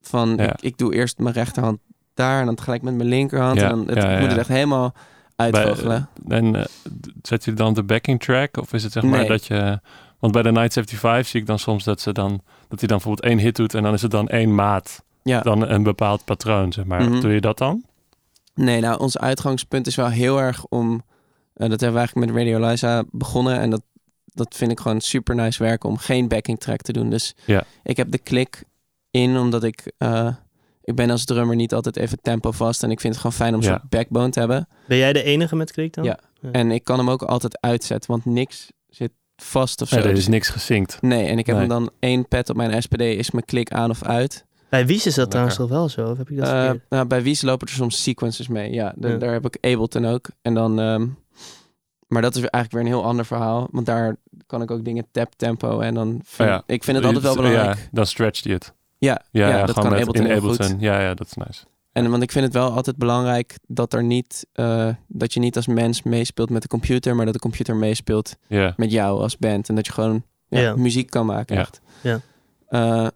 van, 0.00 0.34
Ja. 0.36 0.44
ik, 0.52 0.60
ik 0.62 0.78
doe 0.78 0.94
eerst 0.94 1.18
mijn 1.18 1.34
rechterhand 1.34 1.78
daar 2.14 2.40
en 2.40 2.46
dan 2.46 2.54
tegelijk 2.54 2.82
met 2.82 2.94
mijn 2.94 3.08
linkerhand. 3.08 3.60
Ja, 3.60 3.70
En 3.70 3.76
dan 3.76 3.88
het, 3.88 4.02
ja, 4.02 4.18
moet 4.18 4.28
het 4.28 4.38
echt 4.38 4.48
helemaal 4.48 4.94
uitvogelen. 5.36 6.08
En 6.28 6.56
eh, 6.56 6.64
zet 7.22 7.44
je 7.44 7.52
dan 7.52 7.74
de 7.74 7.82
backing 7.82 8.20
track? 8.20 8.56
Of 8.56 8.72
is 8.72 8.82
het 8.82 8.92
zeg 8.92 9.02
maar 9.02 9.18
Nee. 9.18 9.28
dat 9.28 9.46
je... 9.46 9.80
Want 10.18 10.32
bij 10.32 10.42
de 10.42 10.50
Night 10.52 10.72
75 10.72 11.26
zie 11.26 11.40
ik 11.40 11.46
dan 11.46 11.58
soms 11.58 11.84
dat 11.84 12.00
ze 12.00 12.12
dan... 12.12 12.30
Dat 12.68 12.78
hij 12.78 12.88
dan 12.88 12.98
bijvoorbeeld 12.98 13.24
één 13.26 13.38
hit 13.38 13.56
doet 13.56 13.74
en 13.74 13.82
dan 13.82 13.92
is 13.94 14.02
het 14.02 14.10
dan 14.10 14.28
één 14.28 14.54
maat. 14.54 15.02
ja. 15.22 15.40
Dan 15.40 15.68
een 15.68 15.82
bepaald 15.82 16.24
patroon, 16.24 16.72
zeg 16.72 16.84
maar. 16.84 17.02
Mhm. 17.02 17.20
Doe 17.20 17.32
je 17.32 17.40
dat 17.40 17.58
dan? 17.58 17.84
Nee, 18.54 18.80
nou, 18.80 18.98
ons 18.98 19.18
uitgangspunt 19.18 19.86
is 19.86 19.94
wel 19.96 20.08
heel 20.08 20.38
erg 20.40 20.64
om. 20.68 20.92
eh, 21.54 21.68
dat 21.68 21.80
hebben 21.80 21.92
we 21.92 21.96
eigenlijk 21.98 22.26
met 22.32 22.36
Radio 22.36 22.68
Liza 22.68 23.04
begonnen. 23.10 23.60
En 23.60 23.70
dat, 23.70 23.82
dat 24.38 24.54
vind 24.56 24.70
ik 24.70 24.80
gewoon 24.80 25.00
super 25.00 25.34
nice 25.34 25.62
werken 25.62 25.88
om 25.88 25.96
geen 25.96 26.28
backing 26.28 26.58
track 26.60 26.80
te 26.82 26.92
doen. 26.92 27.10
Dus 27.10 27.34
Ja. 27.46 27.64
ik 27.82 27.96
heb 27.96 28.10
de 28.10 28.18
klik 28.18 28.62
in, 29.10 29.36
omdat 29.36 29.64
ik. 29.64 29.92
eh, 29.98 30.28
ik 30.82 30.94
ben 30.94 31.10
als 31.10 31.24
drummer 31.24 31.56
niet 31.56 31.74
altijd 31.74 31.96
even 31.96 32.18
tempo 32.22 32.50
vast. 32.50 32.82
En 32.82 32.90
ik 32.90 33.00
vind 33.00 33.12
het 33.12 33.22
gewoon 33.22 33.36
fijn 33.36 33.54
om 33.54 33.60
Ja. 33.62 33.68
soort 33.68 33.88
backbone 33.88 34.30
te 34.30 34.38
hebben. 34.38 34.68
Ben 34.86 34.98
jij 34.98 35.12
de 35.12 35.22
enige 35.22 35.56
met 35.56 35.72
klik 35.72 35.94
dan? 35.94 36.04
Ja. 36.04 36.18
En 36.52 36.70
ik 36.70 36.84
kan 36.84 36.98
hem 36.98 37.10
ook 37.10 37.22
altijd 37.22 37.60
uitzetten, 37.60 38.10
want 38.10 38.24
niks 38.24 38.70
zit 38.88 39.10
vast 39.36 39.82
of 39.82 39.88
zo. 39.88 39.96
Nee, 39.96 40.04
er 40.04 40.10
Dus- 40.10 40.18
is 40.20 40.28
niks 40.28 40.48
gesynct. 40.48 40.98
nee, 41.02 41.26
en 41.26 41.38
ik 41.38 41.46
heb 41.46 41.56
Nee. 41.56 41.66
hem 41.66 41.74
dan 41.78 41.90
één 41.98 42.28
pad 42.28 42.50
op 42.50 42.56
mijn 42.56 42.82
SPD, 42.82 43.00
is 43.00 43.30
mijn 43.30 43.44
klik 43.44 43.72
aan 43.72 43.90
of 43.90 44.02
uit. 44.02 44.44
Bij 44.68 44.86
Wies 44.86 44.96
is 44.96 45.02
dat 45.04 45.14
Lekker. 45.16 45.28
trouwens 45.30 45.56
toch 45.56 45.68
wel 45.68 45.88
zo? 45.88 46.10
Of 46.10 46.18
heb 46.18 46.30
ik 46.30 46.36
dat 46.36 46.46
Eh, 46.48 46.52
verkeerd? 46.62 46.84
nou, 46.88 47.06
bij 47.06 47.22
Wies 47.22 47.42
lopen 47.42 47.66
er 47.66 47.72
soms 47.72 48.02
sequences 48.02 48.48
mee. 48.48 48.72
Ja. 48.72 48.92
daar 48.96 49.32
heb 49.32 49.46
ik 49.46 49.56
Ableton 49.60 50.04
ook. 50.06 50.28
En 50.42 50.54
dan, 50.54 50.80
ehm, 50.80 51.06
maar 52.08 52.22
dat 52.22 52.36
is 52.36 52.40
eigenlijk 52.40 52.72
weer 52.72 52.82
een 52.82 53.00
heel 53.00 53.08
ander 53.08 53.24
verhaal. 53.24 53.68
Want 53.70 53.86
daar 53.86 54.16
kan 54.46 54.62
ik 54.62 54.70
ook 54.70 54.84
dingen 54.84 55.06
tap 55.10 55.32
tempo. 55.36 55.80
En 55.80 55.94
dan 55.94 56.20
vind, 56.24 56.48
Oh 56.48 56.54
ja. 56.54 56.62
ik 56.66 56.84
vind 56.84 56.96
het 56.96 57.06
altijd 57.06 57.24
wel 57.24 57.34
belangrijk. 57.34 57.76
Ja, 57.78 57.88
dan 57.90 58.06
stretcht 58.06 58.44
hij 58.44 58.52
het. 58.52 58.72
Ja, 58.98 59.22
Ja, 59.30 59.48
ja, 59.48 59.56
ja, 59.56 59.66
dat 59.66 59.74
gewoon 59.74 59.90
kan 59.90 59.98
met, 59.98 60.08
Ableton 60.08 60.30
in 60.30 60.40
goed. 60.40 60.52
Ableton. 60.60 60.80
Ja, 60.80 61.00
ja, 61.00 61.14
dat 61.14 61.26
is 61.26 61.34
nice. 61.34 61.64
En 61.92 62.10
want 62.10 62.22
ik 62.22 62.32
vind 62.32 62.44
het 62.44 62.54
wel 62.54 62.72
altijd 62.72 62.96
belangrijk 62.96 63.58
dat 63.66 63.92
er 63.92 64.04
niet, 64.04 64.46
eh, 64.52 64.88
dat 65.06 65.34
je 65.34 65.40
niet 65.40 65.56
als 65.56 65.66
mens 65.66 66.02
meespeelt 66.02 66.50
met 66.50 66.62
de 66.62 66.68
computer, 66.68 67.16
maar 67.16 67.24
dat 67.24 67.34
de 67.34 67.40
computer 67.40 67.76
meespeelt 67.76 68.36
met 68.76 68.92
jou 68.92 69.20
als 69.20 69.38
band. 69.38 69.68
En 69.68 69.74
dat 69.74 69.86
je 69.86 69.92
gewoon 69.92 70.22
ja, 70.48 70.76
muziek 70.76 71.10
kan 71.10 71.26
maken. 71.26 71.56
Echt. 71.56 71.80
Ja. 72.02 72.20
Eh, 72.68 73.06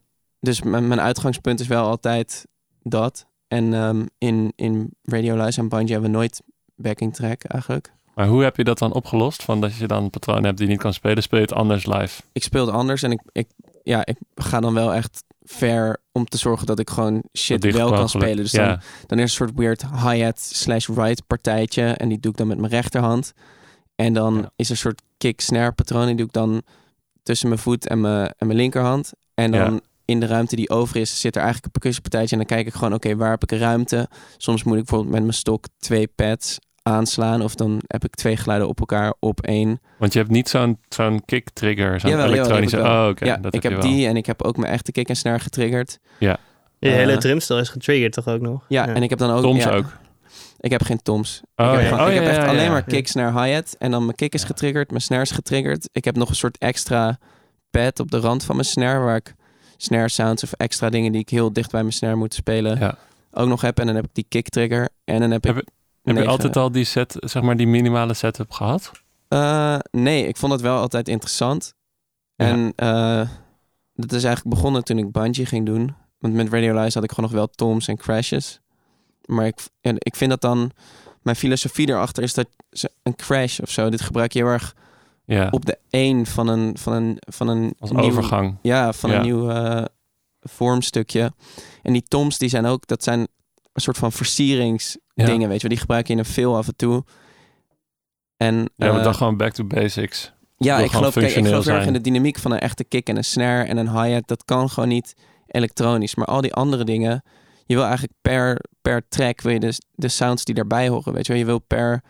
dus 0.40 0.62
mijn, 0.62 0.88
mijn 0.88 1.00
uitgangspunt 1.00 1.61
is 1.61 1.66
wel 1.66 1.85
altijd 1.85 2.46
dat. 2.83 3.26
En 3.48 3.74
ehm, 3.74 4.07
in, 4.18 4.52
in 4.57 4.94
Radio 5.02 5.44
Live 5.44 5.61
en 5.61 5.68
Bandje 5.68 5.92
hebben 5.92 6.11
we 6.11 6.16
nooit 6.16 6.42
backing 6.76 7.14
track 7.14 7.44
eigenlijk. 7.44 7.92
Maar 8.22 8.30
hoe 8.30 8.42
heb 8.42 8.56
je 8.56 8.64
dat 8.64 8.78
dan 8.78 8.92
opgelost? 8.92 9.42
Van 9.42 9.61
dat 9.61 9.76
je 9.76 9.87
dan 9.87 10.02
een 10.02 10.11
patroon 10.11 10.44
hebt 10.44 10.58
die 10.58 10.66
niet 10.68 10.78
kan 10.78 10.92
spelen, 10.94 11.22
speel 11.22 11.38
je 11.38 11.44
het 11.44 11.54
anders 11.54 11.87
live? 11.87 12.22
Ik 12.32 12.42
speel 12.42 12.66
het 12.66 12.74
anders 12.74 13.02
en 13.02 13.11
ik, 13.12 13.20
ik, 13.32 13.46
ja, 13.82 14.06
ik 14.06 14.16
ga 14.35 14.61
dan 14.61 14.74
wel 14.74 14.94
echt 14.94 15.24
ver 15.42 15.96
om 16.12 16.24
te 16.24 16.37
zorgen 16.38 16.66
dat 16.66 16.78
ik 16.78 16.90
gewoon 16.90 17.22
shit 17.38 17.72
wel 17.72 17.90
kan 17.92 18.08
spelen. 18.08 18.37
Dus 18.37 18.50
dan, 18.52 18.64
ja, 18.64 18.80
dan 19.06 19.18
is 19.18 19.24
een 19.24 19.30
soort 19.30 19.52
weird 19.54 19.82
hi-hat 19.87 20.40
slash 20.40 20.88
ride 20.88 21.22
partijtje. 21.26 21.82
En 21.85 22.08
die 22.08 22.20
doe 22.20 22.30
ik 22.32 22.37
dan 22.38 22.46
met 22.46 22.58
mijn 22.58 22.72
rechterhand. 22.72 23.32
En 23.94 24.12
dan 24.12 24.35
Ja. 24.35 24.50
is 24.56 24.66
er 24.66 24.72
een 24.72 24.76
soort 24.78 25.02
kick-snare 25.18 25.72
patroon. 25.72 26.06
Die 26.06 26.14
doe 26.16 26.26
ik 26.26 26.32
dan 26.32 26.62
tussen 27.22 27.48
mijn 27.48 27.61
voet 27.61 27.87
en 27.88 28.00
mijn, 28.00 28.32
en 28.37 28.46
mijn 28.46 28.58
linkerhand. 28.58 29.12
En 29.35 29.50
dan 29.50 29.72
Ja. 29.74 29.80
in 30.04 30.20
de 30.20 30.26
ruimte 30.26 30.56
die 30.56 30.70
over 30.70 30.96
is, 30.96 31.20
zit 31.20 31.35
er 31.35 31.42
eigenlijk 31.42 31.64
een 31.64 31.80
percussiepartijtje. 31.80 32.37
En 32.37 32.46
dan 32.46 32.56
kijk 32.56 32.66
ik 32.66 32.74
gewoon, 32.74 32.94
oké, 32.94 33.16
waar 33.16 33.30
heb 33.30 33.42
ik 33.42 33.52
ruimte? 33.52 34.08
Soms 34.37 34.62
moet 34.62 34.76
ik 34.76 34.85
bijvoorbeeld 34.85 35.12
met 35.12 35.22
mijn 35.22 35.35
stok 35.35 35.64
twee 35.78 36.06
pads 36.06 36.58
aanslaan. 36.82 37.42
Of 37.42 37.54
dan 37.54 37.80
heb 37.86 38.04
ik 38.04 38.14
twee 38.14 38.36
geluiden 38.36 38.68
op 38.68 38.80
elkaar 38.80 39.14
op 39.18 39.40
één. 39.40 39.80
want 39.98 40.12
je 40.12 40.18
hebt 40.18 40.30
niet 40.30 40.48
zo'n 40.48 40.78
zo'n 40.88 41.22
kick 41.24 41.50
trigger, 41.50 42.00
zo'n 42.00 42.10
jawel, 42.10 42.24
heb 42.26 42.34
elektronische. 42.34 42.80
oh, 42.80 43.06
oké. 43.10 43.24
ja, 43.24 43.36
dat 43.36 43.54
ik 43.54 43.62
heb 43.62 43.80
die 43.80 44.06
en 44.06 44.16
ik 44.16 44.26
heb 44.26 44.42
ook 44.42 44.56
mijn 44.56 44.72
echte 44.72 44.92
kick 44.92 45.08
en 45.08 45.16
snare 45.16 45.38
getriggerd. 45.38 45.98
Je 46.18 46.36
Eh, 46.78 46.92
hele 46.92 47.16
drumstel 47.16 47.58
is 47.58 47.68
getriggerd 47.68 48.12
toch 48.12 48.28
ook 48.28 48.40
nog? 48.40 48.64
Ja, 48.68 48.86
Ja. 48.86 48.94
en 48.94 49.02
ik 49.02 49.10
heb 49.10 49.18
dan 49.18 49.30
ook... 49.30 49.42
Soms 49.42 49.62
ja, 49.64 49.70
ook. 49.70 49.86
Ik 50.60 50.70
heb 50.70 50.82
geen 50.82 51.02
toms. 51.02 51.40
Oh, 51.56 51.66
ik 51.66 51.72
heb, 51.72 51.80
ja. 51.82 51.88
gewoon- 51.88 52.04
Oh, 52.04 52.08
ik 52.08 52.14
heb 52.14 52.22
ja, 52.24 52.28
echt 52.30 52.38
ja, 52.38 52.46
alleen 52.48 52.64
ja. 52.64 52.70
maar 52.70 52.82
kick, 52.82 53.08
snare, 53.08 53.42
hi-hat. 53.44 53.76
En 53.78 53.90
dan 53.90 54.04
mijn 54.04 54.16
kick 54.16 54.34
is 54.34 54.40
Ja. 54.40 54.46
getriggerd, 54.46 54.88
mijn 54.90 55.02
snare 55.02 55.22
is 55.22 55.30
getriggerd. 55.30 55.88
Ik 55.92 56.04
heb 56.04 56.16
nog 56.16 56.28
een 56.28 56.34
soort 56.34 56.58
extra 56.58 57.18
pad 57.70 58.00
op 58.00 58.10
de 58.10 58.18
rand 58.18 58.44
van 58.44 58.54
mijn 58.56 58.66
snare... 58.68 59.04
waar 59.04 59.16
ik 59.16 59.34
snare 59.76 60.08
sounds 60.08 60.42
of 60.42 60.52
extra 60.52 60.90
dingen 60.90 61.12
die 61.12 61.20
ik 61.20 61.28
heel 61.28 61.52
dicht 61.52 61.70
bij 61.70 61.80
mijn 61.80 61.92
snare 61.92 62.16
moet 62.16 62.34
spelen... 62.34 62.78
Ja. 62.78 62.96
ook 63.30 63.48
nog 63.48 63.60
heb. 63.60 63.78
En 63.78 63.86
dan 63.86 63.94
heb 63.94 64.04
ik 64.04 64.10
die 64.14 64.26
kick 64.28 64.48
trigger. 64.48 64.88
En 65.04 65.20
dan 65.20 65.30
heb 65.30 65.46
ik... 65.46 65.64
Heb 66.02 66.16
je 66.16 66.26
altijd 66.26 66.56
al 66.56 66.72
die 66.72 66.84
set, 66.84 67.16
zeg 67.18 67.42
maar 67.42 67.56
die 67.56 67.66
minimale 67.66 68.14
setup 68.14 68.50
gehad? 68.50 68.90
Eh, 69.28 69.78
nee, 69.90 70.26
ik 70.28 70.36
vond 70.36 70.52
het 70.52 70.60
wel 70.60 70.78
altijd 70.78 71.08
interessant. 71.08 71.74
Ja. 72.36 72.46
En 72.46 72.72
eh, 72.76 73.28
dat 73.94 74.12
is 74.12 74.24
eigenlijk 74.24 74.54
begonnen 74.56 74.84
toen 74.84 74.98
ik 74.98 75.12
bungee 75.12 75.46
ging 75.46 75.66
doen. 75.66 75.94
Want 76.18 76.34
met 76.34 76.48
Radio 76.52 76.80
Live 76.80 76.94
had 76.94 77.04
ik 77.04 77.12
gewoon 77.12 77.30
nog 77.30 77.38
wel 77.38 77.46
toms 77.46 77.88
en 77.88 77.96
crashes. 77.96 78.60
Maar 79.24 79.46
ik, 79.46 79.58
en 79.80 79.96
ik 79.98 80.16
vind 80.16 80.30
dat 80.30 80.40
dan... 80.40 80.70
Mijn 81.22 81.36
filosofie 81.36 81.88
erachter 81.88 82.22
is 82.22 82.34
dat 82.34 82.48
een 83.02 83.16
crash 83.16 83.60
of 83.60 83.70
zo... 83.70 83.90
dit 83.90 84.00
gebruik 84.00 84.32
je 84.32 84.38
heel 84.38 84.48
erg 84.48 84.74
Ja, 85.24 85.48
op 85.50 85.64
de 85.64 85.78
één 85.90 86.26
van 86.26 86.48
een, 86.48 86.78
van 86.78 86.92
een, 86.92 87.16
van 87.18 87.48
een 87.48 87.74
als 87.78 87.90
nieuw, 87.90 88.00
overgang. 88.00 88.56
Ja, 88.62 88.92
van 88.92 89.10
Ja. 89.10 89.16
een 89.16 89.22
nieuw 89.22 89.50
eh, 89.50 89.84
vormstukje. 90.40 91.32
En 91.82 91.92
die 91.92 92.02
toms, 92.02 92.38
die 92.38 92.48
zijn 92.48 92.66
ook... 92.66 92.86
Dat 92.86 93.02
zijn 93.02 93.28
een 93.72 93.82
soort 93.82 93.98
van 93.98 94.12
versieringsdingen, 94.12 95.40
Ja. 95.40 95.48
weet 95.48 95.61
je. 95.61 95.68
Die 95.68 95.78
gebruik 95.78 96.06
je 96.06 96.12
in 96.12 96.18
een 96.18 96.24
veel 96.24 96.56
af 96.56 96.66
en 96.66 96.76
toe. 96.76 97.04
En, 98.37 98.54
Ja, 98.54 98.66
we 98.76 98.85
eh, 98.87 98.94
dachten 98.94 99.14
gewoon 99.14 99.37
back 99.37 99.52
to 99.52 99.64
basics. 99.64 100.32
ja, 100.56 100.78
ik 100.78 100.90
geloof, 100.90 101.14
kijk, 101.14 101.35
ik 101.35 101.44
geloof 101.46 101.66
erg 101.66 101.87
in 101.87 101.92
de 101.92 102.00
dynamiek 102.00 102.38
van 102.38 102.52
een 102.52 102.58
echte 102.58 102.85
kick 102.85 103.08
en 103.08 103.16
een 103.16 103.24
snare 103.24 103.68
en 103.68 103.76
een 103.76 104.02
hi-hat. 104.02 104.28
Dat 104.28 104.44
kan 104.44 104.70
gewoon 104.70 104.88
niet 104.88 105.14
elektronisch. 105.46 106.14
Maar 106.14 106.26
al 106.26 106.40
die 106.40 106.54
andere 106.54 106.85
dingen, 106.85 107.22
je 107.66 107.74
wil 107.74 107.85
eigenlijk 107.85 108.14
per, 108.22 108.61
per 108.82 109.08
track 109.08 109.40
wil 109.40 109.52
je 109.52 109.61
de, 109.61 109.74
de 109.94 110.08
sounds 110.08 110.44
die 110.44 110.54
daarbij 110.54 110.88
horen. 110.88 111.12
Weet 111.12 111.26
je 111.26 111.32
wel, 111.32 111.40
je 111.40 111.46
wil 111.46 111.58
per 111.58 112.02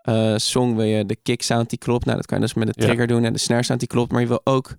eh, 0.00 0.34
song 0.36 0.74
wil 0.76 0.84
je 0.84 1.06
de 1.06 1.16
kick 1.22 1.42
sound 1.42 1.70
die 1.70 1.78
klopt. 1.78 2.04
Nou, 2.04 2.16
dat 2.16 2.26
kan 2.26 2.38
je 2.40 2.44
dus 2.44 2.54
met 2.54 2.66
de 2.66 2.74
Ja. 2.76 2.86
trigger 2.86 3.06
doen 3.06 3.24
en 3.24 3.32
de 3.32 3.38
snare 3.38 3.62
sound 3.62 3.80
die 3.80 3.88
klopt. 3.88 4.12
Maar 4.12 4.20
je 4.20 4.26
wil 4.26 4.40
ook, 4.44 4.74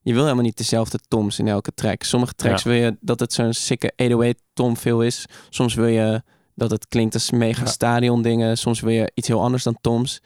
je 0.00 0.12
wil 0.12 0.22
helemaal 0.22 0.44
niet 0.44 0.56
dezelfde 0.56 0.98
toms 1.08 1.38
in 1.38 1.48
elke 1.48 1.74
track. 1.74 2.02
Sommige 2.02 2.34
tracks 2.34 2.62
Ja. 2.62 2.70
wil 2.70 2.78
je 2.80 2.96
dat 3.00 3.20
het 3.20 3.32
zo'n 3.32 3.52
sikke 3.52 3.92
808 3.96 4.42
tom 4.52 4.76
veel 4.76 5.02
is. 5.02 5.24
Soms 5.48 5.74
wil 5.74 5.86
je 5.86 6.22
dat 6.54 6.70
het 6.70 6.88
klinkt 6.88 7.14
als 7.14 7.30
mega 7.30 7.60
Ja. 7.64 7.66
stadion 7.70 8.22
dingen. 8.22 8.58
Soms 8.58 8.80
wil 8.80 8.92
je 8.92 9.10
iets 9.14 9.28
heel 9.28 9.42
anders 9.42 9.62
dan 9.62 9.78
toms. 9.80 10.20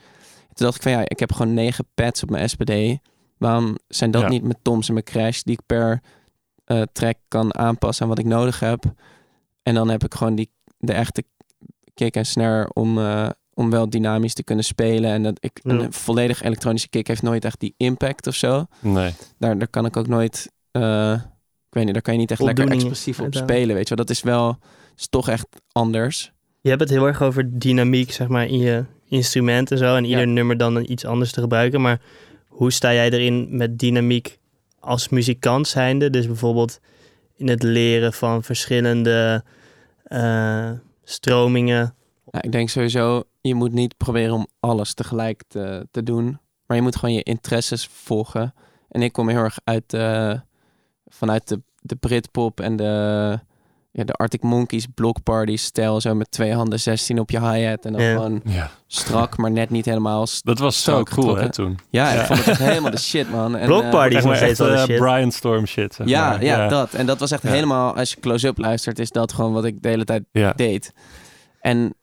Toen 0.52 0.66
dacht 0.66 0.76
ik 0.76 0.82
van 0.82 0.92
ja, 0.92 1.02
ik 1.08 1.18
heb 1.18 1.32
gewoon 1.32 1.54
negen 1.54 1.84
pads 1.94 2.22
op 2.22 2.30
mijn 2.30 2.48
SPD. 2.48 2.70
Waarom 3.38 3.76
zijn 3.88 4.10
dat 4.10 4.22
Ja. 4.22 4.28
niet 4.28 4.42
mijn 4.42 4.58
toms 4.62 4.86
en 4.88 4.92
mijn 4.92 5.04
crash 5.04 5.40
die 5.42 5.54
ik 5.54 5.66
per 5.66 6.02
eh, 6.64 6.82
track 6.92 7.16
kan 7.28 7.54
aanpassen 7.54 8.02
aan 8.02 8.08
wat 8.08 8.18
ik 8.18 8.24
nodig 8.24 8.60
heb? 8.60 8.84
En 9.62 9.74
dan 9.74 9.88
heb 9.88 10.04
ik 10.04 10.14
gewoon 10.14 10.34
die, 10.34 10.50
de 10.78 10.92
echte 10.92 11.24
kick 11.94 12.16
en 12.16 12.26
snare 12.26 12.70
om, 12.72 12.98
eh, 12.98 13.28
om 13.54 13.70
wel 13.70 13.90
dynamisch 13.90 14.34
te 14.34 14.42
kunnen 14.44 14.64
spelen. 14.64 15.10
En 15.10 15.22
dat 15.22 15.36
ik, 15.40 15.60
Ja. 15.62 15.72
een 15.72 15.92
volledig 15.92 16.42
elektronische 16.42 16.88
kick 16.88 17.06
heeft 17.06 17.22
nooit 17.22 17.44
echt 17.44 17.60
die 17.60 17.74
impact 17.76 18.26
of 18.26 18.34
zo. 18.34 18.66
Nee. 18.80 19.12
Daar, 19.38 19.58
daar 19.58 19.68
kan 19.68 19.84
ik 19.86 19.96
ook 19.96 20.06
nooit, 20.08 20.52
eh, 20.70 21.12
ik 21.68 21.74
weet 21.74 21.84
niet, 21.84 21.92
daar 21.92 22.02
kan 22.02 22.14
je 22.14 22.20
niet 22.20 22.30
echt 22.30 22.40
lekker 22.42 22.70
expressief 22.70 23.20
op 23.20 23.34
spelen, 23.34 23.74
weet 23.74 23.88
je 23.88 23.94
wel. 23.94 24.04
Dat 24.04 24.14
is 24.16 24.22
wel, 24.22 24.58
is 24.96 25.08
toch 25.08 25.28
echt 25.28 25.46
anders. 25.72 26.32
Je 26.60 26.68
hebt 26.68 26.80
het 26.80 26.90
heel 26.90 27.06
erg 27.06 27.22
over 27.22 27.58
dynamiek, 27.58 28.12
zeg 28.12 28.28
maar, 28.28 28.46
in 28.46 28.58
je 28.58 28.84
instrument 29.08 29.70
en 29.70 29.78
zo. 29.78 29.96
En 29.96 30.04
ieder 30.04 30.26
Ja. 30.26 30.32
nummer 30.32 30.56
dan 30.56 30.84
iets 30.90 31.04
anders 31.04 31.32
te 31.32 31.40
gebruiken. 31.40 31.80
Maar 31.80 32.00
hoe 32.48 32.72
sta 32.72 32.92
jij 32.92 33.10
erin 33.10 33.56
met 33.56 33.78
dynamiek 33.78 34.38
als 34.80 35.08
muzikant 35.08 35.68
zijnde? 35.68 36.10
Dus 36.10 36.26
bijvoorbeeld 36.26 36.80
in 37.36 37.48
het 37.48 37.62
leren 37.62 38.12
van 38.12 38.42
verschillende 38.42 39.44
eh, 40.04 40.70
stromingen. 41.04 41.94
Ja, 42.32 42.42
ik 42.42 42.52
denk 42.52 42.68
sowieso, 42.68 43.22
je 43.40 43.54
moet 43.54 43.72
niet 43.72 43.96
proberen 43.96 44.34
om 44.34 44.46
alles 44.60 44.94
tegelijk 44.94 45.42
te, 45.48 45.86
te 45.90 46.02
doen. 46.02 46.38
Maar 46.66 46.76
je 46.76 46.82
moet 46.82 46.96
gewoon 46.96 47.14
je 47.14 47.22
interesses 47.22 47.86
volgen. 47.92 48.54
En 48.88 49.02
ik 49.02 49.12
kom 49.12 49.28
heel 49.28 49.38
erg 49.38 49.58
uit 49.64 49.94
eh, 49.94 50.32
vanuit 51.06 51.48
de, 51.48 51.60
de 51.80 51.96
Britpop 51.96 52.60
en 52.60 52.76
de, 52.76 52.84
ja, 53.90 54.04
de 54.04 54.12
Arctic 54.12 54.42
Monkeys 54.42 54.86
Block 54.94 55.22
Party 55.22 55.56
stijl. 55.56 56.00
Zo 56.00 56.14
met 56.14 56.30
twee 56.30 56.54
handen 56.54 56.80
16 56.80 57.18
op 57.18 57.30
je 57.30 57.40
hi-hat. 57.50 57.84
En 57.84 57.92
dan 57.92 58.02
Ja. 58.02 58.12
gewoon 58.12 58.40
Ja. 58.44 58.70
strak, 58.86 59.36
maar 59.36 59.50
net 59.50 59.70
niet 59.70 59.84
helemaal. 59.84 60.26
st- 60.26 60.44
Dat 60.52 60.58
was 60.58 60.82
zo 60.82 61.02
cool, 61.02 61.36
hè, 61.36 61.50
toen. 61.50 61.78
Ja, 61.90 62.12
Ja. 62.12 62.20
ik 62.20 62.26
vond 62.26 62.38
het 62.38 62.48
echt 62.48 62.58
helemaal 62.70 62.90
de 62.90 62.98
shit, 62.98 63.30
man. 63.30 63.56
En, 63.56 63.66
Block 63.66 63.82
eh, 63.82 63.90
Party 63.90 64.16
is 64.16 64.24
Echt 64.24 64.56
de 64.56 64.64
eh, 64.68 64.84
shit. 64.84 64.96
Brian 64.98 65.30
Storm 65.32 65.66
shit, 65.66 65.94
zeg 65.94 66.06
ja, 66.08 66.28
maar. 66.28 66.44
ja, 66.44 66.68
dat. 66.68 66.94
En 66.94 67.06
dat 67.06 67.18
was 67.18 67.30
echt 67.30 67.42
Ja. 67.42 67.48
helemaal, 67.50 67.96
als 67.96 68.10
je 68.10 68.20
close-up 68.20 68.58
luistert, 68.58 68.98
is 68.98 69.10
dat 69.10 69.32
gewoon 69.32 69.52
wat 69.52 69.64
ik 69.64 69.82
de 69.82 69.88
hele 69.88 70.04
tijd 70.04 70.22
Ja. 70.32 70.52
deed. 70.52 70.92
En 71.60 71.94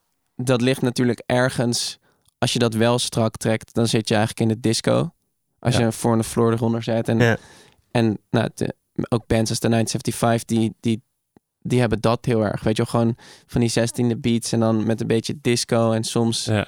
dat 0.44 0.62
ligt 0.62 0.82
natuurlijk 0.82 1.24
ergens, 1.26 2.00
als 2.38 2.54
je 2.54 2.60
dat 2.60 2.74
wel 2.74 3.00
strak 3.00 3.38
trekt, 3.38 3.74
dan 3.74 3.88
zit 3.88 4.08
je 4.08 4.16
eigenlijk 4.16 4.50
in 4.50 4.56
de 4.56 4.68
disco. 4.70 5.12
Als 5.60 5.78
Ja. 5.78 5.86
je 5.86 5.92
voor 5.92 6.14
een 6.14 6.24
floor 6.24 6.52
eronder 6.54 6.84
zet. 6.84 7.08
En, 7.08 7.18
Ja. 7.20 7.38
en 7.92 8.18
nou, 8.30 8.50
de- 8.56 8.76
ook 9.10 9.28
bands 9.28 9.50
als 9.50 9.60
de 9.60 9.68
975, 9.70 10.58
die, 10.58 10.74
die, 10.80 11.02
die 11.62 11.80
hebben 11.80 12.00
dat 12.02 12.26
heel 12.26 12.44
erg. 12.46 12.62
Weet 12.64 12.78
je 12.78 12.84
wel, 12.84 12.92
gewoon 13.02 13.16
van 13.46 13.62
die 13.62 13.70
16e 13.70 14.18
beats 14.18 14.52
en 14.52 14.60
dan 14.60 14.86
met 14.86 15.02
een 15.02 15.08
beetje 15.08 15.38
disco 15.42 15.92
en 15.92 16.04
soms, 16.04 16.46
ja, 16.46 16.68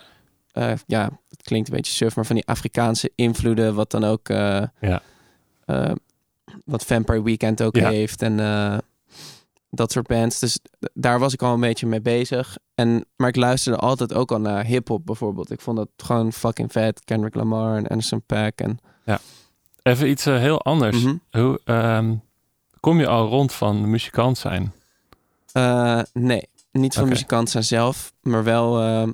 Ja. 0.51 0.75
ja 0.85 1.19
het 1.29 1.41
klinkt 1.41 1.69
een 1.69 1.75
beetje 1.75 1.93
surf, 1.93 2.15
maar 2.15 2.25
van 2.25 2.35
die 2.35 2.47
Afrikaanse 2.47 3.11
invloeden, 3.15 3.75
wat 3.75 3.91
dan 3.91 4.03
ook, 4.03 4.29
eh, 4.29 4.63
Ja. 4.81 5.01
eh, 5.65 5.91
wat 6.65 6.85
Vampire 6.85 7.23
Weekend 7.23 7.61
ook 7.61 7.75
heeft 7.77 8.21
en 8.21 8.39
eh, 8.39 8.77
dat 9.73 9.91
soort 9.91 10.07
bands. 10.07 10.39
Dus 10.39 10.59
daar 10.93 11.19
was 11.19 11.33
ik 11.33 11.41
al 11.41 11.53
een 11.53 11.59
beetje 11.59 11.87
mee 11.87 12.01
bezig. 12.01 12.57
En, 12.75 13.05
maar 13.15 13.27
ik 13.29 13.35
luisterde 13.35 13.77
altijd 13.79 14.13
ook 14.13 14.31
al 14.31 14.39
naar 14.39 14.65
hip-hop 14.65 15.05
bijvoorbeeld. 15.05 15.51
Ik 15.51 15.61
vond 15.61 15.77
dat 15.77 15.89
gewoon 15.97 16.33
fucking 16.33 16.71
vet. 16.71 17.03
Kendrick 17.03 17.35
Lamar 17.35 17.77
en 17.77 17.87
Anderson 17.87 18.21
Paak. 18.25 18.59
En, 18.61 18.79
Even 19.83 20.09
iets 20.09 20.25
eh, 20.25 20.37
heel 20.37 20.61
anders. 20.61 21.03
Mhm. 21.03 21.15
Hoe 21.31 21.59
ehm, 21.65 22.15
kom 22.79 22.99
je 22.99 23.07
al 23.07 23.27
rond 23.27 23.53
van 23.53 23.89
muzikant 23.89 24.37
zijn? 24.37 24.73
Eh, 25.51 26.01
nee, 26.13 26.47
niet 26.71 26.93
van 26.93 27.07
muzikant 27.07 27.49
zijn 27.49 27.63
zelf, 27.63 28.13
maar 28.21 28.43
wel. 28.43 28.81
ehm, 28.81 29.11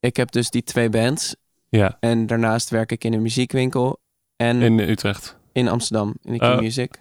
ik 0.00 0.16
heb 0.16 0.32
dus 0.32 0.50
die 0.50 0.62
twee 0.62 0.88
bands. 0.88 1.36
Ja, 1.68 1.96
En 2.00 2.26
daarnaast 2.26 2.70
werk 2.70 2.92
ik 2.92 3.04
in 3.04 3.12
een 3.12 3.22
muziekwinkel. 3.22 3.98
En 4.36 4.62
in, 4.62 4.78
in 4.80 4.88
Utrecht. 4.88 5.36
Amsterdam, 5.52 6.14
in 6.22 6.38
de 6.38 6.44
Oh. 6.44 6.58
Music. 6.58 7.00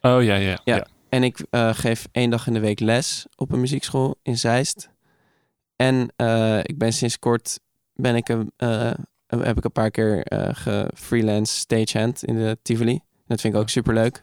Oh 0.00 0.22
ja, 0.22 0.34
ja. 0.34 0.60
Ja. 0.64 0.86
En 1.14 1.22
ik 1.22 1.38
eh, 1.50 1.74
geef 1.74 2.08
één 2.12 2.30
dag 2.30 2.46
in 2.46 2.52
de 2.52 2.60
week 2.60 2.80
les 2.80 3.26
op 3.36 3.52
een 3.52 3.60
muziekschool 3.60 4.18
in 4.22 4.38
Zeist. 4.38 4.90
En 5.76 6.12
eh, 6.16 6.58
ik 6.58 6.78
ben 6.78 6.92
sinds 6.92 7.18
kort 7.18 7.60
ben 7.94 8.16
ik 8.16 8.28
een, 8.28 8.52
eh, 8.56 8.92
heb 9.26 9.56
ik 9.56 9.64
een 9.64 9.72
paar 9.72 9.90
keer 9.90 10.26
gefreelance 10.56 11.56
stagehand 11.56 12.24
in 12.24 12.34
de 12.36 12.58
Tivoli. 12.62 13.00
Dat 13.26 13.40
vind 13.40 13.54
ik 13.54 13.60
ook 13.60 13.68
super 13.68 13.94
leuk. 13.94 14.22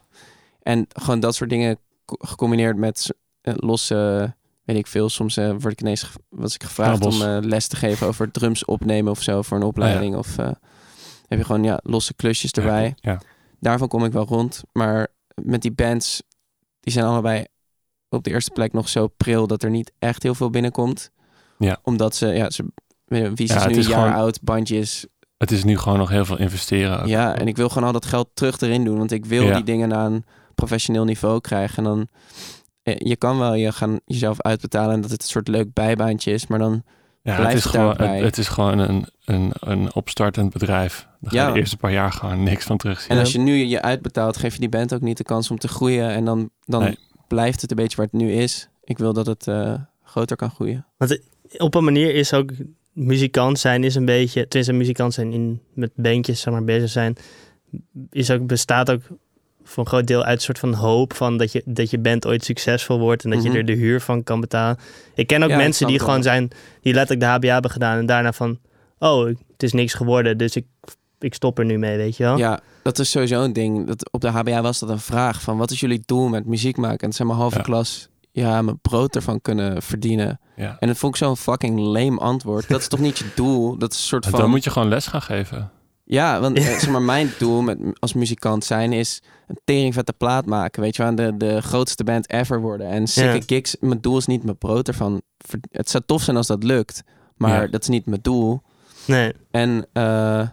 En 0.61 0.85
gewoon 0.89 1.19
dat 1.19 1.35
soort 1.35 1.49
dingen 1.49 1.77
co- 2.05 2.15
gecombineerd 2.19 2.77
met 2.77 3.13
losse, 3.41 4.33
weet 4.63 4.77
ik 4.77 4.87
veel. 4.87 5.09
Soms 5.09 5.35
word 5.35 5.71
ik 5.71 5.81
ineens 5.81 6.11
was 6.29 6.53
ik 6.55 6.63
gevraagd 6.63 7.05
om 7.05 7.13
les 7.23 7.67
te 7.67 7.75
geven 7.75 8.07
over 8.07 8.31
drums 8.31 8.65
opnemen 8.65 9.11
of 9.11 9.21
zo 9.21 9.41
voor 9.41 9.57
een 9.57 9.63
opleiding. 9.63 10.15
Of 10.15 10.35
heb 11.27 11.37
je 11.37 11.43
gewoon 11.43 11.63
ja, 11.63 11.79
losse 11.83 12.13
klusjes 12.13 12.51
erbij 12.51 12.93
Ja. 12.95 13.21
daarvan 13.59 13.87
kom 13.87 14.05
ik 14.05 14.11
wel 14.11 14.25
rond. 14.25 14.61
Maar 14.73 15.07
met 15.43 15.61
die 15.61 15.71
bands, 15.71 16.23
die 16.81 16.93
zijn 16.93 17.05
allebei 17.05 17.45
op 18.09 18.23
de 18.23 18.29
eerste 18.29 18.51
plek 18.51 18.73
nog 18.73 18.89
zo 18.89 19.07
pril 19.07 19.47
dat 19.47 19.63
er 19.63 19.69
niet 19.69 19.91
echt 19.99 20.23
heel 20.23 20.35
veel 20.35 20.49
binnenkomt. 20.49 21.11
Ja. 21.57 21.79
Omdat 21.83 22.15
ze, 22.15 22.27
ja, 22.27 22.49
ze 22.49 22.65
wie 23.05 23.31
is 23.35 23.49
Ja, 23.49 23.59
het 23.61 23.71
nu 23.71 23.77
is 23.77 23.85
een 23.85 23.91
jaar 23.91 24.01
gewoon- 24.07 24.21
oud, 24.21 24.41
bandjes. 24.41 25.05
Het 25.37 25.51
is 25.51 25.63
nu 25.63 25.77
gewoon 25.77 25.97
nog 25.97 26.09
heel 26.09 26.25
veel 26.25 26.37
investeren. 26.39 26.99
ook. 27.01 27.07
Ja, 27.07 27.35
en 27.35 27.47
ik 27.47 27.55
wil 27.57 27.69
gewoon 27.69 27.87
al 27.87 27.93
dat 27.93 28.05
geld 28.05 28.29
terug 28.33 28.59
erin 28.59 28.83
doen. 28.83 28.97
Want 28.97 29.11
ik 29.11 29.25
wil 29.25 29.43
Ja. 29.43 29.55
die 29.55 29.63
dingen 29.63 29.87
naar 29.89 30.05
een 30.05 30.25
professioneel 30.55 31.03
niveau 31.03 31.41
krijgen. 31.41 31.77
En 31.77 31.83
dan, 31.83 32.07
eh, 32.83 32.95
je 32.97 33.15
kan 33.15 33.37
wel 33.39 33.53
je 33.53 33.71
gaan 33.71 33.99
jezelf 34.05 34.41
uitbetalen 34.41 34.93
en 34.95 35.01
dat 35.01 35.11
het 35.11 35.21
een 35.21 35.27
soort 35.27 35.47
leuk 35.47 35.73
bijbaantje 35.73 36.31
is. 36.31 36.47
Maar 36.47 36.59
dan 36.59 36.83
Ja, 37.23 37.45
het 37.45 37.53
is, 37.53 37.65
gewoon, 37.65 37.97
het, 38.01 38.23
het 38.23 38.37
is 38.37 38.47
gewoon 38.47 38.77
een, 38.79 39.05
een, 39.25 39.51
een 39.59 39.93
opstartend 39.93 40.53
bedrijf. 40.53 41.07
Daar 41.19 41.31
ga 41.31 41.37
je 41.41 41.45
Ja. 41.47 41.51
de 41.53 41.59
eerste 41.59 41.77
paar 41.77 41.91
jaar 41.91 42.11
gewoon 42.11 42.43
niks 42.43 42.65
van 42.65 42.77
terugzien. 42.77 43.09
En 43.09 43.17
als 43.17 43.31
je 43.31 43.39
nu 43.39 43.53
je 43.53 43.81
uitbetaalt, 43.81 44.37
geef 44.37 44.53
je 44.53 44.59
die 44.59 44.69
band 44.69 44.93
ook 44.93 45.01
niet 45.01 45.17
de 45.17 45.23
kans 45.23 45.51
om 45.51 45.57
te 45.57 45.67
groeien. 45.67 46.09
En 46.09 46.25
dan, 46.25 46.49
dan 46.65 46.83
Nee. 46.83 46.97
blijft 47.27 47.61
het 47.61 47.71
een 47.71 47.77
beetje 47.77 47.97
waar 47.97 48.05
het 48.11 48.21
nu 48.21 48.31
is. 48.31 48.69
Ik 48.83 48.97
wil 48.97 49.13
dat 49.13 49.25
het 49.25 49.47
eh, 49.47 49.73
groter 50.03 50.35
kan 50.35 50.49
groeien. 50.51 50.85
op 51.57 51.75
een 51.75 51.83
manier 51.83 52.15
is 52.15 52.33
ook 52.33 52.51
muzikant 52.93 53.59
zijn 53.59 53.83
is 53.83 53.95
een 53.95 54.05
beetje, 54.05 54.47
tenminste 54.47 54.73
muzikant 54.73 55.13
zijn 55.13 55.31
in 55.33 55.61
met 55.73 55.91
bandjes 55.95 56.41
zeg 56.41 56.53
maar 56.53 56.63
bezig 56.63 56.89
zijn, 56.89 57.15
is 58.09 58.31
ook 58.31 58.47
bestaat 58.47 58.91
ook 58.91 59.01
voor 59.63 59.83
een 59.83 59.89
groot 59.89 60.07
deel 60.07 60.23
uit 60.23 60.35
een 60.37 60.41
soort 60.43 60.59
van 60.59 60.73
hoop 60.73 61.13
van 61.13 61.37
dat 61.37 61.51
je 61.51 61.61
dat 61.65 61.89
je 61.89 61.99
band 61.99 62.25
ooit 62.27 62.43
succesvol 62.43 62.99
wordt 62.99 63.23
en 63.23 63.29
dat 63.29 63.39
Mhm. 63.43 63.51
je 63.51 63.57
er 63.57 63.65
de 63.65 63.73
huur 63.73 64.01
van 64.01 64.23
kan 64.23 64.39
betalen. 64.39 64.77
Ik 65.15 65.27
ken 65.27 65.43
ook 65.43 65.49
Ja, 65.49 65.57
mensen 65.57 65.87
die 65.87 65.99
gewoon 65.99 66.13
wel. 66.13 66.23
zijn 66.23 66.47
die 66.81 66.93
letterlijk 66.93 67.19
de 67.19 67.25
HBA 67.47 67.53
hebben 67.53 67.71
gedaan 67.71 67.97
en 67.97 68.05
daarna 68.05 68.31
van 68.33 68.59
oh 68.99 69.25
het 69.25 69.63
is 69.63 69.73
niks 69.73 69.93
geworden 69.93 70.37
dus 70.37 70.55
ik 70.55 70.65
ik 71.19 71.33
stop 71.33 71.59
er 71.59 71.65
nu 71.65 71.77
mee 71.77 71.97
weet 71.97 72.17
je 72.17 72.23
wel. 72.23 72.37
Ja, 72.37 72.59
dat 72.83 72.99
is 72.99 73.11
sowieso 73.11 73.43
een 73.43 73.53
ding. 73.53 73.87
Dat, 73.87 74.11
op 74.11 74.21
de 74.21 74.27
HBA 74.29 74.61
was 74.61 74.79
dat 74.79 74.89
een 74.89 74.99
vraag 74.99 75.41
van 75.41 75.57
wat 75.57 75.71
is 75.71 75.79
jullie 75.79 76.01
doel 76.05 76.27
met 76.27 76.45
muziek 76.45 76.77
maken? 76.77 76.99
En 76.99 77.05
het 77.07 77.15
zijn 77.15 77.27
mijn 77.27 77.39
halve 77.39 77.57
Ja. 77.57 77.63
klas, 77.63 78.09
ja, 78.31 78.61
mijn 78.61 78.79
brood 78.81 79.15
ervan 79.15 79.41
kunnen 79.41 79.81
verdienen. 79.81 80.39
ja. 80.55 80.75
En 80.79 80.87
dat 80.87 80.97
vond 80.97 81.13
ik 81.15 81.23
zo'n 81.23 81.37
fucking 81.37 81.79
lame 81.79 82.17
antwoord. 82.19 82.67
Dat 82.69 82.79
is 82.81 82.87
toch 82.87 82.99
niet 82.99 83.17
je 83.17 83.25
doel? 83.35 83.77
Dat 83.77 83.91
is 83.91 83.97
een 83.97 84.03
soort 84.03 84.25
En 84.25 84.31
van... 84.31 84.39
Dan 84.39 84.49
moet 84.49 84.63
je 84.63 84.69
gewoon 84.69 84.87
les 84.87 85.07
gaan 85.07 85.21
geven. 85.21 85.71
Ja, 86.11 86.39
want 86.39 86.57
Ja. 86.57 86.63
eh, 86.63 86.77
zeg 86.79 86.89
maar, 86.89 87.01
mijn 87.01 87.31
doel 87.37 87.61
met, 87.61 87.77
als 87.99 88.13
muzikant 88.13 88.63
zijn 88.65 88.93
is 88.93 89.21
een 89.47 89.59
teringvette 89.63 90.13
plaat 90.13 90.45
maken. 90.45 90.81
Weet 90.81 90.95
je 90.95 91.03
wel, 91.03 91.15
de, 91.15 91.37
de 91.37 91.61
grootste 91.61 92.03
band 92.03 92.29
ever 92.31 92.61
worden. 92.61 92.87
En 92.87 93.07
sikke 93.07 93.35
Ja. 93.35 93.41
gigs. 93.45 93.75
Mijn 93.79 94.01
doel 94.01 94.17
is 94.17 94.25
niet 94.25 94.43
mijn 94.43 94.57
brood 94.57 94.87
ervan. 94.87 95.21
Het 95.71 95.89
zou 95.89 96.03
tof 96.05 96.21
zijn 96.21 96.37
als 96.37 96.47
dat 96.47 96.63
lukt. 96.63 97.03
Maar 97.35 97.61
Ja. 97.61 97.67
dat 97.67 97.81
is 97.81 97.87
niet 97.87 98.05
mijn 98.05 98.21
doel. 98.21 98.61
Nee. 99.07 99.33
En 99.51 99.87
eh, 99.93 100.47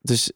dus, 0.00 0.32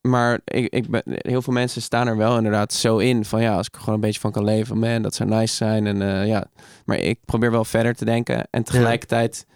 maar 0.00 0.40
ik, 0.44 0.72
ik 0.74 0.90
ben, 0.90 1.02
heel 1.06 1.42
veel 1.42 1.52
mensen 1.52 1.82
staan 1.82 2.06
er 2.06 2.16
wel 2.16 2.36
inderdaad 2.36 2.72
zo 2.72 2.98
in. 2.98 3.24
Van 3.24 3.42
ja, 3.42 3.56
als 3.56 3.66
ik 3.66 3.74
er 3.74 3.80
gewoon 3.80 3.94
een 3.94 4.00
beetje 4.00 4.20
van 4.20 4.32
kan 4.32 4.44
leven, 4.44 4.78
man, 4.78 5.02
dat 5.02 5.14
zou 5.14 5.28
nice 5.28 5.54
zijn. 5.54 5.86
En 5.86 6.02
eh, 6.02 6.26
ja, 6.26 6.46
maar 6.84 6.98
ik 6.98 7.18
probeer 7.24 7.50
wel 7.50 7.64
verder 7.64 7.94
te 7.94 8.04
denken. 8.04 8.48
En 8.50 8.62
tegelijkertijd 8.62 9.46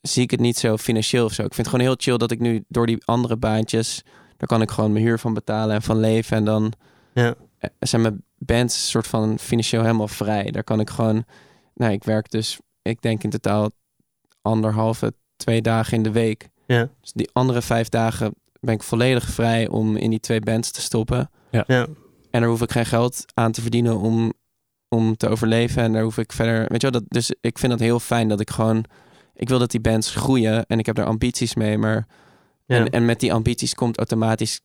zie 0.00 0.22
ik 0.22 0.30
het 0.30 0.40
niet 0.40 0.56
zo 0.58 0.76
financieel 0.76 1.24
of 1.24 1.32
zo. 1.32 1.42
Ik 1.42 1.54
vind 1.54 1.66
het 1.66 1.74
gewoon 1.76 1.84
heel 1.86 1.96
chill 1.98 2.16
dat 2.16 2.30
ik 2.30 2.40
nu 2.40 2.64
door 2.68 2.86
die 2.86 3.02
andere 3.04 3.36
baantjes, 3.36 4.02
daar 4.36 4.48
kan 4.48 4.62
ik 4.62 4.70
gewoon 4.70 4.92
mijn 4.92 5.04
huur 5.04 5.18
van 5.18 5.34
betalen 5.34 5.74
en 5.74 5.82
van 5.82 5.98
leven. 6.00 6.36
En 6.36 6.44
dan 6.44 6.72
Ja. 7.14 7.34
eh, 7.58 7.70
zijn 7.78 8.02
mijn 8.02 8.24
bands 8.38 8.90
soort 8.90 9.06
van 9.06 9.38
financieel 9.38 9.82
helemaal 9.82 10.08
vrij. 10.08 10.50
Daar 10.50 10.64
kan 10.64 10.80
ik 10.80 10.90
gewoon, 10.90 11.24
nou, 11.74 11.92
ik 11.92 12.04
werk 12.04 12.30
dus, 12.30 12.58
ik 12.82 13.02
denk 13.02 13.22
in 13.22 13.30
totaal 13.30 13.70
anderhalve, 14.42 15.12
twee 15.36 15.62
dagen 15.62 15.96
in 15.96 16.02
de 16.02 16.10
week. 16.12 16.48
Ja. 16.66 16.88
Dus 17.00 17.12
die 17.12 17.30
andere 17.32 17.62
vijf 17.62 17.88
dagen 17.88 18.34
ben 18.60 18.74
ik 18.74 18.82
volledig 18.82 19.24
vrij 19.30 19.68
om 19.68 19.96
in 19.96 20.10
die 20.10 20.20
twee 20.20 20.40
bands 20.40 20.70
te 20.70 20.80
stoppen. 20.80 21.30
Ja. 21.50 21.64
En 22.30 22.40
daar 22.40 22.50
hoef 22.50 22.62
ik 22.62 22.70
geen 22.72 22.86
geld 22.86 23.24
aan 23.34 23.52
te 23.52 23.60
verdienen 23.60 23.98
om, 23.98 24.32
om 24.88 25.16
te 25.16 25.28
overleven. 25.28 25.82
En 25.82 25.92
daar 25.92 26.02
hoef 26.02 26.18
ik 26.18 26.32
verder. 26.32 26.58
Weet 26.68 26.80
je 26.82 26.90
wel, 26.90 27.00
dat, 27.00 27.04
dus 27.10 27.34
ik 27.40 27.58
vind 27.58 27.72
het 27.72 27.80
heel 27.80 28.00
fijn 28.00 28.28
dat 28.28 28.40
ik 28.40 28.50
gewoon. 28.50 28.84
Ik 29.40 29.48
wil 29.48 29.58
dat 29.58 29.70
die 29.70 29.80
bands 29.80 30.14
groeien 30.14 30.66
en 30.66 30.78
ik 30.78 30.86
heb 30.86 30.94
daar 30.94 31.06
ambities 31.06 31.54
mee. 31.54 31.78
Maar. 31.78 32.06
Ja. 32.66 32.76
En, 32.76 32.90
en 32.90 33.04
met 33.04 33.20
die 33.20 33.32
ambities 33.32 33.74
komt 33.74 33.96
automatisch. 33.98 34.60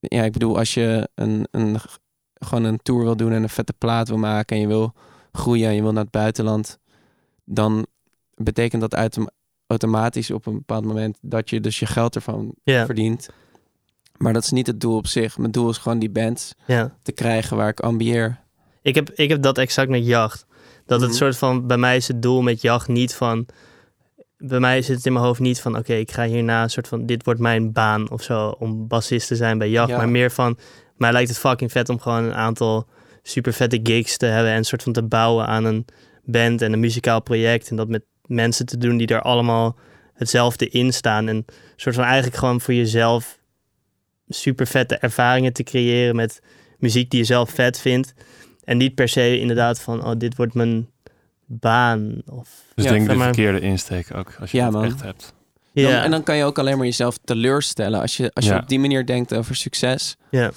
Ja, 0.00 0.22
ik 0.24 0.32
bedoel, 0.32 0.58
als 0.58 0.74
je 0.74 1.08
een, 1.14 1.48
een, 1.50 1.76
gewoon 2.34 2.64
een 2.64 2.78
tour 2.82 3.04
wil 3.04 3.16
doen 3.16 3.32
en 3.32 3.42
een 3.42 3.48
vette 3.48 3.72
plaat 3.78 4.08
wil 4.08 4.18
maken. 4.18 4.56
en 4.56 4.62
je 4.62 4.68
wil 4.68 4.92
groeien 5.32 5.68
en 5.68 5.74
je 5.74 5.82
wil 5.82 5.92
naar 5.92 6.02
het 6.02 6.12
buitenland. 6.12 6.78
dan 7.44 7.86
betekent 8.34 8.80
dat 8.80 8.94
autom- 8.94 9.30
automatisch 9.66 10.30
op 10.30 10.46
een 10.46 10.54
bepaald 10.54 10.84
moment. 10.84 11.18
dat 11.20 11.50
je 11.50 11.60
dus 11.60 11.78
je 11.78 11.86
geld 11.86 12.14
ervan 12.14 12.54
verdient. 12.64 13.28
Maar 14.16 14.32
dat 14.32 14.42
is 14.42 14.50
niet 14.50 14.66
het 14.66 14.80
doel 14.80 14.96
op 14.96 15.06
zich. 15.06 15.38
Mijn 15.38 15.50
doel 15.50 15.68
is 15.70 15.78
gewoon 15.78 15.98
die 15.98 16.10
bands 16.10 16.54
ja. 16.66 16.96
te 17.02 17.12
krijgen 17.12 17.56
waar 17.56 17.68
ik 17.68 17.80
ambieer. 17.80 18.40
Ik 18.82 18.94
heb, 18.94 19.10
ik 19.10 19.28
heb 19.28 19.42
dat 19.42 19.58
exact 19.58 19.88
met 19.88 20.06
jacht. 20.06 20.46
Dat 20.86 21.00
het 21.00 21.10
Mhm. 21.10 21.18
soort 21.18 21.36
van, 21.36 21.66
bij 21.66 21.76
mij 21.78 21.96
is 21.96 22.08
het 22.08 22.22
doel 22.22 22.42
met 22.42 22.60
jacht 22.60 22.88
niet 22.88 23.14
van, 23.14 23.46
bij 24.38 24.60
mij 24.60 24.82
zit 24.82 24.96
het 24.96 25.06
in 25.06 25.12
mijn 25.12 25.24
hoofd 25.24 25.40
niet 25.40 25.60
van, 25.60 25.76
oké, 25.76 25.94
ik 25.94 26.12
ga 26.12 26.24
hierna 26.26 26.62
een 26.62 26.70
soort 26.70 26.88
van, 26.88 27.06
dit 27.06 27.24
wordt 27.24 27.40
mijn 27.40 27.72
baan 27.72 28.10
of 28.10 28.22
zo, 28.22 28.48
om 28.48 28.88
bassist 28.88 29.28
te 29.28 29.36
zijn 29.36 29.58
bij 29.58 29.70
jacht. 29.70 29.90
Ja. 29.90 29.96
Maar 29.96 30.08
meer 30.08 30.30
van, 30.30 30.58
mij 30.96 31.12
lijkt 31.12 31.28
het 31.28 31.38
fucking 31.38 31.72
vet 31.72 31.88
om 31.88 32.00
gewoon 32.00 32.24
een 32.24 32.34
aantal 32.34 32.86
super 33.22 33.52
vette 33.52 33.80
gigs 33.82 34.16
te 34.16 34.26
hebben 34.26 34.52
en 34.52 34.56
een 34.56 34.64
soort 34.64 34.82
van 34.82 34.92
te 34.92 35.02
bouwen 35.02 35.46
aan 35.46 35.64
een 35.64 35.84
band 36.24 36.62
en 36.62 36.72
een 36.72 36.80
muzikaal 36.80 37.22
project. 37.22 37.70
En 37.70 37.76
dat 37.76 37.88
met 37.88 38.04
mensen 38.26 38.66
te 38.66 38.78
doen 38.78 38.96
die 38.96 39.06
er 39.06 39.22
allemaal 39.22 39.76
hetzelfde 40.14 40.68
in 40.68 40.92
staan. 40.92 41.28
En 41.28 41.36
een 41.36 41.46
soort 41.76 41.94
van 41.94 42.04
eigenlijk 42.04 42.36
gewoon 42.36 42.60
voor 42.60 42.74
jezelf 42.74 43.38
super 44.28 44.66
vette 44.66 44.96
ervaringen 44.96 45.52
te 45.52 45.62
creëren 45.62 46.16
met 46.16 46.42
muziek 46.78 47.10
die 47.10 47.20
je 47.20 47.26
zelf 47.26 47.50
vet 47.50 47.80
vindt. 47.80 48.14
En 48.64 48.76
niet 48.76 48.94
per 48.94 49.08
se 49.08 49.38
inderdaad 49.38 49.80
van, 49.80 50.04
oh, 50.04 50.12
dit 50.18 50.36
wordt 50.36 50.54
mijn 50.54 50.88
baan. 51.46 52.22
Of, 52.26 52.62
Dus 52.74 52.84
Ja, 52.84 52.90
denk 52.90 53.08
de 53.08 53.14
maar- 53.14 53.24
verkeerde 53.24 53.60
insteek 53.60 54.14
ook. 54.14 54.34
Als 54.40 54.50
je 54.50 54.56
Ja, 54.56 54.64
het 54.64 54.72
man. 54.72 54.84
echt 54.84 55.02
hebt. 55.02 55.34
Dan- 55.72 55.84
en 55.92 56.10
dan 56.10 56.22
kan 56.22 56.36
je 56.36 56.44
ook 56.44 56.58
alleen 56.58 56.76
maar 56.76 56.86
jezelf 56.86 57.18
teleurstellen. 57.24 58.00
Als 58.00 58.16
je, 58.16 58.30
als 58.32 58.44
je 58.44 58.50
Ja. 58.52 58.58
op 58.58 58.68
die 58.68 58.78
manier 58.78 59.06
denkt 59.06 59.34
over 59.34 59.56
succes, 59.56 60.16
ja, 60.30 60.50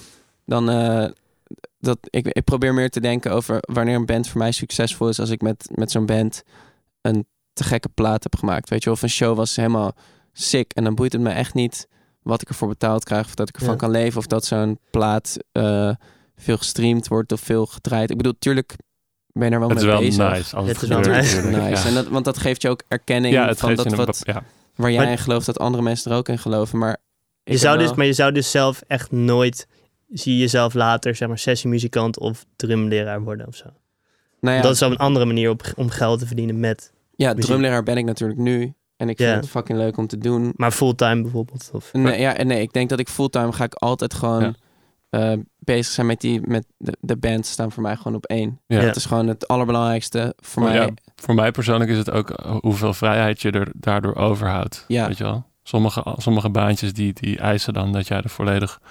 dan. 0.46 0.70
eh, 0.70 1.06
dat, 1.80 1.98
ik, 2.10 2.28
ik 2.28 2.44
probeer 2.44 2.74
meer 2.74 2.90
te 2.90 3.00
denken 3.00 3.32
over 3.32 3.58
wanneer 3.62 3.96
een 3.96 4.06
band 4.06 4.28
voor 4.28 4.38
mij 4.40 4.52
succesvol 4.52 5.10
is. 5.10 5.20
Als 5.20 5.30
ik 5.30 5.42
met, 5.42 5.70
met 5.76 5.92
zo'n 5.92 6.06
band 6.06 6.44
een 7.02 7.28
te 7.54 7.64
gekke 7.64 7.90
plaat 7.90 8.24
heb 8.24 8.36
gemaakt. 8.36 8.70
Weet 8.70 8.80
je, 8.80 8.86
wel, 8.86 8.94
of 8.94 9.02
een 9.02 9.10
show 9.10 9.36
was 9.38 9.56
helemaal 9.56 9.96
sick. 10.34 10.72
En 10.74 10.84
dan 10.84 10.96
boeit 10.96 11.14
het 11.14 11.22
me 11.22 11.30
echt 11.30 11.54
niet 11.54 11.88
wat 12.22 12.42
ik 12.42 12.48
ervoor 12.50 12.68
betaald 12.68 13.04
krijg. 13.04 13.26
Of 13.26 13.36
dat 13.36 13.50
ik 13.50 13.56
ervan 13.56 13.72
Ja. 13.74 13.80
kan 13.80 13.92
leven. 13.92 14.18
Of 14.20 14.28
dat 14.28 14.46
zo'n 14.46 14.80
plaat 14.92 15.38
eh, 15.52 15.92
veel 16.36 16.58
gestreamd 16.58 17.08
wordt 17.08 17.32
of 17.32 17.42
veel 17.42 17.66
gedraaid. 17.66 18.10
Ik 18.10 18.18
bedoel, 18.18 18.36
tuurlijk 18.40 18.76
ben 19.32 19.48
je 19.48 19.54
er 19.54 19.60
wel 19.60 19.70
Het 19.70 19.78
is 19.78 19.84
mee 19.84 19.92
wel 19.94 20.02
bezig. 20.02 20.30
nice. 20.30 20.56
Als 20.56 20.68
Het 20.68 20.74
het, 20.82 20.84
is 20.84 20.90
wel 20.90 21.00
nice. 21.00 21.42
Nice. 21.42 21.88
En 21.88 21.94
dat, 21.94 22.08
want 22.08 22.26
dat 22.26 22.38
geeft 22.38 22.62
je 22.62 22.70
ook 22.70 22.84
erkenning 22.88 23.34
ja, 23.34 23.54
van 23.56 23.76
dat 23.76 23.94
wat, 23.96 24.22
ja. 24.24 24.44
waar 24.76 24.92
jij 24.92 25.04
Maar- 25.04 25.12
in 25.12 25.18
gelooft, 25.18 25.46
dat 25.46 25.60
andere 25.60 25.84
mensen 25.84 26.12
er 26.12 26.18
ook 26.18 26.30
in 26.30 26.38
geloven. 26.40 26.78
Maar 26.78 26.98
je 27.44 27.58
zou 27.58 27.78
dus, 27.78 27.88
wel- 27.88 27.96
maar 27.96 28.06
je 28.06 28.14
zou 28.14 28.32
dus 28.32 28.52
zelf 28.52 28.84
echt 28.88 29.12
nooit, 29.12 29.68
zie 30.10 30.34
je 30.34 30.40
jezelf 30.40 30.74
later, 30.74 31.16
zeg 31.16 31.28
maar, 31.28 31.38
sessiemuzikant 31.38 32.20
of 32.20 32.46
drumleraar 32.56 33.22
worden 33.22 33.48
of 33.48 33.56
zo. 33.56 33.66
nou 34.40 34.56
ja, 34.56 34.62
Dat 34.62 34.74
is 34.76 34.82
op 34.82 34.92
een 34.92 34.98
andere 34.98 35.26
manier 35.26 35.50
op, 35.50 35.62
om 35.76 35.90
geld 35.90 36.20
te 36.20 36.26
verdienen 36.28 36.60
met, 36.60 36.92
ja, 37.16 37.30
muziek. 37.30 37.46
drumleraar 37.46 37.84
ben 37.84 37.98
ik 37.98 38.06
natuurlijk 38.06 38.40
nu. 38.40 38.74
En 38.98 39.10
ik 39.10 39.18
vind 39.18 39.36
het 39.36 39.50
fucking 39.50 39.78
leuk 39.78 39.98
om 39.98 40.08
te 40.08 40.18
doen. 40.18 40.54
maar 40.56 40.72
fulltime 40.72 41.22
bijvoorbeeld. 41.22 41.70
Of, 41.74 41.94
Nee, 41.94 42.20
ja, 42.20 42.36
en 42.38 42.48
nee, 42.48 42.62
ik 42.62 42.74
denk 42.74 42.90
dat 42.90 43.00
ik 43.00 43.10
fulltime 43.10 43.52
ga 43.52 43.64
ik 43.64 43.74
altijd 43.74 44.14
gewoon 44.14 44.56
Eh, 45.10 45.34
bezig 45.60 45.94
zijn 45.94 46.08
met 46.08 46.22
die, 46.22 46.42
met 46.48 46.66
de, 46.78 46.98
de 47.00 47.18
bands 47.18 47.52
staan 47.52 47.72
voor 47.72 47.84
mij 47.84 47.96
gewoon 47.96 48.16
op 48.16 48.26
één. 48.26 48.60
Ja. 48.68 48.82
Dat 48.82 48.96
is 48.96 49.06
gewoon 49.06 49.28
het 49.28 49.48
allerbelangrijkste 49.48 50.34
voor 50.38 50.64
Maar 50.64 50.72
mij. 50.74 50.82
ja, 50.82 50.90
voor 51.16 51.36
mij 51.36 51.52
persoonlijk 51.52 51.90
is 51.92 51.98
het 51.98 52.12
ook 52.12 52.30
eh, 52.30 52.56
hoeveel 52.62 52.94
vrijheid 52.94 53.42
je 53.42 53.52
er 53.52 53.68
daardoor 53.74 54.16
overhoudt. 54.16 54.86
Ja. 54.88 55.08
Weet 55.08 55.18
je 55.18 55.24
wel? 55.24 55.48
Sommige, 55.64 56.16
sommige 56.18 56.50
baantjes 56.50 56.94
die, 56.94 57.14
die 57.14 57.38
eisen 57.40 57.74
dan 57.74 57.92
dat 57.94 58.08
jij 58.08 58.22
er 58.22 58.30
volledig 58.30 58.82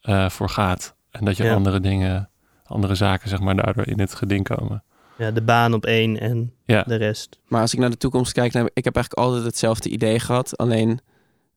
eh, 0.00 0.28
voor 0.28 0.48
gaat. 0.48 0.94
En 1.10 1.24
dat 1.24 1.36
je 1.36 1.44
Ja. 1.44 1.54
andere 1.54 1.80
dingen, 1.80 2.30
andere 2.64 2.94
zaken 2.94 3.28
zeg 3.28 3.40
maar 3.40 3.56
daardoor 3.56 3.86
in 3.86 4.00
het 4.00 4.14
geding 4.14 4.44
komen. 4.44 4.84
ja, 5.18 5.30
de 5.30 5.42
baan 5.42 5.74
op 5.74 5.84
één 5.86 6.20
en 6.20 6.52
Ja, 6.64 6.82
de 6.82 6.94
rest. 6.96 7.38
Maar 7.46 7.60
als 7.60 7.72
ik 7.72 7.78
naar 7.78 7.90
de 7.90 7.96
toekomst 7.96 8.32
kijk, 8.32 8.52
dan 8.52 8.62
heb 8.62 8.70
ik 8.74 8.84
heb 8.84 8.94
eigenlijk 8.96 9.26
altijd 9.26 9.44
hetzelfde 9.44 9.88
idee 9.88 10.20
gehad. 10.20 10.56
Alleen 10.56 11.00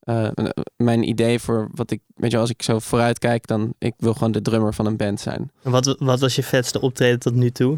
eh, 0.07 0.27
mijn 0.75 1.09
idee 1.09 1.39
voor 1.39 1.67
wat 1.73 1.91
ik, 1.91 2.01
weet 2.15 2.31
je, 2.31 2.37
als 2.37 2.49
ik 2.49 2.61
zo 2.63 2.79
vooruit 2.79 3.19
kijk, 3.19 3.47
dan 3.47 3.73
ik 3.77 3.93
wil 3.97 4.13
gewoon 4.13 4.31
de 4.31 4.41
drummer 4.41 4.73
van 4.73 4.85
een 4.85 4.97
band 4.97 5.19
zijn. 5.19 5.51
En 5.63 5.71
wat, 5.71 5.95
wat 5.99 6.19
was 6.19 6.35
je 6.35 6.43
vetste 6.43 6.81
optreden 6.81 7.19
tot 7.19 7.33
nu 7.33 7.51
toe? 7.51 7.77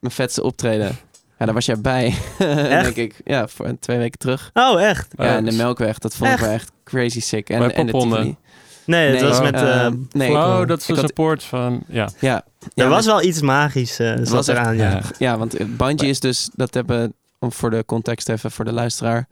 Mijn 0.00 0.14
vetste 0.14 0.42
optreden. 0.42 0.96
Ja, 1.38 1.44
daar 1.44 1.54
was 1.54 1.66
jij 1.66 1.80
bij. 1.80 2.14
denk 2.82 2.96
ik. 2.96 3.14
Ja, 3.24 3.48
voor 3.48 3.76
twee 3.80 3.98
weken 3.98 4.18
terug. 4.18 4.50
Oh, 4.54 4.82
echt? 4.82 5.08
Ja, 5.16 5.36
in 5.36 5.44
de 5.44 5.52
Melkweg. 5.52 5.98
Dat 5.98 6.14
vond 6.14 6.30
ik 6.30 6.36
Echt? 6.36 6.44
wel 6.44 6.54
echt 6.54 6.72
crazy 6.84 7.20
sick. 7.20 7.50
En, 7.50 7.74
en 7.74 7.86
de. 7.86 7.92
Nee, 7.92 9.10
Nee, 9.10 9.22
was 9.22 9.38
oh, 9.38 9.42
met... 9.42 10.12
nee, 10.12 10.30
oh, 10.30 10.66
dat 10.66 10.80
is 10.80 10.86
had- 10.86 10.98
support 10.98 11.42
van, 11.44 11.82
ja. 11.88 12.08
Ja. 12.18 12.34
er 12.34 12.44
ja, 12.74 12.88
was 12.88 13.06
wel 13.06 13.22
iets 13.22 13.40
magisch 13.40 14.00
uh, 14.00 14.16
was 14.16 14.48
echt- 14.48 14.58
eraan, 14.58 14.76
ja. 14.76 14.90
Ja. 14.90 15.02
Ja, 15.18 15.38
want 15.38 15.76
Bungie 15.76 16.08
is 16.08 16.20
dus, 16.20 16.50
dat 16.54 16.74
hebben, 16.74 17.14
om 17.38 17.52
voor 17.52 17.70
de 17.70 17.84
context 17.86 18.28
even 18.28 18.50
voor 18.50 18.64
de 18.64 18.72
luisteraar, 18.72 19.28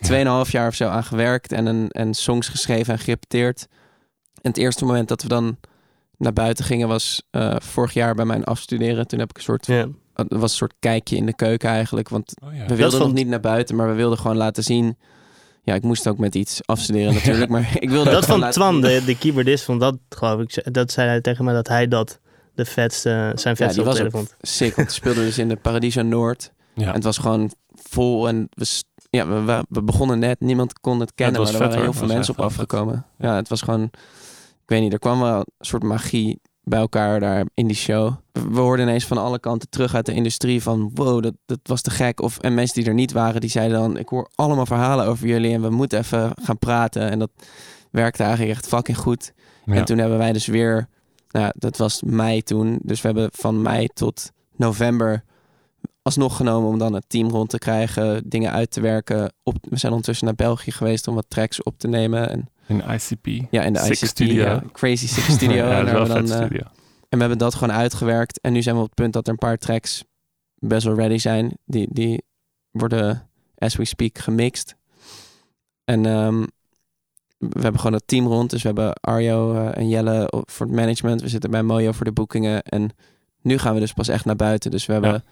tweeënhalf 0.00 0.52
jaar 0.52 0.68
of 0.68 0.74
zo 0.74 0.88
aan 0.88 1.04
gewerkt 1.04 1.52
en, 1.52 1.66
een, 1.66 1.88
en 1.90 2.14
songs 2.14 2.48
geschreven 2.48 2.92
en 2.92 2.98
gerepeteerd. 2.98 3.66
En 4.42 4.50
het 4.50 4.56
eerste 4.58 4.84
moment 4.84 5.08
dat 5.08 5.22
we 5.22 5.28
dan 5.28 5.56
naar 6.16 6.32
buiten 6.32 6.64
gingen 6.64 6.88
was 6.88 7.22
eh, 7.30 7.56
vorig 7.58 7.92
jaar 7.92 8.14
bij 8.14 8.24
mijn 8.24 8.44
afstuderen. 8.44 9.06
Toen 9.06 9.18
heb 9.18 9.30
ik 9.30 9.36
een 9.36 9.42
soort, 9.42 9.66
Ja. 9.66 9.86
het 10.14 10.26
was 10.28 10.50
een 10.50 10.56
soort 10.56 10.74
kijkje 10.78 11.16
in 11.16 11.26
de 11.26 11.34
keuken 11.34 11.68
eigenlijk. 11.68 12.08
Want 12.08 12.32
Oh, 12.44 12.54
ja. 12.54 12.66
we 12.66 12.74
wilden 12.76 13.00
nog 13.00 13.12
niet 13.12 13.26
naar 13.28 13.40
buiten, 13.40 13.76
maar 13.76 13.88
we 13.88 13.94
wilden 13.94 14.18
gewoon 14.18 14.36
laten 14.36 14.62
zien. 14.62 14.98
Ja, 15.62 15.74
ik 15.74 15.82
moest 15.82 16.08
ook 16.08 16.18
met 16.18 16.34
iets 16.34 16.60
afstuderen 16.66 17.14
natuurlijk, 17.24 17.50
maar 17.50 17.76
ik 17.78 17.90
wilde 17.90 18.10
Dat 18.10 18.28
laten 18.28 18.50
Twan, 18.50 18.80
de, 18.80 19.02
de 19.06 19.18
keyboardist, 19.18 19.64
vond 19.64 19.80
dat 19.80 19.98
geloof 20.08 20.40
ik. 20.40 20.72
Dat 20.74 20.92
zei 20.92 21.08
hij 21.08 21.20
tegen 21.20 21.44
me 21.44 21.52
dat 21.52 21.68
hij 21.68 21.88
dat 21.88 22.20
de 22.54 22.64
vetste, 22.64 23.32
zijn 23.34 23.56
vetste 23.56 23.82
die 23.82 23.84
was 23.84 24.00
vond. 24.10 24.34
Sick, 24.40 24.74
want 24.76 24.88
we 24.88 24.94
speelden 24.94 25.24
dus 25.24 25.38
in 25.38 25.48
de 25.48 25.56
Paradiso 25.56 26.02
Noord. 26.02 26.52
Ja. 26.74 26.86
En 26.86 26.92
het 26.94 27.04
was 27.04 27.18
gewoon 27.18 27.52
vol 27.74 28.28
en 28.28 28.48
we, 28.50 28.82
ja, 29.10 29.26
we- 29.44 29.64
we, 29.68 29.82
begonnen 29.82 30.18
net. 30.18 30.40
Niemand 30.40 30.80
kon 30.80 31.00
het 31.00 31.14
kennen, 31.14 31.40
maar 31.40 31.50
er 31.50 31.56
vet, 31.56 31.60
waren 31.60 31.74
hoor. 31.74 31.84
heel 31.84 31.92
veel 31.92 32.06
mensen 32.16 32.34
op 32.38 32.40
afgekomen. 32.44 33.06
Ja, 33.18 33.34
het 33.34 33.48
was 33.48 33.62
gewoon, 33.62 33.82
ik 33.82 34.66
weet 34.66 34.80
niet, 34.80 34.92
er 34.92 34.98
kwam 34.98 35.20
wel 35.20 35.36
een 35.38 35.44
soort 35.58 35.82
magie 35.82 36.40
bij 36.62 36.78
elkaar 36.78 37.20
daar 37.20 37.44
in 37.54 37.66
die 37.66 37.76
show. 37.76 38.14
We 38.32 38.60
hoorden 38.60 38.86
ineens 38.86 39.06
van 39.06 39.18
alle 39.18 39.38
kanten 39.38 39.68
terug 39.68 39.94
uit 39.94 40.06
de 40.06 40.12
industrie 40.14 40.62
van 40.62 40.90
wow, 40.94 41.22
dat, 41.22 41.34
dat 41.46 41.58
was 41.62 41.80
te 41.82 41.90
gek. 41.90 42.20
Of, 42.20 42.38
en 42.38 42.54
mensen 42.54 42.74
die 42.80 42.88
er 42.88 42.94
niet 42.94 43.12
waren, 43.12 43.40
die 43.40 43.50
zeiden 43.50 43.78
dan, 43.78 43.96
ik 43.96 44.08
hoor 44.08 44.30
allemaal 44.34 44.66
verhalen 44.66 45.06
over 45.06 45.26
jullie 45.26 45.54
en 45.54 45.62
we 45.62 45.70
moeten 45.70 45.98
even 45.98 46.32
gaan 46.42 46.58
praten. 46.58 47.10
En 47.10 47.18
dat 47.18 47.30
werkte 47.90 48.22
eigenlijk 48.22 48.52
echt 48.52 48.66
fucking 48.68 48.96
goed. 48.98 49.32
Ja. 49.64 49.74
En 49.74 49.84
toen 49.84 49.98
hebben 49.98 50.18
wij 50.18 50.32
dus 50.32 50.46
weer, 50.46 50.88
nou, 51.30 51.52
dat 51.54 51.76
was 51.76 52.02
mei 52.02 52.42
toen. 52.42 52.78
Dus 52.82 53.00
we 53.00 53.08
hebben 53.08 53.28
van 53.32 53.62
mei 53.62 53.86
tot 53.86 54.30
november 54.56 55.24
alsnog 56.10 56.36
genomen 56.36 56.68
om 56.68 56.78
dan 56.78 56.92
het 56.92 57.04
team 57.06 57.28
rond 57.28 57.50
te 57.50 57.58
krijgen, 57.58 58.28
dingen 58.28 58.52
uit 58.52 58.70
te 58.70 58.80
werken. 58.80 59.32
Op, 59.42 59.56
we 59.68 59.76
zijn 59.76 59.92
ondertussen 59.92 60.26
naar 60.26 60.34
België 60.34 60.70
geweest 60.70 61.08
om 61.08 61.14
wat 61.14 61.24
tracks 61.28 61.62
op 61.62 61.78
te 61.78 61.88
nemen. 61.88 62.30
En 62.30 62.48
In 62.66 62.82
ICP. 62.90 63.46
ja, 63.50 63.62
in 63.62 63.72
de 63.72 63.78
Six 63.78 64.02
ICT, 64.02 64.10
Studio. 64.10 64.44
ja, 64.44 64.62
Crazy 64.72 65.06
Six 65.06 65.32
Studio. 65.32 65.56
ja, 65.66 65.78
en, 65.78 65.84
we 65.84 66.08
dan, 66.08 66.30
eh, 66.30 66.36
studio. 66.36 66.62
en 67.08 67.08
we 67.08 67.18
hebben 67.18 67.38
dat 67.38 67.54
gewoon 67.54 67.76
uitgewerkt. 67.76 68.40
En 68.40 68.52
nu 68.52 68.62
zijn 68.62 68.74
we 68.74 68.80
op 68.80 68.86
het 68.86 68.96
punt 68.96 69.12
dat 69.12 69.26
er 69.26 69.32
een 69.32 69.38
paar 69.38 69.58
tracks 69.58 70.04
best 70.54 70.84
wel 70.84 70.94
ready 70.94 71.18
zijn. 71.18 71.56
Die, 71.64 71.88
die 71.90 72.22
worden, 72.70 73.28
as 73.58 73.76
we 73.76 73.84
speak, 73.84 74.18
gemixt. 74.18 74.76
En 75.84 76.06
ehm, 76.06 76.40
we 77.38 77.60
hebben 77.60 77.80
gewoon 77.80 77.96
het 77.96 78.06
team 78.06 78.26
rond. 78.26 78.50
Dus 78.50 78.62
we 78.62 78.68
hebben 78.68 78.92
Arjo 78.92 79.54
eh, 79.54 79.76
en 79.76 79.88
Jelle 79.88 80.32
voor 80.44 80.66
het 80.66 80.74
management. 80.74 81.20
We 81.20 81.28
zitten 81.28 81.50
bij 81.50 81.62
Mojo 81.62 81.92
voor 81.92 82.04
de 82.04 82.12
boekingen. 82.12 82.62
En 82.62 82.90
nu 83.42 83.58
gaan 83.58 83.74
we 83.74 83.80
dus 83.80 83.92
pas 83.92 84.08
echt 84.08 84.24
naar 84.24 84.36
buiten. 84.36 84.70
Dus 84.70 84.86
we 84.86 84.92
hebben 84.92 85.24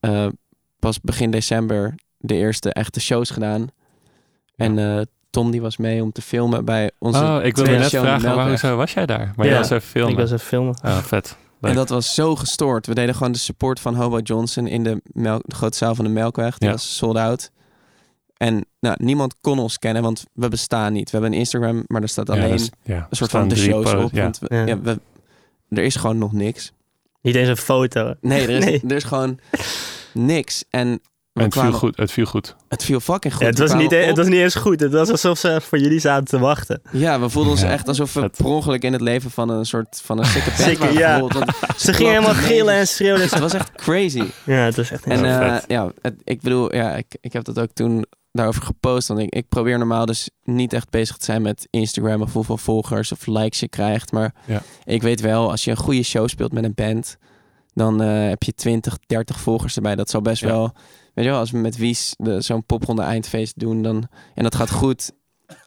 eh, 0.00 0.26
pas 0.78 1.00
begin 1.00 1.30
december 1.30 1.94
de 2.18 2.34
eerste 2.34 2.72
echte 2.72 3.00
shows 3.00 3.30
gedaan. 3.30 3.68
En 4.56 4.78
eh, 4.78 5.00
Tom 5.30 5.50
die 5.50 5.60
was 5.60 5.76
mee 5.76 6.02
om 6.02 6.12
te 6.12 6.22
filmen 6.22 6.64
bij 6.64 6.90
onze 6.98 7.18
Oh, 7.24 7.38
ik 7.42 7.56
wilde 7.56 7.70
net 7.70 7.88
vragen, 7.90 8.22
Melkweg. 8.22 8.60
waarom 8.60 8.78
was 8.80 8.92
jij 8.92 9.06
daar? 9.06 9.32
Maar 9.36 9.46
Ja, 9.46 9.52
jij 9.52 9.60
was 9.60 9.70
even 9.70 9.88
filmen. 9.88 10.10
Ik 10.12 10.18
was 10.18 10.30
even 10.30 10.46
filmen. 10.46 10.74
Ah, 10.82 10.98
vet. 10.98 11.36
Leuk. 11.60 11.70
En 11.70 11.76
dat 11.76 11.88
was 11.88 12.14
zo 12.14 12.36
gestoord. 12.36 12.86
We 12.86 12.94
deden 12.94 13.14
gewoon 13.14 13.32
de 13.32 13.38
support 13.38 13.80
van 13.80 13.94
Hobo 13.94 14.18
Johnson 14.18 14.66
in 14.66 14.84
de, 14.84 15.00
melk, 15.12 15.42
de 15.46 15.54
grote 15.54 15.76
zaal 15.76 15.94
van 15.94 16.04
de 16.04 16.10
Melkweg. 16.10 16.58
Die 16.58 16.68
Ja. 16.68 16.74
was 16.74 16.96
sold 16.96 17.16
out. 17.16 17.50
En 18.36 18.64
nou, 18.80 18.96
niemand 18.98 19.34
kon 19.40 19.58
ons 19.58 19.78
kennen, 19.78 20.02
want 20.02 20.24
we 20.32 20.48
bestaan 20.48 20.92
niet. 20.92 21.04
We 21.04 21.10
hebben 21.10 21.32
een 21.32 21.38
Instagram, 21.38 21.84
maar 21.86 22.02
er 22.02 22.08
staat 22.08 22.30
alleen 22.30 22.50
dat 22.50 22.60
is- 22.60 22.70
ja, 22.82 23.06
een 23.10 23.16
soort 23.16 23.30
van 23.30 23.48
de 23.48 23.56
shows 23.56 23.94
op. 23.94 24.12
Ja. 24.12 24.22
Want 24.22 24.38
we, 24.38 24.54
Ja. 24.54 24.64
ja, 24.66 24.80
we, 24.80 25.00
er 25.68 25.82
is 25.82 25.96
gewoon 25.96 26.18
nog 26.18 26.32
niks. 26.32 26.72
Niet 27.26 27.34
eens 27.34 27.48
een 27.48 27.56
foto. 27.56 28.14
Nee, 28.20 28.42
er 28.42 28.50
is, 28.50 28.64
Nee. 28.64 28.82
Er 28.88 28.96
is 28.96 29.04
gewoon 29.04 29.38
niks. 30.12 30.64
En 30.70 30.88
we 31.32 31.42
En 31.42 31.44
het 31.44 31.54
viel 31.58 31.72
goed. 31.72 31.96
Het 31.96 32.12
viel 32.12 32.24
goed. 32.24 32.56
Het 32.68 32.84
viel 32.84 33.00
fucking 33.00 33.32
goed. 33.34 33.42
Ja, 33.42 33.48
het, 33.48 33.58
was 33.58 33.74
niet, 33.74 33.92
e- 33.92 34.00
op. 34.02 34.06
het 34.06 34.16
was 34.16 34.26
niet 34.26 34.40
eens 34.40 34.54
goed. 34.54 34.80
Het 34.80 34.92
was 34.92 35.10
alsof 35.10 35.38
ze 35.38 35.60
voor 35.62 35.78
jullie 35.78 35.98
zaten 35.98 36.24
te 36.24 36.38
wachten. 36.38 36.82
Ja, 36.92 37.20
we 37.20 37.28
voelden 37.28 37.52
ons 37.52 37.62
echt 37.62 37.88
alsof 37.88 38.12
we 38.14 38.20
Het- 38.20 38.36
per 38.36 38.46
ongeluk 38.46 38.82
in 38.82 38.92
het 38.92 39.00
leven 39.02 39.30
van 39.30 39.48
een 39.48 39.64
soort 39.66 40.00
van 40.04 40.18
een 40.18 40.24
sikke 40.24 40.50
pet 40.56 40.58
Zeker, 40.60 40.80
waren 40.80 40.98
ja. 40.98 41.20
Want 41.20 41.34
Ze 41.76 41.92
gingen 41.92 42.12
helemaal 42.12 42.34
gillen 42.34 42.74
en 42.74 42.86
schreeuwen. 42.86 43.20
Het 43.20 43.38
was 43.38 43.54
echt 43.54 43.70
crazy. 43.72 44.22
Ja, 44.44 44.54
het 44.64 44.76
was 44.76 44.90
echt 44.90 45.04
En 45.04 45.24
Ja, 45.24 45.56
eh, 45.56 45.62
ja, 45.66 45.90
het- 46.02 46.20
ik 46.24 46.40
bedoel, 46.40 46.74
ja, 46.74 46.94
ik, 46.96 47.16
ik 47.20 47.32
heb 47.32 47.44
dat 47.44 47.58
ook 47.58 47.70
toen 47.72 48.04
daarover 48.36 48.62
gepost. 48.62 49.08
Want 49.08 49.20
ik, 49.20 49.34
ik 49.34 49.48
probeer 49.48 49.78
normaal 49.78 50.06
dus 50.06 50.30
niet 50.42 50.72
echt 50.72 50.90
bezig 50.90 51.16
te 51.16 51.24
zijn 51.24 51.42
met 51.42 51.66
Instagram 51.70 52.22
of 52.22 52.32
hoeveel 52.32 52.56
volgers 52.56 53.12
of 53.12 53.26
likes 53.26 53.60
je 53.60 53.68
krijgt. 53.68 54.12
Maar 54.12 54.34
Ja. 54.46 54.62
ik 54.84 55.02
weet 55.02 55.20
wel, 55.20 55.50
als 55.50 55.64
je 55.64 55.70
een 55.70 55.76
goede 55.76 56.02
show 56.02 56.28
speelt 56.28 56.52
met 56.52 56.64
een 56.64 56.74
band, 56.74 57.16
dan 57.74 58.02
eh, 58.02 58.28
heb 58.28 58.42
je 58.42 58.54
20, 58.54 58.98
30 59.06 59.40
volgers 59.40 59.76
erbij. 59.76 59.94
Dat 59.94 60.10
zal 60.10 60.20
best 60.22 60.40
Ja. 60.42 60.48
wel, 60.48 60.72
weet 61.14 61.24
je 61.24 61.30
wel, 61.30 61.38
als 61.40 61.50
we 61.50 61.58
met 61.58 61.76
Wies 61.76 62.14
zo'n 62.38 62.64
popronde 62.64 63.02
eindfeest 63.02 63.58
doen 63.58 63.82
dan, 63.82 64.08
en 64.34 64.42
dat 64.42 64.54
gaat 64.54 64.70
goed, 64.70 65.12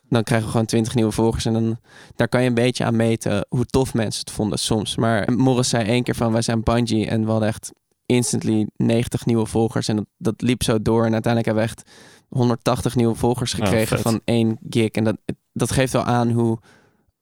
dan 0.10 0.24
krijgen 0.24 0.46
we 0.46 0.52
gewoon 0.52 0.66
20 0.68 0.96
nieuwe 0.96 1.12
volgers. 1.12 1.46
En 1.46 1.54
dan, 1.54 1.78
daar 2.16 2.28
kan 2.28 2.42
je 2.42 2.48
een 2.48 2.54
beetje 2.54 2.84
aan 2.86 2.96
meten 2.96 3.46
hoe 3.50 3.66
tof 3.66 3.94
mensen 3.94 4.20
het 4.20 4.32
vonden 4.32 4.60
soms. 4.60 4.96
Maar 4.96 5.32
Morris 5.34 5.70
zei 5.70 5.88
één 5.88 6.04
keer 6.04 6.16
van, 6.16 6.32
wij 6.32 6.42
zijn 6.42 6.64
Bungie 6.64 7.08
en 7.08 7.26
we 7.26 7.32
hadden 7.32 7.48
echt 7.50 7.72
instantly 8.06 8.68
90 8.78 9.26
nieuwe 9.26 9.46
volgers. 9.46 9.88
En 9.88 9.96
dat, 9.96 10.06
dat 10.18 10.42
liep 10.42 10.64
zo 10.64 10.82
door. 10.82 11.06
En 11.06 11.14
uiteindelijk 11.14 11.46
hebben 11.46 11.64
we 11.64 11.70
echt 11.70 11.90
180 12.30 12.96
nieuwe 12.96 13.16
volgers 13.16 13.52
Ja, 13.52 13.66
gekregen 13.66 14.00
van 14.00 14.22
één 14.26 14.58
gig. 14.70 14.90
En 14.92 15.04
dat, 15.04 15.18
dat 15.54 15.72
geeft 15.72 15.94
wel 15.94 16.04
aan 16.04 16.32
hoe, 16.32 16.58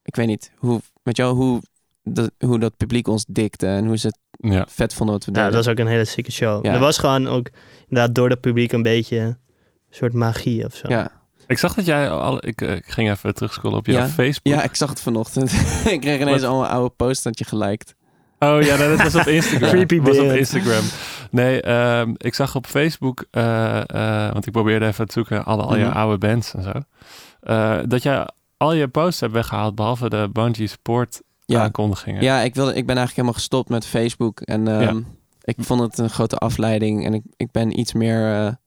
ik 0.04 0.16
weet 0.16 0.28
niet, 0.28 0.52
hoe, 0.58 0.82
weet 1.04 1.18
je 1.18 1.24
wel, 1.24 1.34
hoe, 1.36 1.62
dat, 2.04 2.32
hoe 2.40 2.60
dat 2.60 2.78
publiek 2.78 3.08
ons 3.08 3.26
dikte. 3.28 3.68
En 3.68 3.86
hoe 3.86 3.98
ze 3.98 4.08
het 4.08 4.18
Ja. 4.52 4.66
vet 4.70 4.94
vonden 4.94 5.16
wat 5.16 5.26
we 5.26 5.32
Ja, 5.32 5.38
deden. 5.38 5.52
dat 5.54 5.66
was 5.66 5.74
ook 5.74 5.80
een 5.80 5.92
hele 5.92 6.06
zieke 6.06 6.32
show. 6.32 6.66
Ja. 6.66 6.74
Er 6.74 6.80
was 6.80 6.98
gewoon 6.98 7.28
ook 7.28 7.50
inderdaad 7.88 8.16
door 8.16 8.30
het 8.30 8.42
publiek 8.42 8.72
een 8.72 8.82
beetje 8.82 9.18
een 9.20 9.38
soort 9.90 10.14
magie 10.14 10.66
of 10.66 10.76
zo. 10.76 10.88
ja. 10.90 11.16
Ik 11.48 11.58
zag 11.58 11.74
dat 11.74 11.86
jij 11.86 12.10
al... 12.10 12.48
Ik, 12.48 12.62
eh, 12.62 12.76
ik 12.76 12.86
ging 12.86 13.10
even 13.10 13.34
terugscrollen 13.34 13.78
op 13.78 13.86
jouw 13.86 13.98
Ja? 13.98 14.08
Facebook. 14.08 14.54
ja, 14.56 14.64
ik 14.64 14.76
zag 14.76 14.90
het 14.90 15.02
vanochtend. 15.02 15.52
ik 15.94 16.02
kreeg 16.02 16.20
ineens 16.22 16.42
Wat? 16.42 16.50
al 16.52 16.64
een 16.64 16.70
oude 16.70 16.94
post 16.96 17.24
dat 17.24 17.40
je 17.40 17.46
geliked. 17.46 17.96
Oh 18.40 18.62
ja, 18.62 18.78
dat 18.78 19.02
was 19.02 19.16
op 19.16 19.28
Instagram. 19.38 19.70
Creepy 19.70 20.02
was 20.02 20.18
op. 20.18 20.32
Instagram. 20.32 20.84
Nee, 21.32 21.62
ehm, 21.62 22.14
ik 22.18 22.34
zag 22.34 22.56
op 22.56 22.66
Facebook, 22.66 23.26
eh, 23.32 23.78
eh, 24.26 24.34
want 24.34 24.46
ik 24.46 24.52
probeerde 24.52 24.86
even 24.88 25.06
te 25.08 25.14
zoeken 25.14 25.46
alle 25.46 25.62
al 25.64 25.78
je 25.78 25.86
Mhm. 25.86 25.98
oude 25.98 26.18
bands 26.18 26.54
en 26.54 26.64
zo. 26.64 26.72
eh, 27.40 27.80
dat 27.88 28.04
jij 28.04 28.28
al 28.58 28.74
je 28.74 28.88
posts 28.88 29.20
hebt 29.22 29.34
weggehaald, 29.34 29.76
behalve 29.76 30.10
de 30.10 30.30
Bungie 30.34 30.68
Support 30.68 31.22
Ja, 31.46 31.62
aankondigingen. 31.62 32.22
ja 32.24 32.40
ik, 32.42 32.56
wilde, 32.56 32.70
ik 32.76 32.86
ben 32.86 32.98
eigenlijk 32.98 33.16
helemaal 33.16 33.34
gestopt 33.34 33.70
met 33.70 33.86
Facebook. 33.86 34.40
En 34.42 34.68
ehm, 34.68 34.82
Ja. 34.82 34.94
ik 35.42 35.56
vond 35.60 35.82
het 35.82 35.98
een 35.98 36.10
grote 36.10 36.38
afleiding. 36.38 37.06
En 37.06 37.14
ik, 37.14 37.24
ik 37.38 37.52
ben 37.52 37.80
iets 37.80 37.94
meer 37.94 38.58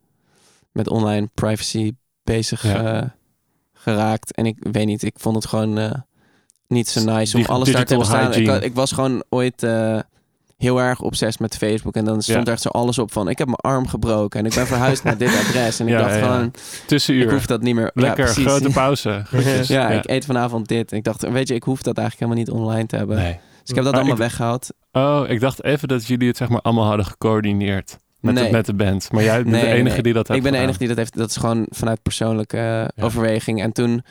met 0.72 0.88
online 0.88 1.28
privacy 1.34 1.92
bezig 2.24 2.62
Ja. 2.62 3.14
geraakt. 3.74 4.34
En 4.34 4.46
ik 4.46 4.56
weet 4.72 4.86
niet, 4.86 5.02
ik 5.02 5.14
vond 5.18 5.36
het 5.36 5.46
gewoon 5.46 6.02
niet 6.70 6.88
zo 6.88 7.04
nice 7.04 7.36
om 7.36 7.44
alles 7.44 7.72
daar 7.72 7.84
te 7.84 7.88
hebben 7.94 8.06
staan. 8.06 8.34
Ik, 8.34 8.62
ik 8.64 8.74
was 8.74 8.92
gewoon 8.92 9.22
ooit 9.28 9.62
eh, 9.62 9.98
heel 10.56 10.80
erg 10.80 11.00
obsessief 11.00 11.38
met 11.40 11.56
Facebook. 11.56 11.94
En 11.94 12.04
dan 12.04 12.22
stond 12.22 12.38
Ja. 12.38 12.44
er 12.44 12.52
echt 12.52 12.62
zo 12.62 12.68
alles 12.68 12.98
op 12.98 13.12
van... 13.12 13.28
ik 13.28 13.38
heb 13.38 13.46
mijn 13.46 13.58
arm 13.60 13.88
gebroken 13.88 14.40
en 14.40 14.46
ik 14.46 14.54
ben 14.54 14.66
verhuisd 14.66 15.04
naar 15.04 15.16
dit 15.16 15.28
adres. 15.28 15.80
En 15.80 15.86
ik 15.86 15.92
Ja, 15.94 15.98
dacht 16.00 16.14
ja, 16.14 16.20
gewoon, 16.22 16.52
Tussenuur. 16.86 17.22
ik 17.22 17.30
hoef 17.30 17.46
dat 17.46 17.62
niet 17.62 17.74
meer... 17.74 17.90
Lekker, 17.94 18.26
grote 18.28 18.70
pauze. 18.80 19.22
Ja, 19.66 19.88
ik 19.90 20.08
eet 20.10 20.24
vanavond 20.24 20.68
dit. 20.68 20.92
Ik 20.92 21.04
dacht, 21.04 21.28
weet 21.28 21.48
je, 21.48 21.54
ik 21.54 21.62
hoef 21.62 21.82
dat 21.82 21.98
eigenlijk 21.98 22.30
helemaal 22.30 22.54
niet 22.54 22.64
online 22.66 22.86
te 22.86 22.96
hebben. 22.96 23.16
Nee. 23.16 23.32
Dus 23.60 23.68
ik 23.68 23.74
heb 23.74 23.84
dat 23.84 23.84
Maar 23.84 23.94
allemaal 23.94 24.12
ik- 24.12 24.22
weggehaald. 24.22 24.68
Oh, 24.92 25.22
ik 25.28 25.40
dacht 25.40 25.64
even 25.64 25.88
dat 25.88 26.06
jullie 26.06 26.28
het 26.28 26.36
zeg 26.36 26.48
maar 26.48 26.60
allemaal 26.60 26.84
hadden 26.86 27.06
gecoördineerd. 27.06 27.96
Met, 28.20 28.36
de, 28.36 28.48
met 28.50 28.66
de 28.66 28.74
band. 28.74 29.12
Maar 29.12 29.22
jij 29.22 29.36
bent 29.36 29.46
Nee, 29.48 29.60
de 29.60 29.66
enige 29.66 29.94
nee. 29.94 30.02
die 30.02 30.12
dat 30.12 30.28
heeft 30.28 30.38
Ik 30.38 30.50
ben 30.50 30.52
de 30.58 30.64
enige 30.64 30.78
die 30.78 30.88
dat 30.88 30.96
heeft. 30.96 31.16
Dat 31.16 31.30
is 31.30 31.36
gewoon 31.36 31.66
vanuit 31.70 32.02
persoonlijke 32.02 32.90
eh, 32.96 33.04
overweging. 33.04 33.62
En 33.62 33.72
toen, 33.72 34.02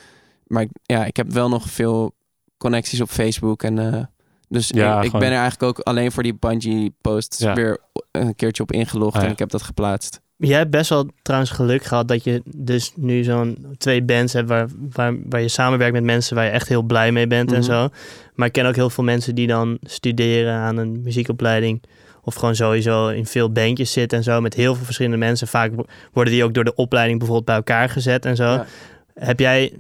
maar 0.48 0.62
ik, 0.62 0.70
ja, 0.84 1.06
ik 1.06 1.18
heb 1.18 1.32
wel 1.32 1.50
nog 1.50 1.70
veel 1.70 2.14
connecties 2.60 3.02
op 3.02 3.10
Facebook. 3.10 3.64
En 3.64 3.94
eh, 3.94 4.04
dus 4.48 4.68
Ja, 4.76 5.02
ik, 5.02 5.12
ben 5.12 5.22
er 5.22 5.32
eigenlijk 5.40 5.64
ook 5.64 5.80
alleen 5.80 6.12
voor 6.12 6.24
die 6.24 6.38
Bungie 6.40 6.94
posts 7.02 7.38
Ja. 7.38 7.54
weer 7.54 7.78
een 8.12 8.36
keertje 8.36 8.64
op 8.64 8.72
ingelogd. 8.72 9.16
Ah, 9.16 9.22
ja. 9.22 9.28
En 9.28 9.34
ik 9.34 9.40
heb 9.40 9.50
dat 9.50 9.62
geplaatst. 9.64 10.22
Jij 10.38 10.58
hebt 10.58 10.70
best 10.72 10.90
wel 10.90 11.10
trouwens 11.22 11.52
geluk 11.52 11.84
gehad 11.84 12.08
dat 12.08 12.24
je 12.24 12.42
dus 12.58 12.92
nu 12.96 13.24
zo'n 13.24 13.66
twee 13.78 14.04
bands 14.04 14.34
hebt 14.34 14.48
waar, 14.50 14.68
waar, 14.92 15.16
waar 15.30 15.42
je 15.42 15.48
samenwerkt 15.48 15.94
met 15.94 16.04
mensen 16.04 16.36
waar 16.36 16.46
je 16.46 16.52
echt 16.52 16.68
heel 16.68 16.82
blij 16.82 17.12
mee 17.12 17.28
bent 17.28 17.52
en 17.52 17.60
Mhm. 17.60 17.66
zo. 17.70 17.90
Maar 18.36 18.48
ik 18.48 18.54
ken 18.54 18.66
ook 18.66 18.76
heel 18.76 18.90
veel 18.90 19.04
mensen 19.04 19.36
die 19.36 19.48
dan 19.48 19.78
studeren 19.82 20.54
aan 20.54 20.78
een 20.78 21.02
muziekopleiding. 21.02 21.84
Of 22.24 22.36
gewoon 22.36 22.56
sowieso 22.56 23.08
in 23.08 23.26
veel 23.26 23.52
bandjes 23.52 23.92
zitten 23.92 24.18
en 24.18 24.24
zo. 24.24 24.42
Met 24.42 24.54
heel 24.54 24.76
veel 24.76 24.86
verschillende 24.86 25.18
mensen. 25.18 25.48
Vaak 25.48 25.72
wo- 25.76 25.86
worden 26.14 26.34
die 26.34 26.44
ook 26.44 26.54
door 26.54 26.64
de 26.64 26.76
opleiding 26.76 27.18
bijvoorbeeld 27.18 27.48
bij 27.48 27.56
elkaar 27.56 27.90
gezet 27.90 28.26
en 28.26 28.36
zo. 28.36 28.44
Ja. 28.44 28.66
Heb 29.14 29.40
jij, 29.40 29.74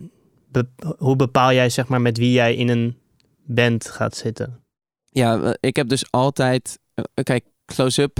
be- 0.51 0.69
hoe 0.97 1.15
bepaal 1.15 1.53
jij 1.53 1.69
zeg 1.69 1.87
maar 1.87 2.01
met 2.01 2.17
wie 2.17 2.31
jij 2.31 2.55
in 2.55 2.69
een 2.69 2.97
band 3.43 3.89
gaat 3.89 4.15
zitten? 4.15 4.63
Ja, 5.05 5.41
eh, 5.41 5.53
ik 5.59 5.75
heb 5.75 5.87
dus 5.89 6.11
altijd... 6.11 6.79
eh, 6.93 7.03
kijk, 7.23 7.45
Close 7.65 8.01
Up 8.01 8.19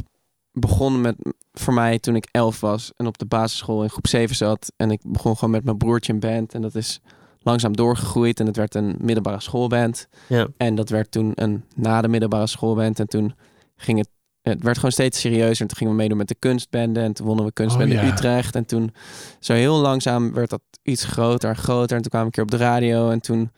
begon 0.52 1.02
met 1.02 1.16
voor 1.52 1.74
mij 1.74 2.00
toen 2.00 2.16
ik 2.16 2.28
elf 2.32 2.60
was 2.60 2.92
en 2.96 3.08
op 3.08 3.18
de 3.18 3.26
basisschool 3.26 3.84
in 3.84 3.90
groep 3.90 4.08
7 4.08 4.36
zat. 4.36 4.72
En 4.78 4.92
ik 4.92 5.02
begon 5.04 5.36
gewoon 5.36 5.50
met 5.50 5.64
mijn 5.64 5.78
broertje 5.78 6.14
een 6.14 6.20
band. 6.20 6.54
En 6.54 6.62
dat 6.62 6.76
is 6.76 7.00
langzaam 7.40 7.76
doorgegroeid 7.76 8.40
en 8.40 8.46
het 8.46 8.56
werd 8.56 8.76
een 8.76 8.96
middelbare 9.00 9.42
schoolband. 9.42 10.08
Ja. 10.28 10.48
En 10.58 10.76
dat 10.76 10.90
werd 10.90 11.12
toen 11.12 11.32
een 11.36 11.64
na 11.76 12.02
de 12.02 12.08
middelbare 12.08 12.48
schoolband. 12.48 13.00
En 13.00 13.08
toen 13.08 13.34
ging 13.76 13.98
het, 13.98 14.10
het 14.42 14.64
werd 14.64 14.76
gewoon 14.76 14.92
steeds 14.92 15.20
serieuzer. 15.20 15.62
En 15.62 15.68
toen 15.68 15.78
gingen 15.78 15.94
we 15.94 16.00
meedoen 16.00 16.18
met 16.18 16.28
de 16.28 16.36
kunstbenden. 16.40 17.04
En 17.04 17.14
toen 17.14 17.26
wonnen 17.26 17.46
we 17.46 17.52
kunstbende 17.54 17.96
Oh, 17.96 18.02
ja. 18.02 18.08
Utrecht. 18.08 18.56
En 18.56 18.66
toen 18.66 18.94
zo 19.40 19.54
heel 19.54 19.76
langzaam 19.78 20.34
werd 20.34 20.50
dat 20.50 20.62
iets 20.84 21.04
groter 21.04 21.50
en 21.50 21.56
groter. 21.56 21.96
En 21.96 22.02
toen 22.02 22.12
kwamen 22.12 22.32
we 22.32 22.40
een 22.40 22.46
keer 22.46 22.56
op 22.56 22.60
de 22.60 22.66
radio. 22.66 23.10
En 23.10 23.22
toen 23.22 23.52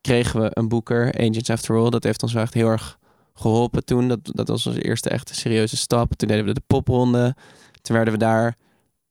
kregen 0.00 0.40
we 0.40 0.48
een 0.52 0.68
boeker, 0.68 1.14
Agents 1.14 1.50
After 1.50 1.76
All. 1.76 1.90
Dat 1.90 2.04
heeft 2.04 2.22
ons 2.22 2.32
wel 2.32 2.42
echt 2.42 2.54
heel 2.54 2.68
erg 2.68 2.98
geholpen 3.34 3.84
toen. 3.84 4.08
Dat, 4.08 4.18
dat 4.22 4.48
was 4.48 4.66
onze 4.66 4.82
eerste 4.82 5.10
echte 5.10 5.34
serieuze 5.34 5.76
stap. 5.76 6.14
Toen 6.14 6.28
deden 6.28 6.44
we 6.44 6.52
de 6.52 6.62
popronde. 6.66 7.34
Toen 7.82 7.96
werden 7.96 8.14
we 8.14 8.20
daar... 8.20 8.56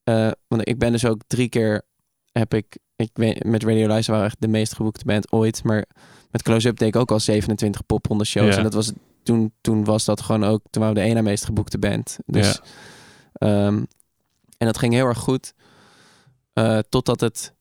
eh, 0.03 0.31
want 0.47 0.67
ik 0.67 0.79
ben 0.79 0.91
dus 0.91 1.05
ook 1.05 1.21
drie 1.27 1.49
keer... 1.49 1.81
heb 2.31 2.53
ik... 2.53 2.77
ik 2.95 3.09
weet, 3.13 3.43
met 3.43 3.63
Radio 3.63 3.95
Live 3.95 4.11
waren 4.11 4.25
echt 4.25 4.41
de 4.41 4.47
meest 4.47 4.75
geboekte 4.75 5.05
band 5.05 5.31
ooit. 5.31 5.63
Maar 5.63 5.85
met 6.31 6.41
Close 6.43 6.67
Up 6.67 6.77
deed 6.77 6.87
ik 6.87 6.95
ook 6.95 7.11
al 7.11 7.19
27 7.19 7.85
popronde 7.85 8.25
shows. 8.25 8.51
Ja. 8.51 8.57
En 8.57 8.63
dat 8.63 8.73
was, 8.73 8.91
toen, 9.25 9.53
toen 9.61 9.83
was 9.83 10.05
dat 10.05 10.21
gewoon 10.21 10.43
ook... 10.43 10.61
Toen 10.69 10.81
waren 10.81 10.97
we 10.97 11.03
de 11.03 11.07
ene 11.09 11.21
meest 11.21 11.45
geboekte 11.45 11.77
band. 11.79 12.17
Dus... 12.25 12.59
ehm, 13.33 13.83
En 14.57 14.65
dat 14.65 14.77
ging 14.77 14.93
heel 14.93 15.05
erg 15.05 15.17
goed. 15.17 15.53
Eh, 16.53 16.79
totdat 16.89 17.19
het... 17.19 17.53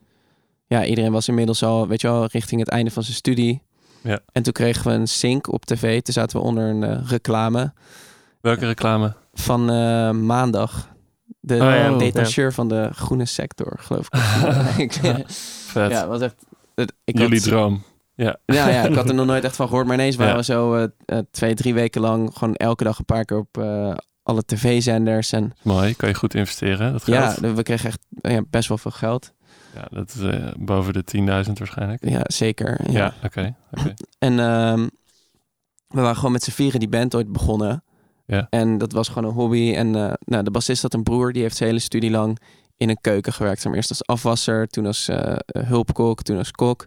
Ja, 0.67 0.85
iedereen 0.85 1.13
was 1.13 1.29
inmiddels 1.29 1.63
al, 1.63 1.89
weet 1.89 2.01
je 2.01 2.07
wel, 2.09 2.27
richting 2.27 2.61
het 2.61 2.69
einde 2.71 2.91
van 2.91 3.03
zijn 3.03 3.17
studie. 3.17 3.63
Ja. 4.01 4.21
En 4.33 4.43
toen 4.43 4.53
kregen 4.53 4.87
we 4.91 4.93
een 4.97 5.09
sync 5.09 5.53
op 5.53 5.65
tv. 5.65 6.01
Toen 6.03 6.15
zaten 6.15 6.39
we 6.41 6.45
onder 6.47 6.65
een 6.65 6.83
eh, 6.83 7.09
reclame 7.09 7.73
Welke 8.41 8.67
reclame? 8.67 9.15
van 9.33 9.71
eh, 9.71 10.11
maandag. 10.11 10.93
De 11.41 11.55
ja, 11.55 11.93
Oh, 11.93 11.99
detacheur 11.99 12.53
van 12.53 12.69
de 12.69 12.89
groene 12.93 13.25
sector, 13.27 13.77
geloof 13.81 14.09
ik. 14.79 14.93
ja, 15.75 16.07
was 16.07 16.21
echt... 16.21 16.35
het- 16.75 16.93
Ik 17.05 17.19
Jullie 17.19 17.39
had, 17.41 17.49
droom. 17.49 17.83
Ja. 18.17 18.37
ja, 18.45 18.69
ja, 18.69 18.83
ik 18.83 18.95
had 19.01 19.09
er 19.09 19.15
nog 19.15 19.27
nooit 19.27 19.45
echt 19.45 19.57
van 19.57 19.67
gehoord. 19.69 19.87
Maar 19.87 19.95
ineens 19.95 20.17
waren 20.17 20.33
Ja. 20.33 20.39
we 20.39 20.45
zo 20.45 20.75
eh, 20.75 20.85
eh, 21.07 21.19
twee, 21.31 21.55
drie 21.55 21.75
weken 21.75 22.01
lang... 22.01 22.31
gewoon 22.33 22.55
elke 22.55 22.85
dag 22.85 22.99
een 22.99 23.05
paar 23.05 23.25
keer 23.25 23.37
op 23.37 23.59
eh, 23.59 23.95
alle 24.23 24.43
tv-zenders. 24.45 25.33
En 25.33 25.53
Mooi. 25.63 25.95
Kan 25.95 26.09
je 26.09 26.15
goed 26.15 26.35
investeren, 26.35 26.93
dat 26.93 27.05
geld. 27.05 27.39
ja, 27.41 27.55
we 27.55 27.63
kregen 27.63 27.89
echt 27.89 27.99
ja, 28.11 28.43
best 28.51 28.69
wel 28.69 28.79
veel 28.79 28.91
geld. 28.91 29.33
Ja, 29.75 29.87
dat 29.91 30.15
is 30.15 30.53
boven 30.59 30.93
de 30.93 31.05
10.000 31.47 31.53
waarschijnlijk. 31.53 32.09
Ja, 32.09 32.21
zeker. 32.27 32.81
Ja. 32.91 32.99
Ja, 32.99 33.15
oké. 33.25 33.55
En 34.19 34.39
ehm, 34.39 34.89
we 35.89 36.01
waren 36.01 36.17
gewoon 36.17 36.33
met 36.33 36.43
z'n 36.43 36.51
vieren 36.51 36.81
die 36.81 36.89
band 36.89 37.15
ooit 37.15 37.33
begonnen. 37.33 37.85
Ja. 38.27 38.47
En 38.51 38.79
dat 38.79 38.93
was 38.93 39.09
gewoon 39.09 39.25
een 39.29 39.35
hobby. 39.37 39.75
En 39.75 39.91
nou, 40.19 40.43
de 40.43 40.51
bassist 40.51 40.83
had 40.83 40.95
een 40.95 41.03
broer, 41.03 41.33
die 41.33 41.43
heeft 41.43 41.57
zijn 41.57 41.69
hele 41.69 41.81
studie 41.81 42.11
lang 42.11 42.39
in 42.77 42.89
een 42.89 42.99
keuken 43.01 43.33
gewerkt. 43.33 43.65
Eerst 43.65 43.89
als 43.89 44.07
afwasser, 44.07 44.67
toen 44.67 44.87
als 44.87 45.09
hulpkok, 45.59 46.23
toen 46.23 46.39
als 46.39 46.51
kok. 46.51 46.87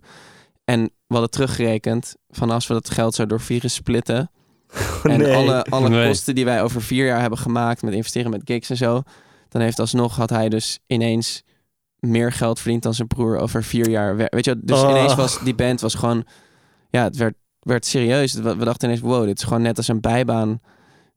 En 0.67 0.81
we 0.83 1.13
hadden 1.13 1.29
teruggerekend 1.29 2.15
van 2.29 2.49
als 2.49 2.67
we 2.67 2.73
dat 2.73 2.89
geld 2.89 3.15
zo 3.15 3.25
door 3.25 3.41
vieren 3.41 3.69
splitten. 3.69 4.31
En 5.03 5.19
Nee. 5.19 5.35
alle, 5.35 5.63
alle 5.63 5.89
Nee. 5.89 6.07
kosten 6.07 6.35
die 6.35 6.45
wij 6.45 6.63
over 6.63 6.81
vier 6.81 7.05
jaar 7.05 7.19
hebben 7.21 7.39
gemaakt 7.39 7.81
met 7.81 7.93
investeren 7.93 8.31
met 8.31 8.41
gigs 8.45 8.69
en 8.69 8.77
zo. 8.77 9.01
Dan 9.49 9.61
heeft 9.61 9.79
alsnog 9.79 10.15
had 10.15 10.29
hij 10.29 10.49
dus 10.49 10.79
ineens 10.87 11.43
meer 11.99 12.31
geld 12.31 12.59
verdiend 12.59 12.83
dan 12.83 12.93
zijn 12.93 13.07
broer 13.07 13.37
over 13.37 13.63
vier 13.63 13.89
jaar. 13.89 14.15
Weet 14.15 14.45
je, 14.45 14.59
dus 14.63 14.81
Oh. 14.81 14.89
ineens 14.89 15.15
was 15.15 15.39
die 15.43 15.55
band 15.55 15.81
was 15.81 15.95
gewoon, 15.95 16.23
ja, 16.89 17.03
het 17.03 17.15
werd, 17.17 17.35
werd 17.59 17.85
serieus. 17.85 18.33
We, 18.33 18.55
dachten 18.57 18.87
ineens, 18.87 19.03
wow, 19.03 19.25
dit 19.25 19.37
is 19.37 19.43
gewoon 19.43 19.61
net 19.61 19.77
als 19.77 19.87
een 19.87 20.01
bijbaan. 20.01 20.59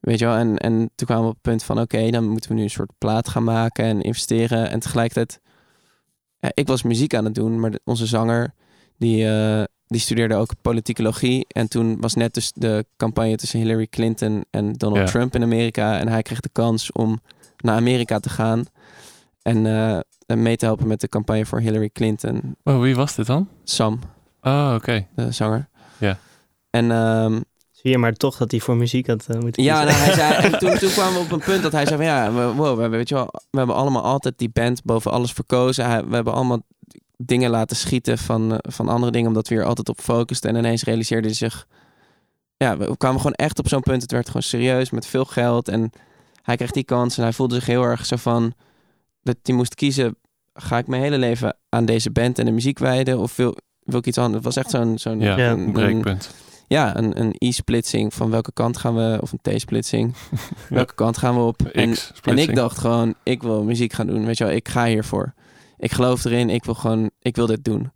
Weet 0.01 0.18
je 0.18 0.24
wel, 0.24 0.34
en, 0.36 0.57
en 0.59 0.90
toen 0.94 1.07
kwamen 1.07 1.24
we 1.24 1.28
op 1.30 1.34
het 1.34 1.42
punt 1.42 1.62
van, 1.62 1.80
oké, 1.80 2.11
dan 2.11 2.28
moeten 2.28 2.51
we 2.51 2.57
nu 2.57 2.62
een 2.62 2.70
soort 2.70 2.92
plaat 2.98 3.28
gaan 3.28 3.44
maken 3.44 3.84
en 3.84 4.01
investeren. 4.01 4.70
En 4.70 4.80
tegelijkertijd, 4.80 5.40
ja, 6.38 6.51
ik 6.55 6.66
was 6.66 6.82
muziek 6.82 7.14
aan 7.14 7.24
het 7.24 7.34
doen, 7.34 7.61
maar 7.61 7.70
de- 7.70 7.80
onze 7.84 8.07
zanger, 8.07 8.55
die, 9.01 9.28
eh, 9.28 9.62
die 9.86 10.01
studeerde 10.01 10.34
ook 10.34 10.51
politicologie. 10.62 11.44
En 11.48 11.68
toen 11.68 12.01
was 12.01 12.14
net 12.14 12.34
dus 12.34 12.53
de 12.55 12.84
campagne 12.96 13.36
tussen 13.36 13.59
Hillary 13.61 13.86
Clinton 13.86 14.44
en 14.51 14.72
Donald 14.72 15.01
Ja. 15.01 15.07
Trump 15.07 15.34
in 15.34 15.42
Amerika. 15.42 15.98
En 15.98 16.09
hij 16.09 16.22
kreeg 16.22 16.40
de 16.40 16.48
kans 16.53 16.92
om 16.92 17.20
naar 17.57 17.76
Amerika 17.76 18.18
te 18.18 18.28
gaan 18.28 18.64
en 19.42 19.66
eh, 19.66 19.98
en 20.26 20.42
mee 20.42 20.57
te 20.57 20.64
helpen 20.64 20.86
met 20.86 21.01
de 21.01 21.09
campagne 21.09 21.46
voor 21.46 21.61
Hillary 21.61 21.90
Clinton. 21.92 22.57
Oh, 22.64 22.80
wie 22.80 22.94
was 22.94 23.14
dit 23.14 23.26
dan? 23.26 23.48
Sam, 23.64 23.98
Oh, 24.42 24.72
oké. 24.76 25.07
de 25.14 25.32
zanger. 25.32 25.68
Ja. 25.98 26.18
En 26.70 26.90
ehm, 26.90 27.40
Zie 27.70 27.90
je 27.90 27.98
maar 27.98 28.12
toch 28.12 28.36
dat 28.36 28.51
hij 28.51 28.61
voor 28.61 28.76
muziek 28.76 29.07
had 29.07 29.26
eh, 29.28 29.38
moeten 29.38 29.62
ja, 29.62 29.82
nou, 29.84 29.96
hij 29.96 30.12
zei, 30.14 30.34
en 30.46 30.59
toen, 30.59 30.78
toen 30.78 30.90
kwamen 30.90 31.12
we 31.14 31.20
op 31.20 31.32
een 31.32 31.38
punt 31.40 31.62
dat 31.62 31.72
hij 31.72 31.84
zei 31.86 31.96
van 31.96 32.05
ja, 32.07 32.32
we, 32.32 32.53
wow, 32.55 32.74
we, 32.74 32.80
hebben, 32.80 32.98
weet 32.98 33.09
je 33.09 33.14
wel, 33.14 33.28
we 33.51 33.59
hebben 33.59 33.76
allemaal 33.76 34.03
altijd 34.03 34.38
die 34.38 34.51
band 34.53 34.84
boven 34.84 35.11
alles 35.11 35.32
verkozen. 35.32 35.84
Hij- 35.86 36.05
we 36.07 36.14
hebben 36.14 36.32
allemaal 36.34 36.62
dingen 37.22 37.50
laten 37.50 37.76
schieten 37.76 38.18
van, 38.18 38.52
eh, 38.52 38.58
van 38.72 38.88
andere 38.88 39.12
dingen, 39.12 39.28
omdat 39.28 39.48
we 39.48 39.54
hier 39.54 39.64
altijd 39.64 39.88
op 39.88 40.00
focusten. 40.00 40.50
En 40.50 40.56
ineens 40.56 40.82
realiseerde 40.84 41.26
hij 41.26 41.36
zich, 41.36 41.66
ja, 42.56 42.76
we 42.76 42.96
kwamen 42.96 43.16
gewoon 43.20 43.34
echt 43.34 43.58
op 43.58 43.68
zo'n 43.68 43.80
punt. 43.80 44.02
Het 44.02 44.12
werd 44.12 44.26
gewoon 44.26 44.42
serieus 44.42 44.90
met 44.90 45.06
veel 45.06 45.24
geld 45.24 45.68
en 45.68 45.90
hij 46.42 46.56
kreeg 46.56 46.70
die 46.70 46.84
kans 46.84 47.16
en 47.16 47.22
hij 47.22 47.32
voelde 47.32 47.54
zich 47.54 47.66
heel 47.66 47.82
erg 47.82 48.06
zo 48.06 48.16
van 48.16 48.52
dat 49.22 49.36
hij 49.42 49.54
moest 49.54 49.74
kiezen, 49.74 50.16
ga 50.54 50.78
ik 50.78 50.86
mijn 50.86 51.02
hele 51.02 51.18
leven 51.18 51.56
aan 51.68 51.84
deze 51.84 52.10
band 52.10 52.38
en 52.38 52.44
de 52.44 52.50
muziek 52.52 52.78
wijden 52.78 53.18
of 53.18 53.36
wil, 53.36 53.56
wil 53.82 53.98
ik 53.98 54.06
iets 54.06 54.18
anders? 54.18 54.44
Het 54.44 54.54
was 54.54 54.64
echt 54.64 54.70
zo'n 54.70 54.98
zo'n 54.98 55.20
Ja, 55.20 55.38
een- 55.38 55.58
een 55.58 55.72
breekpunt. 55.72 56.30
ja, 56.66 56.96
een, 56.96 57.20
een 57.20 57.34
e-splitsing 57.38 58.14
van 58.14 58.30
welke 58.30 58.52
kant 58.52 58.76
gaan 58.78 58.94
we, 58.94 59.18
of 59.20 59.32
een 59.32 59.56
t-splitsing, 59.56 60.14
welke 60.68 60.94
kant 60.94 61.18
gaan 61.18 61.34
we 61.34 61.40
op? 61.40 61.62
En, 61.62 61.94
en 62.22 62.38
ik 62.38 62.54
dacht 62.54 62.78
gewoon, 62.78 63.14
ik 63.22 63.42
wil 63.42 63.62
muziek 63.64 63.92
gaan 63.92 64.06
doen, 64.06 64.24
weet 64.24 64.38
je 64.38 64.44
wel, 64.44 64.52
ik 64.52 64.68
ga 64.68 64.86
hiervoor. 64.86 65.34
Ik 65.80 65.92
geloof 65.92 66.24
erin, 66.24 66.50
ik 66.50 66.64
wil 66.64 66.74
gewoon, 66.74 67.10
ik 67.18 67.36
wil 67.36 67.46
dit 67.46 67.64
doen. 67.64 67.92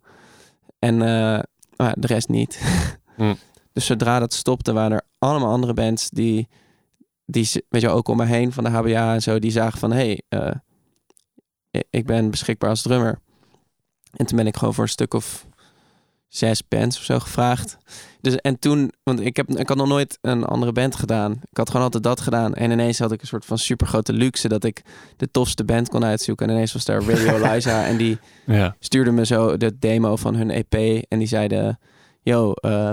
En 0.79 1.01
eh, 1.01 1.39
maar 1.75 1.95
de 1.97 2.07
rest 2.07 2.29
niet. 2.29 2.59
Hm. 3.15 3.33
Dus 3.73 3.85
zodra 3.85 4.19
dat 4.19 4.33
stopte, 4.33 4.73
waren 4.73 4.97
er 4.97 5.05
allemaal 5.19 5.51
andere 5.51 5.73
bands 5.73 6.09
die, 6.09 6.47
die 7.25 7.49
weet 7.69 7.81
je 7.81 7.89
ook 7.89 8.07
om 8.07 8.17
me 8.17 8.25
heen 8.25 8.51
van 8.51 8.63
de 8.63 8.69
HBA 8.69 9.13
en 9.13 9.21
zo, 9.21 9.39
die 9.39 9.51
zagen 9.51 9.79
van, 9.79 9.91
hé, 9.91 9.97
hey, 9.97 10.21
eh, 10.27 11.81
ik 11.89 12.05
ben 12.05 12.29
beschikbaar 12.29 12.69
als 12.69 12.81
drummer. 12.81 13.19
En 14.11 14.25
toen 14.25 14.37
ben 14.37 14.47
ik 14.47 14.57
gewoon 14.57 14.73
voor 14.73 14.83
een 14.83 14.89
stuk 14.89 15.13
of 15.13 15.47
zes 16.27 16.67
bands 16.67 16.97
of 16.97 17.03
zo 17.03 17.19
gevraagd. 17.19 17.77
Dus, 18.21 18.35
en 18.35 18.59
toen, 18.59 18.91
want 19.03 19.19
ik, 19.19 19.35
heb, 19.35 19.49
ik 19.49 19.67
had 19.67 19.77
nog 19.77 19.87
nooit 19.87 20.17
een 20.21 20.43
andere 20.43 20.71
band 20.71 20.95
gedaan. 20.95 21.31
Ik 21.31 21.57
had 21.57 21.67
gewoon 21.69 21.85
altijd 21.85 22.03
dat 22.03 22.21
gedaan. 22.21 22.53
En 22.53 22.71
ineens 22.71 22.99
had 22.99 23.11
ik 23.11 23.21
een 23.21 23.27
soort 23.27 23.45
van 23.45 23.57
supergrote 23.57 24.13
luxe 24.13 24.47
dat 24.47 24.63
ik 24.63 24.81
de 25.17 25.31
tofste 25.31 25.63
band 25.63 25.89
kon 25.89 26.05
uitzoeken. 26.05 26.47
En 26.47 26.53
ineens 26.53 26.73
was 26.73 26.85
daar 26.85 27.03
Radio 27.03 27.37
Liza 27.47 27.85
en 27.85 27.97
die 27.97 28.17
Ja, 28.45 28.75
stuurde 28.79 29.11
me 29.11 29.25
zo 29.25 29.57
de 29.57 29.77
demo 29.79 30.15
van 30.15 30.35
hun 30.35 30.49
EP. 30.51 31.03
En 31.07 31.19
die 31.19 31.27
zeiden, 31.27 31.79
yo, 32.21 32.51
eh, 32.51 32.91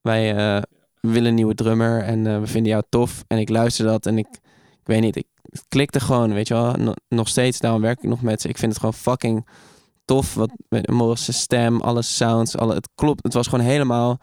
wij 0.00 0.36
eh, 0.36 0.62
willen 1.00 1.28
een 1.28 1.34
nieuwe 1.34 1.54
drummer 1.54 2.02
en 2.02 2.26
eh, 2.26 2.40
we 2.40 2.46
vinden 2.46 2.72
jou 2.72 2.84
tof. 2.88 3.24
En 3.26 3.38
ik 3.38 3.48
luisterde 3.48 3.90
dat 3.90 4.06
en 4.06 4.18
ik, 4.18 4.28
ik 4.70 4.86
weet 4.86 5.00
niet, 5.00 5.16
ik, 5.16 5.26
klikte 5.68 6.00
gewoon, 6.00 6.32
weet 6.32 6.48
je 6.48 6.54
wel. 6.54 6.72
No- 6.72 6.94
nog 7.08 7.28
steeds, 7.28 7.58
daarom 7.58 7.80
werk 7.80 8.02
ik 8.02 8.08
nog 8.08 8.22
met 8.22 8.40
ze. 8.40 8.48
Ik 8.48 8.58
vind 8.58 8.70
het 8.70 8.80
gewoon 8.80 8.94
fucking 8.94 9.46
tof. 10.04 10.34
Wat 10.34 10.50
met 10.68 10.90
Morris' 10.90 11.38
stem, 11.40 11.80
alle 11.80 12.02
sounds, 12.02 12.56
alle, 12.56 12.74
het 12.74 12.88
klopt. 12.94 13.22
Het 13.22 13.34
was 13.34 13.46
gewoon 13.48 13.64
helemaal 13.64 14.18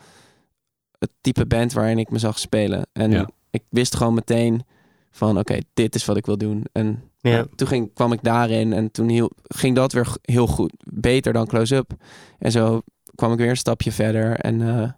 het 0.99 1.09
type 1.21 1.45
band 1.45 1.73
waarin 1.73 1.99
ik 1.99 2.09
me 2.09 2.19
zag 2.19 2.39
spelen. 2.39 2.87
En 2.93 3.11
Ja. 3.11 3.29
ik 3.49 3.63
wist 3.69 3.95
gewoon 3.95 4.13
meteen 4.13 4.63
van, 5.11 5.37
oké, 5.39 5.57
dit 5.73 5.95
is 5.95 6.05
wat 6.05 6.17
ik 6.17 6.25
wil 6.25 6.37
doen. 6.37 6.65
En 6.71 7.03
Ja. 7.17 7.31
ja, 7.31 7.45
toen 7.55 7.67
ging, 7.67 7.93
kwam 7.93 8.11
ik 8.13 8.23
daarin 8.23 8.73
en 8.73 8.91
toen 8.91 9.09
hiel, 9.09 9.31
ging 9.47 9.75
dat 9.75 9.93
weer 9.93 10.07
heel 10.21 10.47
goed. 10.47 10.73
Beter 10.85 11.33
dan 11.33 11.47
close-up. 11.47 11.91
En 12.39 12.51
zo 12.51 12.81
kwam 13.15 13.31
ik 13.31 13.37
weer 13.37 13.49
een 13.49 13.57
stapje 13.57 13.91
verder. 13.91 14.39
En 14.39 14.61
eh, 14.81 14.89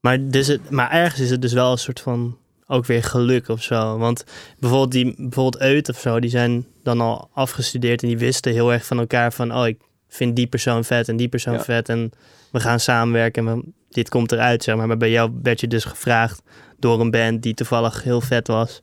Maar, 0.00 0.28
dus 0.28 0.46
het, 0.46 0.70
maar 0.70 0.90
ergens 0.90 1.20
is 1.20 1.30
het 1.30 1.42
dus 1.42 1.52
wel 1.52 1.72
een 1.72 1.78
soort 1.78 2.00
van 2.00 2.36
ook 2.66 2.86
weer 2.86 3.02
geluk 3.02 3.48
of 3.48 3.62
zo. 3.62 3.98
Want 3.98 4.24
bijvoorbeeld 4.58 4.92
die 4.92 5.14
bijvoorbeeld 5.16 5.62
Eut 5.62 5.88
of 5.88 5.98
zo, 6.00 6.20
die 6.20 6.30
zijn 6.30 6.66
dan 6.82 7.00
al 7.00 7.28
afgestudeerd 7.32 8.02
en 8.02 8.08
die 8.08 8.18
wisten 8.18 8.52
heel 8.52 8.72
erg 8.72 8.86
van 8.86 8.98
elkaar 8.98 9.32
van 9.32 9.54
oh, 9.54 9.66
ik 9.66 9.80
vind 10.10 10.36
die 10.36 10.46
persoon 10.46 10.84
vet 10.84 11.08
en 11.08 11.16
die 11.16 11.28
persoon 11.28 11.54
Ja. 11.54 11.62
vet 11.62 11.88
en 11.88 12.10
we 12.52 12.60
gaan 12.60 12.80
samenwerken 12.80 13.48
en 13.48 13.56
we- 13.56 13.72
dit 13.88 14.08
komt 14.08 14.32
eruit, 14.32 14.62
zeg 14.62 14.76
maar. 14.76 14.86
Maar 14.86 14.96
bij 14.96 15.10
jou 15.10 15.30
werd 15.42 15.60
je 15.60 15.66
dus 15.66 15.84
gevraagd 15.84 16.42
door 16.78 17.00
een 17.00 17.10
band 17.10 17.42
die 17.42 17.54
toevallig 17.54 18.02
heel 18.02 18.20
vet 18.20 18.46
was. 18.46 18.82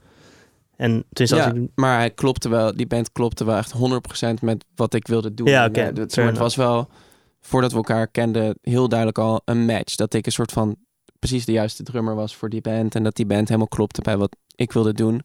En 0.76 1.04
zat 1.10 1.30
ja, 1.30 1.54
ik... 1.54 1.68
maar 1.76 1.98
hij 1.98 2.12
klopte 2.12 2.50
wel, 2.50 2.76
die 2.76 2.88
band 2.88 3.12
klopte 3.12 3.46
wel 3.46 3.58
echt 3.58 3.74
100% 3.74 4.42
met 4.42 4.66
wat 4.76 4.94
ik 4.94 5.08
wilde 5.08 5.34
doen. 5.34 5.48
Ja, 5.48 5.66
oké, 5.66 5.82
eh, 5.82 5.96
het, 5.96 6.38
was 6.38 6.56
wel, 6.56 6.90
voordat 7.42 7.72
we 7.72 7.78
elkaar 7.78 8.08
kenden, 8.08 8.58
heel 8.62 8.88
duidelijk 8.88 9.18
al 9.18 9.42
een 9.46 9.66
match. 9.66 9.96
Dat 9.96 10.14
ik 10.14 10.26
een 10.26 10.32
soort 10.32 10.52
van 10.52 10.76
precies 11.20 11.46
de 11.46 11.52
juiste 11.52 11.84
drummer 11.84 12.16
was 12.16 12.36
voor 12.36 12.50
die 12.50 12.62
band. 12.62 12.96
En 12.96 13.04
dat 13.04 13.16
die 13.16 13.26
band 13.26 13.48
helemaal 13.48 13.68
klopte 13.68 14.02
bij 14.02 14.18
wat 14.18 14.36
ik 14.56 14.72
wilde 14.72 14.94
doen. 14.94 15.22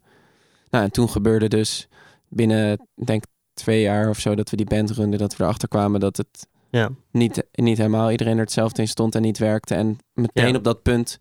Nou, 0.71 0.85
en 0.85 0.91
toen 0.91 1.09
gebeurde 1.09 1.49
dus 1.49 1.89
binnen, 2.29 2.73
ik 2.97 3.07
denk 3.07 3.25
twee 3.63 3.81
jaar 3.83 4.09
of 4.09 4.19
zo, 4.19 4.35
dat 4.35 4.51
we 4.51 4.57
die 4.57 4.67
band 4.67 4.91
runden, 4.91 5.19
dat 5.19 5.37
we 5.37 5.43
erachter 5.45 5.69
kwamen 5.69 6.01
dat 6.01 6.17
het 6.17 6.47
Ja. 6.71 6.91
niet, 7.11 7.43
niet 7.53 7.77
helemaal 7.79 8.11
iedereen 8.11 8.35
er 8.37 8.43
hetzelfde 8.43 8.83
in 8.83 8.89
stond 8.89 9.15
en 9.15 9.23
niet 9.23 9.39
werkte. 9.39 9.75
En 9.75 9.99
meteen 10.15 10.49
Ja. 10.49 10.57
op 10.57 10.65
dat 10.65 10.83
punt. 10.83 11.19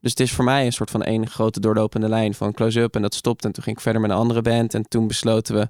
Dus 0.00 0.10
het 0.10 0.20
is 0.20 0.32
voor 0.32 0.44
mij 0.44 0.66
een 0.66 0.72
soort 0.72 0.90
van 0.90 1.02
één 1.02 1.28
grote 1.28 1.60
doorlopende 1.60 2.08
lijn 2.08 2.34
van 2.34 2.52
close-up. 2.52 2.94
En 2.94 3.02
dat 3.02 3.14
stopt. 3.14 3.44
En 3.44 3.52
toen 3.52 3.62
ging 3.62 3.76
ik 3.76 3.82
verder 3.82 4.00
met 4.00 4.10
een 4.10 4.16
andere 4.16 4.42
band. 4.42 4.74
En 4.74 4.88
toen 4.88 5.06
besloten 5.06 5.54
we, 5.54 5.68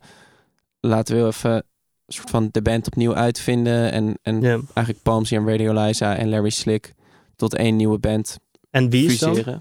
laten 0.81 1.17
we 1.21 1.27
even 1.27 1.53
een 1.55 1.63
soort 2.07 2.31
van 2.31 2.49
de 2.53 2.63
band 2.63 2.87
opnieuw 2.87 3.15
uitvinden. 3.15 3.93
En, 3.93 4.19
en 4.23 4.41
ja. 4.41 4.51
eigenlijk 4.75 5.03
Palmsy 5.03 5.35
en 5.37 5.49
Radio 5.49 5.73
Liza 5.85 6.17
en 6.17 6.29
Larry 6.29 6.51
Slick 6.51 6.95
tot 7.37 7.55
één 7.55 7.77
nieuwe 7.77 7.99
band 7.99 8.39
En 8.71 8.91
wie 8.91 9.07
is 9.13 9.19
dan? 9.19 9.35
fuseren. 9.35 9.59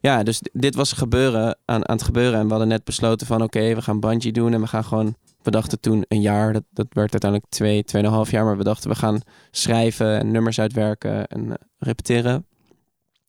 Ja, 0.00 0.22
dus 0.22 0.40
dit 0.52 0.74
was 0.74 0.92
gebeuren 0.92 1.56
aan, 1.64 1.88
aan 1.88 1.96
het 1.96 2.04
gebeuren. 2.04 2.38
En 2.38 2.44
we 2.44 2.50
hadden 2.50 2.68
net 2.68 2.84
besloten 2.84 3.26
van 3.26 3.42
oké, 3.42 3.74
we 3.74 3.82
gaan 3.82 4.00
bungee 4.00 4.32
doen. 4.32 4.52
En 4.52 4.60
we 4.60 4.66
gaan 4.66 4.84
gewoon, 4.84 5.16
we 5.48 5.56
dachten 5.56 5.80
toen 5.80 6.04
een 6.08 6.20
jaar. 6.20 6.52
Dat, 6.52 6.64
dat 6.70 6.86
werd 6.90 7.12
uiteindelijk 7.12 7.50
twee, 7.50 7.84
tweeënhalf 7.84 8.30
jaar. 8.30 8.44
Maar 8.44 8.56
we 8.56 8.64
dachten 8.64 8.90
we 8.90 8.96
gaan 8.96 9.20
schrijven 9.50 10.18
en 10.18 10.30
nummers 10.30 10.60
uitwerken 10.60 11.26
en 11.26 11.50
eh, 11.50 11.56
repeteren. 11.78 12.46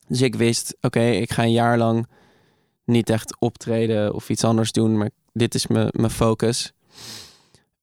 Dus 0.07 0.22
ik 0.22 0.36
wist, 0.36 0.78
oké, 0.82 1.01
ik 1.01 1.32
ga 1.32 1.43
een 1.43 1.51
jaar 1.51 1.78
lang 1.78 2.07
niet 2.86 3.09
echt 3.09 3.39
optreden 3.39 4.13
of 4.13 4.30
iets 4.30 4.43
anders 4.43 4.72
doen. 4.72 4.97
Maar 4.97 5.09
dit 5.34 5.55
is 5.55 5.67
mijn 5.67 6.09
focus. 6.09 6.74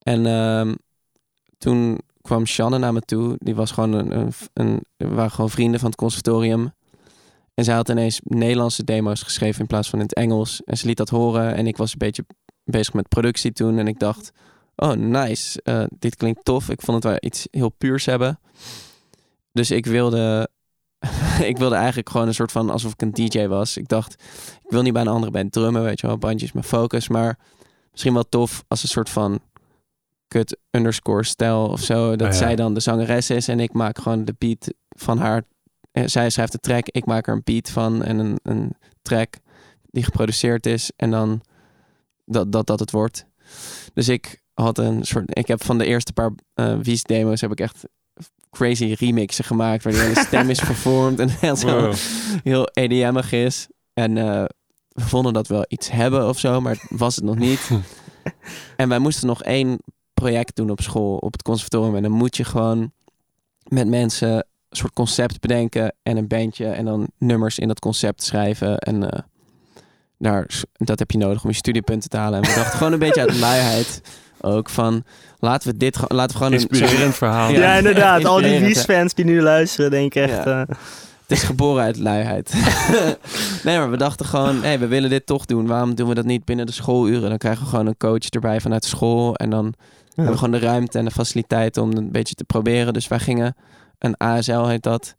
En 0.03 0.27
ehm, 0.27 0.75
toen 1.59 2.01
kwam 2.23 2.47
Shanne 2.47 2.79
naar 2.79 2.93
me 2.93 3.01
toe. 3.01 3.37
Die 3.39 3.55
was 3.55 3.71
gewoon 3.71 3.93
een, 3.93 4.33
een, 4.53 4.81
waren 4.97 5.31
gewoon 5.31 5.51
vrienden 5.51 5.81
van 5.81 5.89
het 5.89 5.99
conservatorium. 5.99 6.73
En 7.55 7.65
zij 7.65 7.75
had 7.75 7.89
ineens 7.89 8.21
Nederlandse 8.25 8.85
demo's 8.85 9.23
geschreven 9.23 9.61
in 9.61 9.67
plaats 9.67 9.91
van 9.91 9.99
in 9.99 10.05
het 10.05 10.15
Engels. 10.15 10.63
En 10.65 10.77
ze 10.77 10.87
liet 10.87 10.97
dat 10.97 11.09
horen. 11.09 11.55
En 11.55 11.67
ik 11.67 11.77
was 11.77 11.93
een 11.93 11.99
beetje 11.99 12.25
bezig 12.71 12.95
met 12.95 13.09
productie 13.09 13.53
toen. 13.53 13.79
En 13.79 13.87
ik 13.89 13.99
dacht, 13.99 14.31
oh 14.77 14.93
nice, 14.93 15.63
eh, 15.63 15.85
dit 15.99 16.17
klinkt 16.17 16.45
tof. 16.45 16.69
Ik 16.71 16.81
vond 16.83 17.05
het 17.05 17.13
wel 17.13 17.31
iets 17.31 17.49
heel 17.51 17.69
puurs 17.69 18.05
hebben. 18.07 18.39
Dus 19.53 19.71
ik 19.71 19.87
wilde, 19.87 20.49
ik 21.43 21.59
wilde 21.59 21.75
eigenlijk 21.75 22.11
gewoon 22.11 22.27
een 22.27 22.35
soort 22.35 22.53
van 22.53 22.71
alsof 22.71 22.93
ik 22.93 23.03
een 23.03 23.13
DJ 23.13 23.47
was. 23.47 23.77
Ik 23.77 23.89
dacht, 23.89 24.13
ik 24.65 24.71
wil 24.71 24.83
niet 24.83 24.93
bij 24.93 25.03
een 25.03 25.09
andere 25.09 25.33
band 25.33 25.53
drummen, 25.53 25.83
weet 25.83 26.01
je 26.01 26.07
wel, 26.07 26.19
bandjes 26.19 26.53
mijn 26.53 26.65
focus. 26.65 27.09
Maar 27.09 27.39
misschien 27.91 28.15
wel 28.15 28.29
tof 28.29 28.65
als 28.69 28.83
een 28.83 28.89
soort 28.89 29.09
van 29.11 29.41
kut 30.29 30.57
underscore 30.71 31.25
stijl 31.25 31.69
of 31.69 31.81
zo. 31.81 32.17
Dat 32.17 32.27
Ah, 32.27 32.33
ja. 32.33 32.39
zij 32.39 32.57
dan 32.57 32.75
de 32.75 32.81
zangeres 32.81 33.31
is 33.31 33.49
en 33.49 33.61
ik 33.61 33.73
maak 33.73 33.99
gewoon 33.99 34.25
de 34.25 34.35
beat 34.39 34.73
van 34.89 35.19
haar. 35.19 35.43
En 35.93 36.11
zij 36.11 36.31
schrijft 36.31 36.53
de 36.53 36.59
track, 36.59 36.87
ik 36.89 37.07
maak 37.07 37.27
er 37.27 37.35
een 37.35 37.41
beat 37.45 37.71
van 37.71 38.03
en 38.03 38.19
een, 38.19 38.39
een 38.43 38.77
track 39.03 39.35
die 39.91 40.05
geproduceerd 40.05 40.67
is. 40.67 40.91
En 40.97 41.11
dan 41.11 41.41
dat 42.27 42.53
dat, 42.53 42.67
dat 42.67 42.81
het 42.81 42.91
wordt. 42.91 43.27
Dus 43.95 44.09
ik 44.09 44.43
had 44.55 44.79
een 44.79 45.05
soort. 45.05 45.39
Ik 45.39 45.47
heb 45.47 45.65
van 45.65 45.79
de 45.79 45.87
eerste 45.87 46.13
paar 46.13 46.33
eh 46.55 46.79
Wies 46.83 47.03
demo's 47.03 47.41
heb 47.41 47.51
ik 47.53 47.61
echt 47.61 47.85
crazy 48.51 48.95
remixen 48.99 49.45
gemaakt. 49.45 49.85
Waar 49.85 49.93
die 49.93 50.03
hele 50.03 50.21
stem 50.21 50.51
is 50.51 50.61
vervormd 50.73 51.19
en 51.19 51.29
heel, 51.29 51.57
Wow. 51.57 51.95
heel 52.43 52.67
EDM'ig 52.73 53.33
is. 53.33 53.69
En 53.93 54.17
eh, 54.19 54.45
we 54.89 55.03
vonden 55.03 55.33
dat 55.33 55.47
wel 55.47 55.65
iets 55.69 55.91
hebben 55.91 56.29
of 56.29 56.39
zo, 56.39 56.61
maar 56.61 56.87
was 56.89 57.17
het 57.17 57.25
nog 57.25 57.37
niet. 57.37 57.71
en 58.77 58.89
wij 58.89 58.99
moesten 58.99 59.27
nog 59.27 59.43
één 59.43 59.79
project 60.15 60.57
doen 60.57 60.71
op 60.71 60.81
school, 60.81 61.17
op 61.17 61.33
het 61.33 61.43
conservatorium. 61.43 61.97
En 61.97 62.03
dan 62.03 62.11
moet 62.13 62.37
je 62.37 62.45
gewoon 62.45 62.93
met 63.69 63.89
mensen 63.89 64.31
een 64.69 64.77
soort 64.77 64.93
concept 64.93 65.41
bedenken 65.41 65.95
en 66.03 66.17
een 66.17 66.27
bandje 66.27 66.67
en 66.67 66.85
dan 66.85 67.09
nummers 67.19 67.59
in 67.59 67.69
dat 67.69 67.79
concept 67.79 68.23
schrijven. 68.23 68.79
En 68.79 69.11
eh, 69.11 69.23
daar, 70.19 70.47
dat 70.73 70.99
heb 70.99 71.11
je 71.11 71.19
nodig 71.19 71.43
om 71.45 71.51
je 71.51 71.57
studiepunten 71.57 72.11
te 72.11 72.17
halen. 72.17 72.43
En 72.43 72.49
we 72.49 72.55
dachten 72.55 72.79
gewoon 72.79 72.93
een 72.93 72.99
beetje 72.99 73.21
uit 73.21 73.39
luiheid 73.39 74.01
ook 74.41 74.71
van 74.71 75.05
laten 75.39 75.71
we 75.71 75.77
dit 75.77 75.97
gewoon, 75.97 76.17
laten 76.17 76.39
we 76.39 76.45
gewoon 76.45 76.59
een 76.61 76.69
Inspirerend 76.69 77.15
verhaal. 77.15 77.51
Ja. 77.51 77.59
Ja, 77.59 77.75
inderdaad. 77.75 78.25
Al 78.25 78.37
die 78.41 78.53
hè. 78.53 78.67
Wies-fans 78.67 79.15
die 79.15 79.25
nu 79.25 79.43
luisteren, 79.43 79.91
denken 79.91 80.23
echt... 80.23 80.45
Ja. 80.45 80.61
eh, 80.69 80.77
Het 81.27 81.37
is 81.39 81.43
geboren 81.43 81.83
uit 81.83 81.99
luiheid. 81.99 82.53
nee, 83.65 83.79
maar 83.79 83.91
we 83.91 83.97
dachten 83.97 84.27
gewoon, 84.27 84.63
hey, 84.63 84.79
we 84.79 84.87
willen 84.87 85.11
dit 85.11 85.27
toch 85.27 85.45
doen. 85.47 85.67
Waarom 85.67 85.95
doen 85.95 86.09
we 86.09 86.15
dat 86.15 86.25
niet 86.25 86.45
binnen 86.45 86.67
de 86.67 86.73
schooluren? 86.73 87.29
Dan 87.29 87.39
krijgen 87.39 87.63
we 87.63 87.69
gewoon 87.69 87.87
een 87.87 87.97
coach 87.97 88.29
erbij 88.29 88.61
vanuit 88.61 88.85
school. 88.85 89.35
En 89.35 89.51
dan 89.51 89.75
hebben 90.15 90.33
we 90.35 90.39
gewoon 90.41 90.61
de 90.61 90.67
ruimte 90.67 90.99
en 90.99 91.05
de 91.05 91.11
faciliteiten 91.11 91.83
om 91.83 91.89
het 91.89 91.99
een 91.99 92.11
beetje 92.13 92.35
te 92.35 92.45
proberen. 92.45 92.93
Dus 92.93 93.09
wij 93.09 93.19
gingen, 93.19 93.57
een 93.99 94.15
ASL 94.17 94.65
heet 94.67 94.83
dat, 94.83 95.17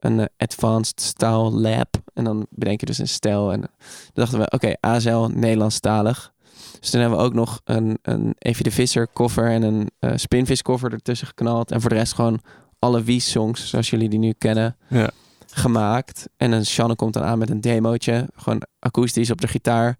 een 0.00 0.20
eh, 0.20 0.26
Advanced 0.36 1.00
Style 1.00 1.50
Lab. 1.50 1.96
En 2.14 2.24
dan 2.24 2.46
bedenk 2.50 2.80
je 2.80 2.86
dus 2.86 2.98
een 2.98 3.08
stijl. 3.08 3.52
En 3.52 3.60
dan 3.60 3.68
dachten 4.12 4.38
we, 4.38 4.50
oké, 4.50 4.72
ASL 4.80 5.26
Nederlandstalig. 5.34 6.32
Dus 6.80 6.90
toen 6.90 7.00
hebben 7.00 7.18
we 7.18 7.24
ook 7.24 7.34
nog 7.34 7.60
een, 7.64 7.98
een 8.02 8.34
Evie 8.38 8.64
de 8.64 8.70
Visser 8.70 9.08
cover 9.12 9.50
en 9.50 9.62
een 9.62 9.90
eh, 9.98 10.12
Spinvis 10.16 10.62
cover 10.62 10.92
ertussen 10.92 11.26
geknald. 11.26 11.70
En 11.70 11.80
voor 11.80 11.90
de 11.90 11.96
rest 11.96 12.12
gewoon 12.14 12.40
alle 12.78 13.02
Wies-songs, 13.02 13.68
zoals 13.68 13.90
jullie 13.90 14.08
die 14.08 14.18
nu 14.18 14.32
kennen 14.38 14.76
Ja. 14.88 15.10
gemaakt. 15.46 16.28
En 16.36 16.50
dan 16.50 16.64
Shanne 16.64 16.96
komt 16.96 17.12
dan 17.12 17.22
aan 17.22 17.38
met 17.38 17.50
een 17.50 17.60
demootje. 17.60 18.28
Gewoon 18.34 18.62
akoestisch 18.78 19.30
op 19.30 19.40
de 19.40 19.48
gitaar. 19.48 19.98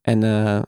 En, 0.00 0.22
eh, 0.22 0.60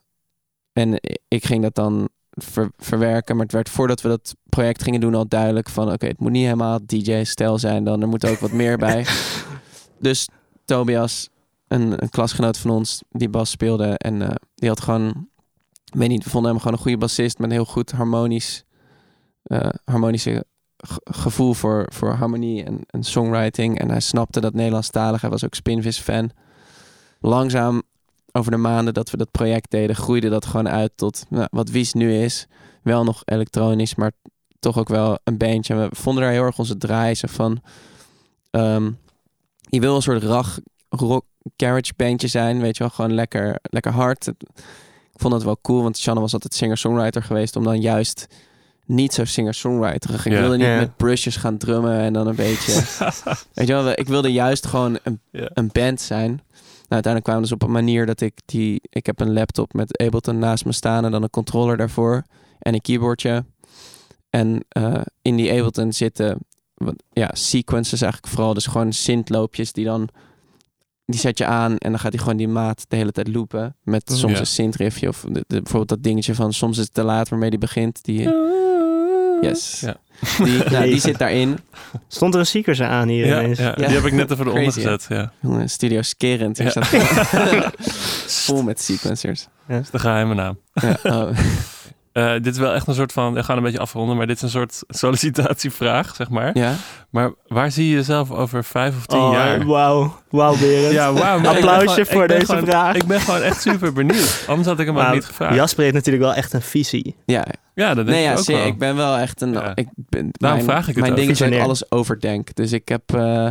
en 0.72 1.00
ik 1.28 1.44
ging 1.46 1.62
dat 1.62 1.74
dan 1.74 2.08
ver- 2.42 2.70
verwerken. 2.78 3.34
Maar 3.36 3.44
het 3.44 3.54
werd 3.54 3.68
voordat 3.68 4.00
we 4.00 4.08
dat 4.08 4.34
project 4.48 4.82
gingen 4.82 5.00
doen 5.00 5.14
al 5.14 5.28
duidelijk 5.28 5.68
van... 5.68 5.92
oké, 5.92 6.06
het 6.06 6.20
moet 6.20 6.30
niet 6.30 6.44
helemaal 6.44 6.78
DJ-stijl 6.86 7.58
zijn 7.58 7.84
dan. 7.84 8.02
Er 8.02 8.08
moet 8.08 8.26
ook 8.26 8.38
wat 8.38 8.52
meer 8.52 8.78
bij. 8.78 9.06
Dus 9.98 10.28
Tobias, 10.64 11.28
een, 11.68 12.02
een 12.02 12.08
klasgenoot 12.10 12.58
van 12.58 12.70
ons, 12.70 13.02
die 13.10 13.28
bas 13.28 13.50
speelde. 13.50 13.98
En 13.98 14.22
eh, 14.22 14.34
die 14.54 14.68
had 14.68 14.80
gewoon... 14.80 15.28
Ik 15.84 15.98
weet 15.98 16.08
niet, 16.08 16.24
we 16.24 16.30
vonden 16.30 16.50
hem 16.50 16.60
gewoon 16.60 16.76
een 16.76 16.82
goede 16.82 16.98
bassist... 16.98 17.38
met 17.38 17.46
een 17.50 17.56
heel 17.56 17.64
goed 17.64 17.90
harmonisch... 17.92 18.64
harmonische 19.84 20.44
ge- 20.76 21.00
gevoel 21.04 21.54
voor, 21.54 21.86
voor 21.92 22.10
harmonie 22.12 22.64
en, 22.64 22.80
en 22.86 23.02
songwriting. 23.02 23.78
En 23.78 23.90
hij 23.90 24.00
snapte 24.00 24.40
dat 24.40 24.54
Nederlandstalig. 24.54 25.20
Hij 25.20 25.30
was 25.30 25.44
ook 25.44 25.54
Spinvis-fan. 25.54 26.30
Langzaam, 27.20 27.82
over 28.32 28.50
de 28.50 28.56
maanden 28.56 28.94
dat 28.94 29.10
we 29.10 29.16
dat 29.16 29.30
project 29.30 29.70
deden, 29.70 29.96
groeide 29.96 30.28
dat 30.28 30.46
gewoon 30.46 30.68
uit 30.68 30.92
tot 30.94 31.24
nou, 31.28 31.46
wat 31.50 31.68
Wies 31.70 31.92
nu 31.92 32.14
is. 32.14 32.46
Wel 32.82 33.04
nog 33.04 33.22
elektronisch, 33.24 33.94
maar 33.94 34.12
toch 34.60 34.78
ook 34.78 34.88
wel 34.88 35.18
een 35.24 35.36
bandje. 35.36 35.74
We 35.74 35.88
vonden 35.90 36.22
daar 36.22 36.32
heel 36.32 36.42
erg 36.44 36.58
onze 36.58 36.76
draai. 36.78 37.14
Van, 37.16 37.62
ehm, 38.50 38.90
je 39.60 39.80
wil 39.80 39.96
een 39.96 40.02
soort 40.02 40.22
rag, 40.22 40.58
rock, 40.88 41.24
garage 41.56 41.92
bandje 41.96 42.28
zijn. 42.28 42.60
Weet 42.60 42.76
je 42.76 42.82
wel, 42.82 42.92
gewoon 42.92 43.14
lekker, 43.14 43.58
lekker 43.62 43.92
hard. 43.92 44.26
Ik 45.12 45.18
vond 45.20 45.32
het 45.34 45.42
wel 45.42 45.58
cool, 45.62 45.82
want 45.82 45.98
Shanna 45.98 46.20
was 46.20 46.32
altijd 46.32 46.54
singer-songwriter 46.54 47.22
geweest. 47.22 47.56
Om 47.56 47.64
dan 47.64 47.80
juist 47.80 48.26
niet 48.86 49.14
zo 49.14 49.24
singer-songwriterig. 49.24 50.26
Ik 50.26 50.32
Ja. 50.32 50.40
wilde 50.40 50.56
niet 50.56 50.66
met 50.66 50.96
brushes 50.96 51.36
gaan 51.36 51.56
drummen 51.58 51.98
en 51.98 52.12
dan 52.12 52.26
een 52.26 52.34
beetje... 52.36 52.72
weet 53.54 53.66
je 53.66 53.72
wel, 53.72 53.88
ik 53.90 54.08
wilde 54.08 54.32
juist 54.32 54.66
gewoon 54.66 54.98
een, 55.02 55.20
een 55.32 55.68
band 55.72 56.00
zijn. 56.00 56.40
Nou, 56.92 57.04
uiteindelijk 57.04 57.24
kwamen 57.24 57.42
we 57.42 57.48
dus 57.48 57.52
op 57.52 57.62
een 57.62 57.84
manier 57.84 58.06
dat 58.06 58.20
ik 58.20 58.38
die... 58.44 58.80
Ik 58.82 59.06
heb 59.06 59.20
een 59.20 59.32
laptop 59.32 59.72
met 59.72 59.98
Ableton 59.98 60.38
naast 60.38 60.64
me 60.64 60.72
staan 60.72 61.04
en 61.04 61.10
dan 61.10 61.22
een 61.22 61.30
controller 61.30 61.76
daarvoor. 61.76 62.22
En 62.58 62.74
een 62.74 62.80
keyboardje. 62.80 63.44
En 64.30 64.64
eh, 64.68 65.00
in 65.22 65.36
die 65.36 65.50
Ableton 65.52 65.92
zitten 65.92 66.38
wat, 66.74 67.02
ja, 67.12 67.30
sequences 67.32 68.00
eigenlijk 68.02 68.32
vooral. 68.32 68.54
Dus 68.54 68.66
gewoon 68.66 68.92
synthloopjes 68.92 69.72
die 69.72 69.84
dan... 69.84 70.08
Die 71.04 71.20
zet 71.20 71.38
je 71.38 71.46
aan 71.46 71.76
en 71.78 71.90
dan 71.90 71.98
gaat 72.00 72.12
hij 72.12 72.20
gewoon 72.20 72.36
die 72.36 72.48
maat 72.48 72.84
de 72.88 72.96
hele 72.96 73.12
tijd 73.12 73.28
loopen. 73.28 73.76
Met 73.82 74.10
soms 74.12 74.32
Ja. 74.32 74.38
een 74.38 74.46
synthriffje 74.46 75.08
of 75.08 75.20
de, 75.20 75.32
de- 75.32 75.44
bijvoorbeeld 75.46 75.88
dat 75.88 76.02
dingetje 76.02 76.34
van 76.34 76.52
soms 76.52 76.78
is 76.78 76.84
het 76.84 76.94
te 76.94 77.02
laat 77.02 77.28
waarmee 77.28 77.50
die 77.50 77.58
begint. 77.58 78.04
Die, 78.04 78.28
yes. 79.48 79.80
Ja. 79.80 79.96
Die, 80.44 80.58
nou, 80.70 80.84
die 80.84 81.00
zit 81.00 81.18
daarin. 81.18 81.58
Stond 82.08 82.34
er 82.34 82.40
een 82.40 82.46
seeker 82.46 82.84
aan 82.84 83.08
hier 83.08 83.26
Ja, 83.26 83.40
ineens. 83.40 83.58
ja, 83.58 83.64
Ja. 83.64 83.86
die 83.86 83.96
heb 83.96 84.04
ik 84.04 84.12
net 84.12 84.30
even 84.30 84.46
eronder 84.46 84.72
gezet. 84.72 85.06
Ja. 85.08 85.32
Jongen, 85.40 85.68
Studio 85.70 86.02
Skerend. 86.02 86.58
Hier 86.58 86.72
Ja. 86.74 86.82
staat 86.84 87.72
vol 88.46 88.62
met 88.62 88.80
sequencers. 88.80 89.46
Dat 89.68 89.80
is 89.80 89.90
de 89.90 89.98
geheime 89.98 90.34
naam. 90.34 90.58
Ja, 90.72 90.98
oh. 91.02 91.28
Eh, 92.12 92.32
dit 92.32 92.46
is 92.46 92.58
wel 92.58 92.72
echt 92.72 92.86
een 92.86 92.94
soort 92.94 93.12
van, 93.12 93.34
we 93.34 93.42
gaan 93.42 93.56
een 93.56 93.62
beetje 93.62 93.78
afronden, 93.78 94.16
maar 94.16 94.26
dit 94.26 94.36
is 94.36 94.42
een 94.42 94.48
soort 94.48 94.82
sollicitatievraag, 95.02 96.14
zeg 96.16 96.28
maar. 96.30 96.50
ja. 96.58 96.74
Maar 97.10 97.32
waar 97.46 97.70
zie 97.70 97.88
je 97.88 97.94
jezelf 97.94 98.30
over 98.30 98.64
vijf 98.64 98.96
of 98.96 99.06
tien 99.06 99.18
Oh, 99.18 99.32
jaar? 99.32 99.66
wauw. 99.66 100.20
Wauw, 100.30 100.56
Berend. 100.58 100.92
Ja, 101.00 101.08
Applausje 101.08 101.88
gewoon- 101.88 102.06
voor 102.06 102.28
deze 102.28 102.44
gewoon- 102.46 102.64
vraag. 102.66 102.94
Ik 102.94 103.04
ben 103.04 103.20
gewoon 103.20 103.40
echt 103.40 103.60
super 103.62 103.92
benieuwd. 103.92 104.44
Anders 104.46 104.68
had 104.68 104.78
ik 104.80 104.86
hem 104.86 104.96
ook 104.96 105.02
Maar 105.02 105.14
niet 105.14 105.24
gevraagd. 105.24 105.54
Jasper 105.54 105.82
heeft 105.82 105.94
natuurlijk 105.94 106.24
wel 106.24 106.34
echt 106.34 106.52
een 106.52 106.62
visie. 106.62 107.16
ja. 107.26 107.44
Ja, 107.74 107.86
dat 107.94 107.96
denk 107.96 108.08
Nee, 108.08 108.24
ik 108.26 108.32
ja, 108.32 108.38
ook 108.38 108.46
wel. 108.46 108.66
ik 108.66 108.78
ben 108.78 108.96
wel 108.96 109.16
echt 109.16 109.40
een... 109.40 109.52
Ja. 109.52 109.72
Ik 109.74 109.88
ben, 109.94 110.28
Daarom 110.32 110.58
mijn, 110.64 110.70
vraag 110.70 110.88
ik 110.88 110.94
het 110.94 110.96
Mijn 110.96 111.10
ook. 111.12 111.18
ding 111.18 111.30
is 111.30 111.38
dat 111.38 111.48
ik 111.50 111.60
alles 111.60 111.90
overdenk. 111.90 112.54
Dus 112.54 112.72
ik 112.72 112.88
heb, 112.88 113.14
eh, 113.14 113.48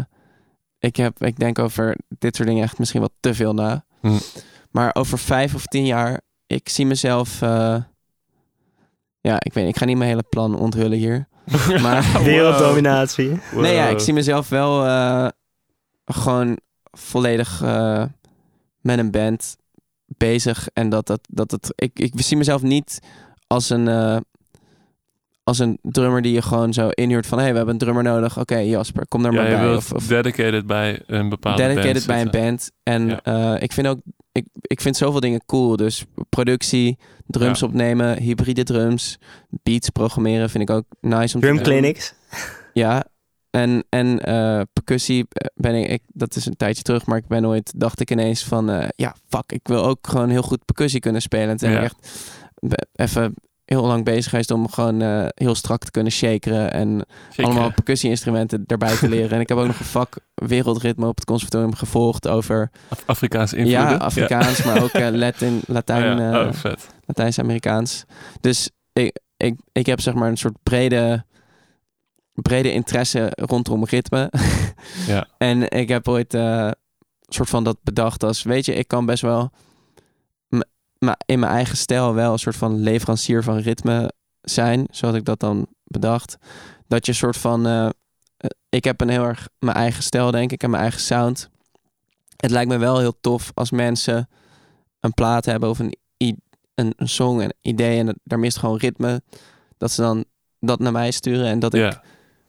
ik 0.79 0.95
heb... 0.95 1.23
Ik 1.25 1.39
denk 1.39 1.59
over 1.59 1.97
dit 2.19 2.35
soort 2.35 2.47
dingen 2.47 2.63
echt 2.63 2.77
misschien 2.79 2.99
wel 2.99 3.09
te 3.19 3.33
veel 3.33 3.53
na. 3.53 3.83
Hm. 4.01 4.07
Maar 4.71 4.89
over 4.95 5.17
vijf 5.19 5.55
of 5.55 5.65
tien 5.65 5.85
jaar... 5.85 6.21
Ik 6.47 6.69
zie 6.69 6.85
mezelf... 6.85 7.41
eh, 7.41 7.75
ja, 9.21 9.35
ik 9.39 9.53
weet 9.53 9.67
Ik 9.67 9.77
ga 9.77 9.85
niet 9.85 9.97
mijn 9.97 10.09
hele 10.09 10.23
plan 10.29 10.55
onthullen 10.59 10.97
hier. 10.97 11.27
Maar... 11.81 12.21
Werelddominatie. 12.23 13.39
Nee, 13.55 13.73
ja, 13.75 13.87
ik 13.87 13.99
zie 13.99 14.13
mezelf 14.13 14.49
wel 14.49 14.85
eh, 14.85 15.27
gewoon 16.05 16.57
volledig 16.91 17.61
eh, 17.63 18.03
met 18.81 18.99
een 18.99 19.11
band 19.11 19.55
bezig. 20.05 20.67
En 20.73 20.89
dat, 20.89 21.07
dat, 21.07 21.19
dat 21.29 21.51
het. 21.51 21.71
Ik, 21.75 21.99
ik 21.99 22.11
zie 22.15 22.37
mezelf 22.37 22.61
niet 22.61 22.99
als 23.47 23.69
een. 23.69 23.87
eh, 23.87 24.17
als 25.43 25.59
een 25.59 25.77
drummer 25.81 26.21
die 26.21 26.33
je 26.33 26.41
gewoon 26.41 26.73
zo 26.73 26.89
inhuurt 26.89 27.27
van... 27.27 27.37
hé, 27.37 27.43
hey, 27.43 27.51
we 27.51 27.57
hebben 27.57 27.75
een 27.75 27.81
drummer 27.81 28.03
nodig. 28.03 28.39
Oké, 28.39 28.57
Jasper, 28.57 29.07
kom 29.07 29.23
daar 29.23 29.31
Ja, 29.33 29.41
maar 29.41 29.49
je 29.49 29.55
bij. 29.55 29.65
wilt 29.65 29.77
Of, 29.77 29.91
of 29.93 30.07
dedicated 30.07 30.65
bij 30.67 31.01
een 31.05 31.29
bepaalde 31.29 31.63
dedicated 31.63 31.93
band 31.93 32.05
bij 32.05 32.21
een 32.21 32.45
band. 32.47 32.71
En 32.83 33.07
Ja. 33.07 33.21
eh, 33.23 33.61
ik 33.61 33.71
vind 33.71 33.87
ook... 33.87 33.99
Ik, 34.31 34.45
ik 34.61 34.81
vind 34.81 34.97
zoveel 34.97 35.19
dingen 35.19 35.45
cool. 35.45 35.75
Dus 35.75 36.05
productie, 36.29 36.97
drums 37.27 37.59
Ja. 37.59 37.67
opnemen, 37.67 38.17
hybride 38.17 38.63
drums... 38.63 39.17
beats 39.63 39.89
programmeren 39.89 40.49
vind 40.49 40.69
ik 40.69 40.75
ook 40.75 40.85
nice 41.01 41.35
om 41.35 41.41
te 41.41 41.47
Drum 41.47 41.55
doen. 41.55 41.63
clinics. 41.63 42.13
Ja, 42.73 43.05
en, 43.49 43.83
en 43.89 44.19
eh, 44.19 44.61
percussie 44.73 45.25
eh, 45.29 45.45
ben 45.55 45.75
ik, 45.75 45.89
ik, 45.89 46.01
dat 46.07 46.35
is 46.35 46.45
een 46.45 46.55
tijdje 46.55 46.83
terug, 46.83 47.05
maar 47.05 47.17
ik 47.17 47.27
ben 47.27 47.45
ooit, 47.45 47.73
dacht 47.79 47.99
ik 47.99 48.11
ineens 48.11 48.43
van, 48.43 48.69
eh, 48.69 48.87
ja, 48.95 49.15
fuck, 49.27 49.51
ik 49.51 49.67
wil 49.67 49.83
ook 49.85 50.07
gewoon 50.07 50.29
heel 50.29 50.41
goed 50.41 50.65
percussie 50.65 50.99
kunnen 50.99 51.21
spelen. 51.21 51.49
En 51.49 51.57
toen 51.57 51.71
Ja. 51.71 51.81
echt 51.81 51.95
be- 52.59 52.87
even 52.95 53.33
heel 53.71 53.85
lang 53.85 54.03
bezig 54.05 54.29
geweest 54.29 54.51
om 54.51 54.69
gewoon 54.69 55.01
eh, 55.01 55.25
heel 55.35 55.55
strak 55.55 55.83
te 55.83 55.91
kunnen 55.91 56.11
shakeren 56.11 56.71
en 56.73 57.05
Zeker. 57.29 57.43
allemaal 57.43 57.71
percussie-instrumenten 57.73 58.63
daarbij 58.67 58.95
te 58.97 59.09
leren. 59.09 59.29
En 59.31 59.39
ik 59.39 59.49
heb 59.49 59.57
ook 59.57 59.67
nog 59.67 59.79
een 59.79 59.85
vak 59.85 60.15
wereldritme 60.33 61.07
op 61.07 61.15
het 61.15 61.25
conservatorium 61.25 61.75
gevolgd 61.75 62.27
over, 62.27 62.71
Af- 62.89 63.03
Afrikaanse 63.05 63.55
invloeden. 63.57 63.89
ja, 63.89 63.95
Afrikaans, 63.95 64.63
maar 64.63 64.83
ook 64.83 64.89
eh, 64.89 65.07
Latin, 65.11 65.61
Latijn, 65.67 66.17
Ja. 66.17 66.41
eh, 66.41 66.47
oh, 66.47 66.53
vet. 66.53 66.87
Latijns-Amerikaans. 67.05 68.03
Dus 68.41 68.69
ik, 68.93 69.19
ik, 69.37 69.55
ik 69.71 69.85
heb 69.85 70.01
zeg 70.01 70.13
maar 70.13 70.29
een 70.29 70.37
soort 70.37 70.57
brede, 70.63 71.25
brede 72.33 72.71
interesse 72.73 73.31
rondom 73.35 73.83
ritme. 73.85 74.31
Ja. 75.07 75.27
En 75.37 75.69
ik 75.69 75.89
heb 75.89 76.07
ooit 76.07 76.33
eh, 76.33 76.41
een 76.65 76.73
soort 77.33 77.49
van 77.49 77.63
dat 77.63 77.77
bedacht 77.83 78.23
als, 78.23 78.43
weet 78.43 78.65
je, 78.65 78.73
ik 78.75 78.87
kan 78.87 79.05
best 79.05 79.21
wel... 79.21 79.51
in 81.25 81.39
mijn 81.39 81.51
eigen 81.51 81.77
stijl 81.77 82.13
wel 82.13 82.31
een 82.31 82.39
soort 82.39 82.55
van 82.55 82.79
leverancier 82.79 83.43
van 83.43 83.57
ritme 83.57 84.11
zijn, 84.41 84.87
zoals 84.89 85.15
ik 85.15 85.25
dat 85.25 85.39
dan 85.39 85.67
bedacht. 85.83 86.37
Dat 86.87 87.05
je 87.05 87.11
een 87.11 87.17
soort 87.17 87.37
van, 87.37 87.65
eh, 87.67 87.85
eh, 87.85 87.91
ik 88.69 88.83
heb 88.83 89.01
een 89.01 89.09
heel 89.09 89.23
erg 89.23 89.47
mijn 89.59 89.77
eigen 89.77 90.03
stijl 90.03 90.31
denk 90.31 90.51
ik 90.51 90.63
en 90.63 90.69
mijn 90.69 90.81
eigen 90.81 91.01
sound. 91.01 91.49
Het 92.35 92.51
lijkt 92.51 92.69
me 92.69 92.77
wel 92.77 92.99
heel 92.99 93.19
tof 93.21 93.51
als 93.53 93.71
mensen 93.71 94.29
een 94.99 95.13
plaat 95.13 95.45
hebben 95.45 95.69
of 95.69 95.79
een, 95.79 95.97
een, 96.75 96.93
een 96.95 97.09
song, 97.09 97.41
een 97.41 97.53
idee 97.61 97.99
en 97.99 98.19
daar 98.23 98.39
mist 98.39 98.57
gewoon 98.57 98.77
ritme. 98.77 99.21
Dat 99.77 99.91
ze 99.91 100.01
dan 100.01 100.25
dat 100.59 100.79
naar 100.79 100.91
mij 100.91 101.11
sturen 101.11 101.45
en 101.45 101.59
dat 101.59 101.73
ik 101.73 101.99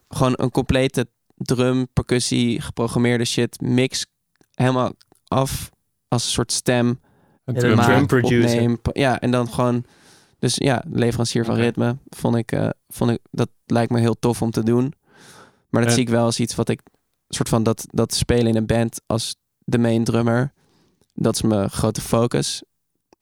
gewoon 0.07 0.33
een 0.35 0.51
complete 0.51 1.07
drum, 1.35 1.87
percussie, 1.93 2.61
geprogrammeerde 2.61 3.25
shit 3.25 3.61
mix 3.61 4.05
helemaal 4.53 4.91
af 5.27 5.69
als 6.07 6.23
een 6.25 6.31
soort 6.31 6.51
stem 6.51 6.99
een 7.45 7.55
drum 7.55 8.07
producer. 8.07 8.49
opneem. 8.61 8.77
Ja, 8.93 9.19
en 9.19 9.31
dan 9.31 9.49
gewoon... 9.49 9.83
Dus 10.39 10.55
ja, 10.55 10.83
leverancier 10.91 11.45
van 11.45 11.55
ritme 11.55 11.97
vond 12.09 12.35
ik, 12.35 12.51
eh, 12.51 12.69
vond 12.87 13.11
ik... 13.11 13.19
Dat 13.31 13.49
lijkt 13.65 13.91
me 13.91 13.99
heel 13.99 14.19
tof 14.19 14.41
om 14.41 14.51
te 14.51 14.63
doen. 14.63 14.93
Maar 15.69 15.81
dat 15.81 15.89
En- 15.89 15.91
zie 15.97 16.03
ik 16.03 16.09
wel 16.09 16.25
als 16.25 16.39
iets 16.39 16.55
wat 16.55 16.69
ik... 16.69 16.81
soort 17.27 17.49
van 17.49 17.63
dat, 17.63 17.85
dat 17.89 18.13
spelen 18.13 18.47
in 18.47 18.55
een 18.55 18.65
band 18.65 19.01
als 19.05 19.35
de 19.57 19.77
main 19.77 20.03
drummer. 20.03 20.51
Dat 21.13 21.35
is 21.35 21.41
mijn 21.41 21.69
grote 21.69 22.01
focus. 22.01 22.63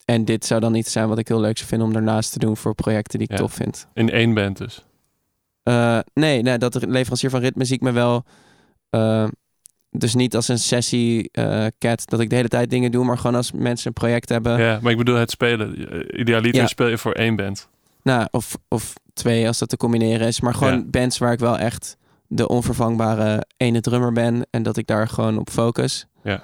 En 0.04 0.24
dit 0.24 0.44
zou 0.44 0.60
dan 0.60 0.74
iets 0.74 0.92
zijn 0.92 1.08
wat 1.08 1.18
ik 1.18 1.28
heel 1.28 1.40
leuk 1.40 1.56
zou 1.56 1.68
vinden 1.68 1.86
om 1.86 1.92
daarnaast 1.92 2.32
te 2.32 2.38
doen 2.38 2.56
voor 2.56 2.74
projecten 2.74 3.18
die 3.18 3.28
ik 3.28 3.34
Ja. 3.34 3.40
tof 3.42 3.52
vind. 3.52 3.86
In 3.94 4.10
één 4.10 4.34
band 4.34 4.56
dus. 4.58 4.84
Eh, 5.62 5.98
nee, 6.14 6.42
nee, 6.42 6.58
dat 6.58 6.72
de 6.72 6.86
leverancier 6.88 7.30
van 7.30 7.40
ritme 7.40 7.64
zie 7.64 7.74
ik 7.76 7.80
me 7.82 7.90
wel. 7.92 8.24
eh, 8.90 9.28
dus 9.96 10.14
niet 10.14 10.34
als 10.36 10.48
een 10.48 10.58
sessie 10.58 11.28
eh, 11.32 11.66
cat 11.78 12.02
dat 12.08 12.20
ik 12.20 12.30
de 12.30 12.36
hele 12.36 12.48
tijd 12.48 12.70
dingen 12.70 12.90
doe, 12.90 13.04
maar 13.04 13.18
gewoon 13.18 13.36
als 13.36 13.52
mensen 13.52 13.86
een 13.86 13.92
project 13.92 14.28
hebben. 14.28 14.58
Ja, 14.60 14.78
maar 14.82 14.92
ik 14.92 14.98
bedoel 14.98 15.16
het 15.16 15.30
spelen. 15.30 15.74
Idealiter 16.20 16.60
Ja. 16.60 16.66
speel 16.66 16.86
je 16.88 16.98
voor 16.98 17.12
één 17.12 17.36
band. 17.36 17.68
Nou, 18.02 18.26
of, 18.30 18.56
of 18.68 18.92
twee 19.14 19.46
als 19.46 19.58
dat 19.58 19.68
te 19.68 19.76
combineren 19.76 20.26
is. 20.26 20.40
Maar 20.40 20.54
gewoon 20.54 20.74
Ja. 20.74 20.84
bands 20.86 21.18
waar 21.18 21.32
ik 21.32 21.38
wel 21.38 21.58
echt 21.58 21.96
de 22.26 22.48
onvervangbare 22.48 23.46
ene 23.56 23.80
drummer 23.80 24.12
ben. 24.12 24.46
En 24.50 24.62
dat 24.62 24.76
ik 24.76 24.86
daar 24.86 25.08
gewoon 25.08 25.38
op 25.38 25.50
focus. 25.50 26.06
Ja. 26.22 26.42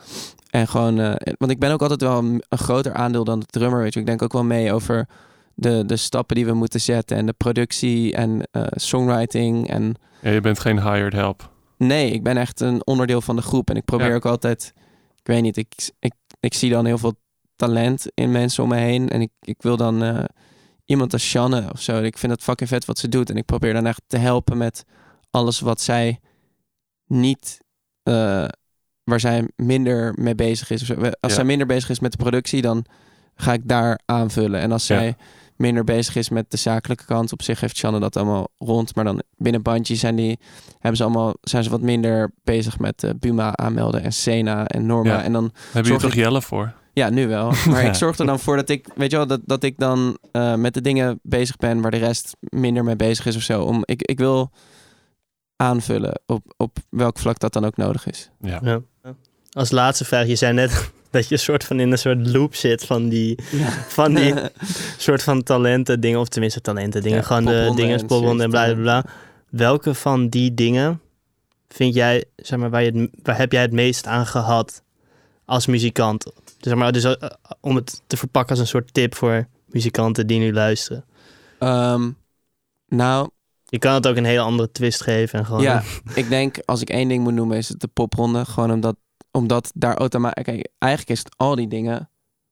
En 0.50 0.68
gewoon, 0.68 0.98
eh, 1.00 1.34
want 1.38 1.50
ik 1.50 1.58
ben 1.58 1.72
ook 1.72 1.82
altijd 1.82 2.00
wel 2.00 2.18
een, 2.18 2.42
een 2.48 2.58
groter 2.58 2.92
aandeel 2.94 3.24
dan 3.24 3.40
de 3.40 3.46
drummer. 3.46 3.80
Weet 3.80 3.94
je. 3.94 4.00
Ik 4.00 4.06
denk 4.06 4.22
ook 4.22 4.32
wel 4.32 4.44
mee 4.44 4.72
over 4.72 5.06
de, 5.54 5.82
de 5.86 5.96
stappen 5.96 6.36
die 6.36 6.46
we 6.46 6.52
moeten 6.52 6.80
zetten. 6.80 7.16
En 7.16 7.26
de 7.26 7.32
productie 7.36 8.14
en 8.14 8.48
eh, 8.50 8.62
songwriting. 8.70 9.68
En 9.68 9.94
Ja, 10.20 10.30
je 10.30 10.40
bent 10.40 10.58
geen 10.60 10.82
hired 10.82 11.12
help. 11.12 11.50
Nee, 11.78 12.10
ik 12.10 12.22
ben 12.22 12.36
echt 12.36 12.60
een 12.60 12.86
onderdeel 12.86 13.20
van 13.20 13.36
de 13.36 13.42
groep. 13.42 13.70
En 13.70 13.76
ik 13.76 13.84
probeer 13.84 14.08
Ja. 14.08 14.14
ook 14.14 14.26
altijd, 14.26 14.72
ik 15.16 15.26
weet 15.26 15.42
niet, 15.42 15.56
ik, 15.56 15.90
ik, 15.98 16.12
ik 16.40 16.54
zie 16.54 16.70
dan 16.70 16.84
heel 16.86 16.98
veel 16.98 17.14
talent 17.56 18.06
in 18.14 18.30
mensen 18.30 18.62
om 18.62 18.68
me 18.68 18.76
heen. 18.76 19.08
En 19.08 19.20
ik, 19.20 19.30
ik 19.40 19.62
wil 19.62 19.76
dan 19.76 20.02
eh, 20.02 20.24
iemand 20.84 21.12
als 21.12 21.28
Shanne 21.28 21.68
of 21.72 21.80
zo. 21.80 22.02
Ik 22.02 22.18
vind 22.18 22.32
het 22.32 22.42
fucking 22.42 22.68
vet 22.68 22.84
wat 22.84 22.98
ze 22.98 23.08
doet. 23.08 23.30
En 23.30 23.36
ik 23.36 23.44
probeer 23.44 23.72
dan 23.72 23.86
echt 23.86 24.02
te 24.06 24.16
helpen 24.16 24.56
met 24.56 24.84
alles 25.30 25.60
wat 25.60 25.80
zij 25.80 26.20
niet, 27.06 27.60
eh, 28.02 28.44
waar 29.04 29.20
zij 29.20 29.48
minder 29.56 30.12
mee 30.16 30.34
bezig 30.34 30.70
is. 30.70 30.90
Als 30.96 31.08
Ja. 31.20 31.28
zij 31.28 31.44
minder 31.44 31.66
bezig 31.66 31.90
is 31.90 32.00
met 32.00 32.10
de 32.12 32.18
productie, 32.18 32.62
dan 32.62 32.84
ga 33.34 33.52
ik 33.52 33.68
daar 33.68 34.00
aanvullen. 34.04 34.60
En 34.60 34.72
als 34.72 34.86
Ja. 34.86 35.14
Minder 35.58 35.84
bezig 35.84 36.16
is 36.16 36.28
met 36.28 36.50
de 36.50 36.56
zakelijke 36.56 37.04
kant, 37.04 37.32
op 37.32 37.42
zich 37.42 37.60
heeft 37.60 37.76
Shanne 37.76 38.00
dat 38.00 38.16
allemaal 38.16 38.48
rond. 38.58 38.94
Maar 38.94 39.04
dan 39.04 39.22
binnen 39.36 39.62
bandje 39.62 39.94
zijn 39.94 40.16
die 40.16 40.38
hebben 40.72 40.96
ze 40.96 41.02
allemaal 41.02 41.34
zijn 41.40 41.64
ze 41.64 41.70
wat 41.70 41.80
minder 41.80 42.32
bezig 42.44 42.78
met 42.78 43.02
eh, 43.04 43.10
Buma 43.18 43.56
aanmelden 43.56 44.02
en 44.02 44.12
Sena 44.12 44.66
en 44.66 44.86
Norma. 44.86 45.10
Ja. 45.16 45.22
En 45.22 45.32
dan 45.32 45.50
Daar 45.52 45.62
heb 45.72 45.84
je 45.86 45.92
toch 45.96 46.02
ik- 46.10 46.14
Jelle 46.14 46.42
voor? 46.42 46.72
ja, 46.92 47.08
nu 47.10 47.28
wel. 47.28 47.52
Maar 47.68 47.82
Ja. 47.82 47.88
ik 47.90 47.94
zorg 47.94 48.18
er 48.18 48.26
dan 48.26 48.38
voor 48.38 48.56
dat 48.56 48.68
ik, 48.68 48.86
weet 48.94 49.10
je 49.10 49.16
wel, 49.16 49.26
dat, 49.26 49.40
dat 49.44 49.62
ik 49.62 49.78
dan 49.78 50.18
eh, 50.32 50.54
met 50.54 50.74
de 50.74 50.80
dingen 50.80 51.20
bezig 51.22 51.56
ben 51.56 51.80
waar 51.80 51.90
de 51.90 51.96
rest 51.96 52.36
minder 52.40 52.84
mee 52.84 52.96
bezig 52.96 53.26
is 53.26 53.36
of 53.36 53.42
zo. 53.42 53.62
Om, 53.62 53.82
ik, 53.84 54.02
ik 54.02 54.18
wil 54.18 54.50
aanvullen 55.56 56.20
op, 56.26 56.54
op 56.56 56.76
welk 56.90 57.18
vlak 57.18 57.38
dat 57.38 57.52
dan 57.52 57.64
ook 57.64 57.76
nodig 57.76 58.06
is. 58.06 58.30
Ja. 58.40 58.58
Ja. 58.62 58.80
Als 59.52 59.70
laatste 59.70 60.04
vraag, 60.04 60.26
je 60.26 60.36
zei 60.36 60.52
net 60.52 60.90
dat 61.10 61.28
je 61.28 61.36
soort 61.36 61.64
van 61.64 61.80
in 61.80 61.92
een 61.92 61.98
soort 61.98 62.26
loop 62.26 62.54
zit 62.54 62.84
van 62.84 63.08
die, 63.08 63.38
van 63.88 64.14
die 64.14 64.34
soort 64.96 65.22
van 65.22 65.42
talenten 65.42 66.00
dingen, 66.00 66.20
of 66.20 66.28
tenminste 66.28 66.60
talenten 66.60 67.02
dingen, 67.02 67.18
Ja, 67.18 67.24
gewoon 67.24 67.44
de 67.44 67.72
dingen, 67.74 67.98
en 67.98 68.06
popronde 68.06 68.42
en 68.42 68.50
bla 68.50 68.64
bla 68.64 68.74
bla. 68.82 69.04
Welke 69.48 69.94
van 69.94 70.28
die 70.28 70.54
dingen 70.54 71.00
vind 71.68 71.94
jij, 71.94 72.24
zeg 72.36 72.58
maar, 72.58 72.70
waar, 72.70 72.82
je 72.82 72.90
het, 72.90 73.10
waar 73.22 73.36
heb 73.36 73.52
jij 73.52 73.62
het 73.62 73.72
meest 73.72 74.06
aan 74.06 74.26
gehad 74.26 74.82
als 75.44 75.66
muzikant? 75.66 76.24
Dus, 76.24 76.32
zeg 76.58 76.74
maar, 76.74 76.92
dus 76.92 77.04
eh, 77.04 77.30
om 77.60 77.76
het 77.76 78.02
te 78.06 78.16
verpakken 78.16 78.50
als 78.50 78.60
een 78.60 78.66
soort 78.66 78.94
tip 78.94 79.14
voor 79.14 79.48
muzikanten 79.66 80.26
die 80.26 80.38
nu 80.38 80.52
luisteren. 80.52 81.04
Ehm, 81.58 82.10
nou, 82.88 83.28
Je 83.64 83.78
kan 83.78 83.94
het 83.94 84.06
ook 84.06 84.16
een 84.16 84.24
hele 84.24 84.40
andere 84.40 84.70
twist 84.72 85.02
geven 85.02 85.38
en 85.38 85.46
gewoon. 85.46 85.62
ja, 85.62 85.82
ik 86.14 86.28
denk 86.28 86.58
als 86.64 86.80
ik 86.80 86.90
één 86.90 87.08
ding 87.08 87.22
moet 87.24 87.34
noemen 87.34 87.56
is 87.56 87.68
het 87.68 87.80
de 87.80 87.88
popronde. 87.88 88.44
Gewoon 88.44 88.72
omdat, 88.72 88.96
omdat 89.38 89.70
daar 89.74 89.96
automatisch... 89.96 90.44
Kijk, 90.44 90.68
eigenlijk 90.78 91.12
is 91.12 91.24
het 91.24 91.34
al 91.36 91.54
die 91.54 91.68
dingen... 91.68 92.10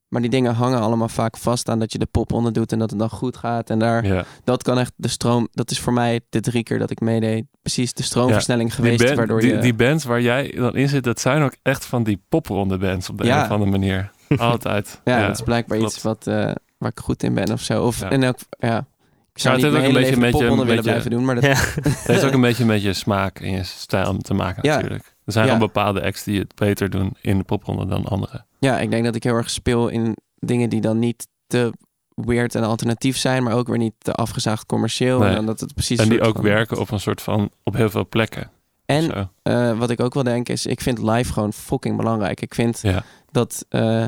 Maar 0.08 0.20
die 0.20 0.30
dingen 0.30 0.54
hangen 0.54 0.80
allemaal 0.80 1.08
vaak 1.08 1.36
vast 1.36 1.68
aan 1.68 1.78
dat 1.78 1.92
je 1.92 1.98
de 1.98 2.06
popronde 2.06 2.50
doet 2.50 2.72
en 2.72 2.78
dat 2.78 2.90
het 2.90 2.98
dan 2.98 3.10
goed 3.10 3.36
gaat. 3.36 3.70
En 3.70 3.78
daar, 3.78 4.06
ja. 4.06 4.24
dat 4.44 4.62
kan 4.62 4.78
echt 4.78 4.92
de 4.96 5.08
stroom... 5.08 5.48
Dat 5.52 5.70
is 5.70 5.80
voor 5.80 5.92
mij 5.92 6.20
de 6.28 6.40
drie 6.40 6.62
keer 6.62 6.78
dat 6.78 6.90
ik 6.90 7.00
meedeed. 7.00 7.44
Precies 7.62 7.92
de 7.92 8.02
stroomversnelling 8.02 8.74
geweest 8.74 9.04
band- 9.04 9.16
waardoor 9.16 9.40
die, 9.40 9.52
je... 9.54 9.58
die 9.58 9.74
bands 9.74 10.04
waar 10.04 10.20
jij 10.20 10.52
dan 10.56 10.76
in 10.76 10.88
zit, 10.88 11.04
dat 11.04 11.20
zijn 11.20 11.42
ook 11.42 11.56
echt 11.62 11.84
van 11.84 12.02
die 12.02 12.22
popronde 12.28 12.78
bands 12.78 13.10
op 13.10 13.18
de 13.18 13.24
Ja. 13.24 13.38
een 13.38 13.44
of 13.44 13.50
andere 13.50 13.70
manier. 13.70 14.10
Altijd. 14.36 15.00
Ja, 15.04 15.26
dat 15.26 15.36
is 15.36 15.42
blijkbaar 15.42 15.78
klopt. 15.78 15.92
iets 15.94 16.02
wat, 16.02 16.26
eh, 16.26 16.34
waar 16.78 16.90
ik 16.90 17.00
goed 17.00 17.22
in 17.22 17.34
ben 17.34 17.52
of 17.52 17.60
zo. 17.60 17.84
Of 17.84 18.00
Ja. 18.00 18.10
en 18.10 18.24
ook, 18.24 18.36
ja. 18.58 18.86
Ik 19.32 19.42
zou 19.42 19.54
het 19.54 19.64
heeft 19.64 19.76
ook 19.76 19.82
een 19.82 19.92
beetje 19.92 20.16
met 20.16 20.32
je- 20.32 20.38
willen 20.44 20.66
met 20.66 20.74
je- 20.76 20.82
blijven 20.82 21.10
doen, 21.10 21.24
maar 21.24 21.34
dat, 21.34 21.44
Ja. 21.44 21.54
Het 21.80 22.06
heeft 22.06 22.24
ook 22.24 22.32
een 22.32 22.40
beetje 22.40 22.64
met 22.64 22.82
je 22.82 22.92
smaak 22.92 23.38
en 23.40 23.50
je 23.50 23.62
stijl 23.62 24.16
te 24.16 24.34
maken 24.34 24.62
Ja. 24.62 24.74
natuurlijk. 24.74 25.15
Er 25.26 25.32
zijn 25.32 25.46
Ja. 25.46 25.52
al 25.52 25.58
bepaalde 25.58 26.02
acts 26.02 26.24
die 26.24 26.38
het 26.38 26.54
beter 26.54 26.90
doen 26.90 27.16
in 27.20 27.38
de 27.38 27.44
popronde 27.44 27.86
dan 27.86 28.04
anderen. 28.04 28.46
ja, 28.58 28.78
ik 28.80 28.90
denk 28.90 29.04
dat 29.04 29.14
ik 29.14 29.22
heel 29.22 29.34
erg 29.34 29.50
speel 29.50 29.88
in 29.88 30.16
dingen 30.38 30.68
die 30.70 30.80
dan 30.80 30.98
niet 30.98 31.26
te 31.46 31.72
weird 32.14 32.54
en 32.54 32.62
alternatief 32.64 33.16
zijn, 33.16 33.42
maar 33.42 33.54
ook 33.54 33.66
weer 33.68 33.78
niet 33.78 33.94
te 33.98 34.12
afgezaagd 34.12 34.66
commercieel. 34.66 35.18
Nee. 35.18 35.36
En 35.36 35.46
dat 35.46 35.60
het 35.60 35.74
precies 35.74 35.98
En 35.98 36.08
die 36.08 36.20
ook 36.20 36.34
van- 36.34 36.44
werken 36.44 36.78
op 36.80 36.90
een 36.90 37.00
soort 37.00 37.22
van, 37.22 37.50
op 37.62 37.74
heel 37.74 37.90
veel 37.90 38.08
plekken. 38.08 38.50
En 38.86 39.30
eh, 39.42 39.78
wat 39.78 39.90
ik 39.90 40.00
ook 40.00 40.14
wel 40.14 40.22
denk 40.22 40.48
is, 40.48 40.66
ik 40.66 40.80
vind 40.80 40.98
live 41.02 41.32
gewoon 41.32 41.52
fucking 41.52 41.96
belangrijk. 41.96 42.40
Ik 42.40 42.54
vind 42.54 42.78
Ja. 42.82 43.02
dat 43.30 43.64
eh, 43.68 44.04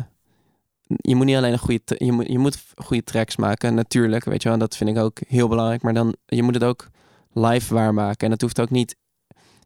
je 0.87 1.15
moet 1.15 1.27
niet 1.27 1.37
alleen 1.37 1.53
een 1.53 1.59
goede, 1.59 1.81
je 1.99 2.13
moet, 2.13 2.27
je 2.29 2.39
moet 2.39 2.65
goede 2.77 3.05
tracks 3.05 3.37
maken, 3.37 3.75
natuurlijk, 3.75 4.25
weet 4.25 4.43
je 4.43 4.49
wel. 4.49 4.59
Dat 4.59 4.77
vind 4.77 4.91
ik 4.91 4.99
ook 4.99 5.19
heel 5.27 5.49
belangrijk. 5.49 5.83
Maar 5.83 5.95
dan, 5.95 6.15
je 6.27 6.43
moet 6.43 6.55
het 6.55 6.65
ook 6.65 6.89
live 7.33 7.75
waarmaken. 7.75 8.25
En 8.25 8.31
dat 8.31 8.41
hoeft 8.41 8.61
ook 8.61 8.71
niet, 8.71 8.97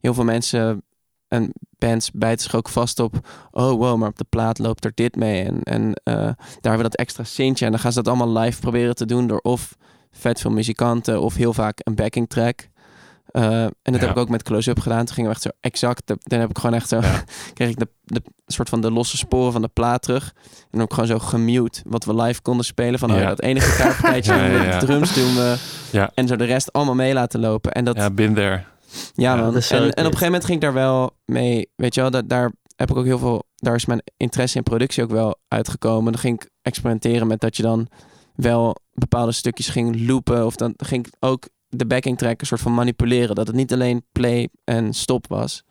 heel 0.00 0.14
veel 0.14 0.24
mensen 0.24 0.82
en 1.32 1.52
bands 1.78 2.10
bijten 2.10 2.42
zich 2.44 2.54
ook 2.54 2.68
vast 2.68 2.98
op, 3.00 3.14
oh 3.50 3.70
wow, 3.70 3.98
maar 3.98 4.08
op 4.08 4.18
de 4.18 4.26
plaat 4.28 4.58
loopt 4.58 4.84
er 4.84 4.92
dit 4.94 5.16
mee. 5.16 5.42
En, 5.44 5.62
en 5.62 5.94
eh, 6.04 6.14
daar 6.14 6.36
hebben 6.60 6.76
we 6.76 6.82
dat 6.82 6.94
extra 6.96 7.24
centje. 7.24 7.64
En 7.64 7.70
dan 7.70 7.80
gaan 7.80 7.92
ze 7.92 8.02
dat 8.02 8.14
allemaal 8.14 8.42
live 8.42 8.60
proberen 8.60 8.94
te 8.94 9.06
doen 9.06 9.26
door 9.26 9.38
of 9.40 9.76
vet 10.12 10.40
veel 10.40 10.50
muzikanten 10.50 11.20
of 11.20 11.34
heel 11.34 11.52
vaak 11.52 11.78
een 11.82 11.94
backing 11.94 12.28
track. 12.28 12.68
Eh, 13.26 13.62
en 13.62 13.72
dat 13.82 14.00
heb 14.00 14.10
ik 14.10 14.16
ook 14.16 14.28
met 14.28 14.42
Close 14.42 14.70
Up 14.70 14.78
gedaan. 14.80 15.04
Toen 15.04 15.14
gingen 15.14 15.30
we 15.30 15.36
echt 15.36 15.44
zo 15.44 15.50
exact. 15.60 16.06
de- 16.06 16.16
Dan 16.20 16.40
heb 16.40 16.50
ik 16.50 16.58
gewoon 16.58 16.76
echt 16.76 16.88
zo. 16.88 17.00
Ja. 17.00 17.22
kreeg 17.54 17.68
ik 17.68 17.78
de, 17.78 17.88
de 18.04 18.22
soort 18.46 18.68
van 18.68 18.80
de 18.80 18.90
losse 18.90 19.16
sporen 19.16 19.52
van 19.52 19.62
de 19.62 19.68
plaat 19.72 20.02
terug. 20.02 20.32
En 20.52 20.68
dan 20.70 20.80
ook 20.80 20.92
gewoon 20.94 21.08
zo 21.08 21.18
gemute. 21.18 21.82
Wat 21.86 22.04
we 22.04 22.14
live 22.14 22.42
konden 22.42 22.64
spelen. 22.64 22.98
Van 22.98 23.12
oh, 23.12 23.18
Ja. 23.18 23.28
dat 23.28 23.40
ene 23.40 23.60
gitaarpartijtje. 23.60 24.34
Ja, 24.64 24.78
de 24.78 24.86
drums 24.86 25.14
doen 25.14 25.34
we. 25.34 25.56
Ja. 25.90 26.10
En 26.14 26.26
zo 26.28 26.36
de 26.36 26.44
rest 26.44 26.72
allemaal 26.72 26.94
mee 26.94 27.12
laten 27.14 27.40
lopen. 27.40 27.72
En 27.72 27.84
dat. 27.84 27.96
Ja, 27.96 28.10
bin 28.10 28.34
there. 28.34 28.62
Ja, 29.14 29.36
man. 29.36 29.54
en, 29.54 29.62
en 29.70 29.82
op 29.82 29.96
een 29.96 30.02
gegeven 30.02 30.24
moment 30.24 30.44
ging 30.44 30.56
ik 30.56 30.64
daar 30.64 30.72
wel 30.72 31.16
mee. 31.24 31.70
Weet 31.76 31.94
je 31.94 32.00
wel, 32.00 32.10
dat, 32.10 32.28
daar 32.28 32.52
heb 32.76 32.90
ik 32.90 32.96
ook 32.96 33.04
heel 33.04 33.18
veel. 33.18 33.42
Daar 33.56 33.74
is 33.74 33.86
mijn 33.86 34.02
interesse 34.16 34.56
in 34.56 34.62
productie 34.62 35.02
ook 35.02 35.10
wel 35.10 35.38
uitgekomen. 35.48 36.12
Dan 36.12 36.20
ging 36.20 36.42
ik 36.42 36.50
experimenteren 36.62 37.26
met 37.26 37.40
dat 37.40 37.56
je 37.56 37.62
dan 37.62 37.88
wel 38.34 38.76
bepaalde 38.92 39.32
stukjes 39.32 39.68
ging 39.68 40.06
loopen. 40.06 40.46
Of 40.46 40.56
dan 40.56 40.74
ging 40.76 41.06
ik 41.06 41.12
ook 41.20 41.48
de 41.68 41.86
backing 41.86 42.18
track 42.18 42.40
een 42.40 42.46
soort 42.46 42.60
van 42.60 42.74
manipuleren. 42.74 43.34
Dat 43.34 43.46
het 43.46 43.56
niet 43.56 43.72
alleen 43.72 44.04
play 44.12 44.48
en 44.64 44.94
stop 44.94 45.26
was. 45.28 45.62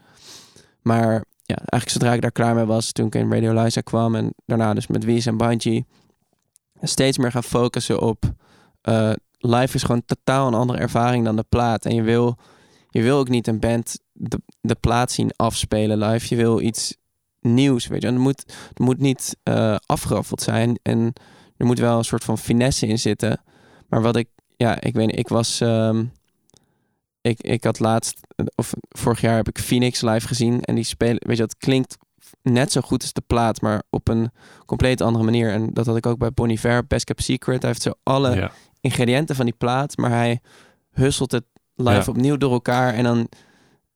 Maar 0.82 1.24
ja, 1.44 1.56
eigenlijk 1.56 1.90
zodra 1.90 2.14
ik 2.14 2.22
daar 2.22 2.32
klaar 2.32 2.56
mee 2.56 2.66
was, 2.66 2.92
toen 2.92 3.06
ik 3.06 3.16
in 3.16 3.32
Radio 3.32 3.64
Liza 3.64 3.82
kwam 3.82 4.16
en 4.16 4.34
daarna 4.46 4.74
dus 4.74 4.88
met 4.88 5.04
Wies 5.04 5.26
en 5.26 5.38
Bungie, 5.38 5.86
steeds 6.82 7.18
meer 7.18 7.32
gaan 7.32 7.44
focussen 7.44 8.02
op 8.02 8.34
eh, 8.82 9.12
live 9.38 9.76
is 9.76 9.84
gewoon 9.84 10.06
totaal 10.06 10.48
een 10.48 10.54
andere 10.54 10.80
ervaring 10.80 11.26
dan 11.26 11.36
de 11.36 11.46
plaat. 11.50 11.86
En 11.86 11.96
je 11.96 12.02
wil, 12.02 12.38
je 12.92 13.02
wil 13.02 13.18
ook 13.18 13.30
niet 13.30 13.48
een 13.48 13.60
band 13.60 14.00
de, 14.14 14.42
de 14.62 14.76
plaat 14.76 15.12
zien 15.12 15.32
afspelen 15.36 15.98
live. 15.98 16.26
Je 16.30 16.42
wil 16.42 16.62
iets 16.62 16.96
nieuws, 17.40 17.88
weet 17.88 18.02
je. 18.02 18.08
En 18.08 18.14
het 18.14 18.24
moet, 18.24 18.44
het 18.70 18.80
moet 18.80 19.00
niet 19.00 19.38
eh 19.44 19.76
afgeraffeld 19.86 20.42
zijn 20.42 20.80
en 20.82 21.14
er 21.58 21.66
moet 21.66 21.80
wel 21.80 21.98
een 21.98 22.04
soort 22.04 22.24
van 22.24 22.38
finesse 22.38 22.88
in 22.88 23.00
zitten. 23.00 23.42
Maar 23.90 24.02
wat 24.02 24.16
ik, 24.16 24.28
ja, 24.58 24.82
ik 24.82 24.94
weet 24.94 25.08
niet, 25.08 25.18
ik 25.20 25.28
was, 25.28 25.62
ehm, 25.62 26.06
ik, 27.22 27.42
ik 27.42 27.64
had 27.64 27.80
laatst, 27.80 28.20
of 28.56 28.74
vorig 28.90 29.22
jaar 29.22 29.36
heb 29.36 29.48
ik 29.48 29.60
Phoenix 29.60 30.02
live 30.02 30.28
gezien 30.28 30.62
en 30.62 30.76
die 30.76 30.84
spelen, 30.84 31.28
weet 31.28 31.38
je, 31.38 31.44
dat 31.44 31.58
klinkt 31.58 31.98
net 32.42 32.72
zo 32.72 32.82
goed 32.82 33.02
als 33.02 33.14
de 33.14 33.24
plaat, 33.28 33.62
maar 33.62 33.84
op 33.90 34.08
een 34.08 34.32
compleet 34.66 35.02
andere 35.02 35.24
manier. 35.26 35.52
En 35.52 35.70
dat 35.74 35.86
had 35.86 35.98
ik 35.98 36.06
ook 36.06 36.18
bij 36.18 36.32
Bon 36.32 36.50
Iver, 36.50 36.88
Best 36.88 37.04
Kept 37.06 37.24
Secret. 37.24 37.62
Hij 37.62 37.70
heeft 37.72 37.82
zo 37.82 37.94
alle 38.04 38.36
Ja. 38.36 38.52
ingrediënten 38.82 39.36
van 39.36 39.46
die 39.46 39.54
plaat, 39.58 39.98
maar 39.98 40.10
hij 40.10 40.40
hustelt 40.92 41.32
het 41.32 41.44
live 41.84 41.96
Ja. 42.00 42.04
opnieuw 42.08 42.38
door 42.38 42.52
elkaar. 42.52 42.94
En 42.94 43.04
dan, 43.04 43.18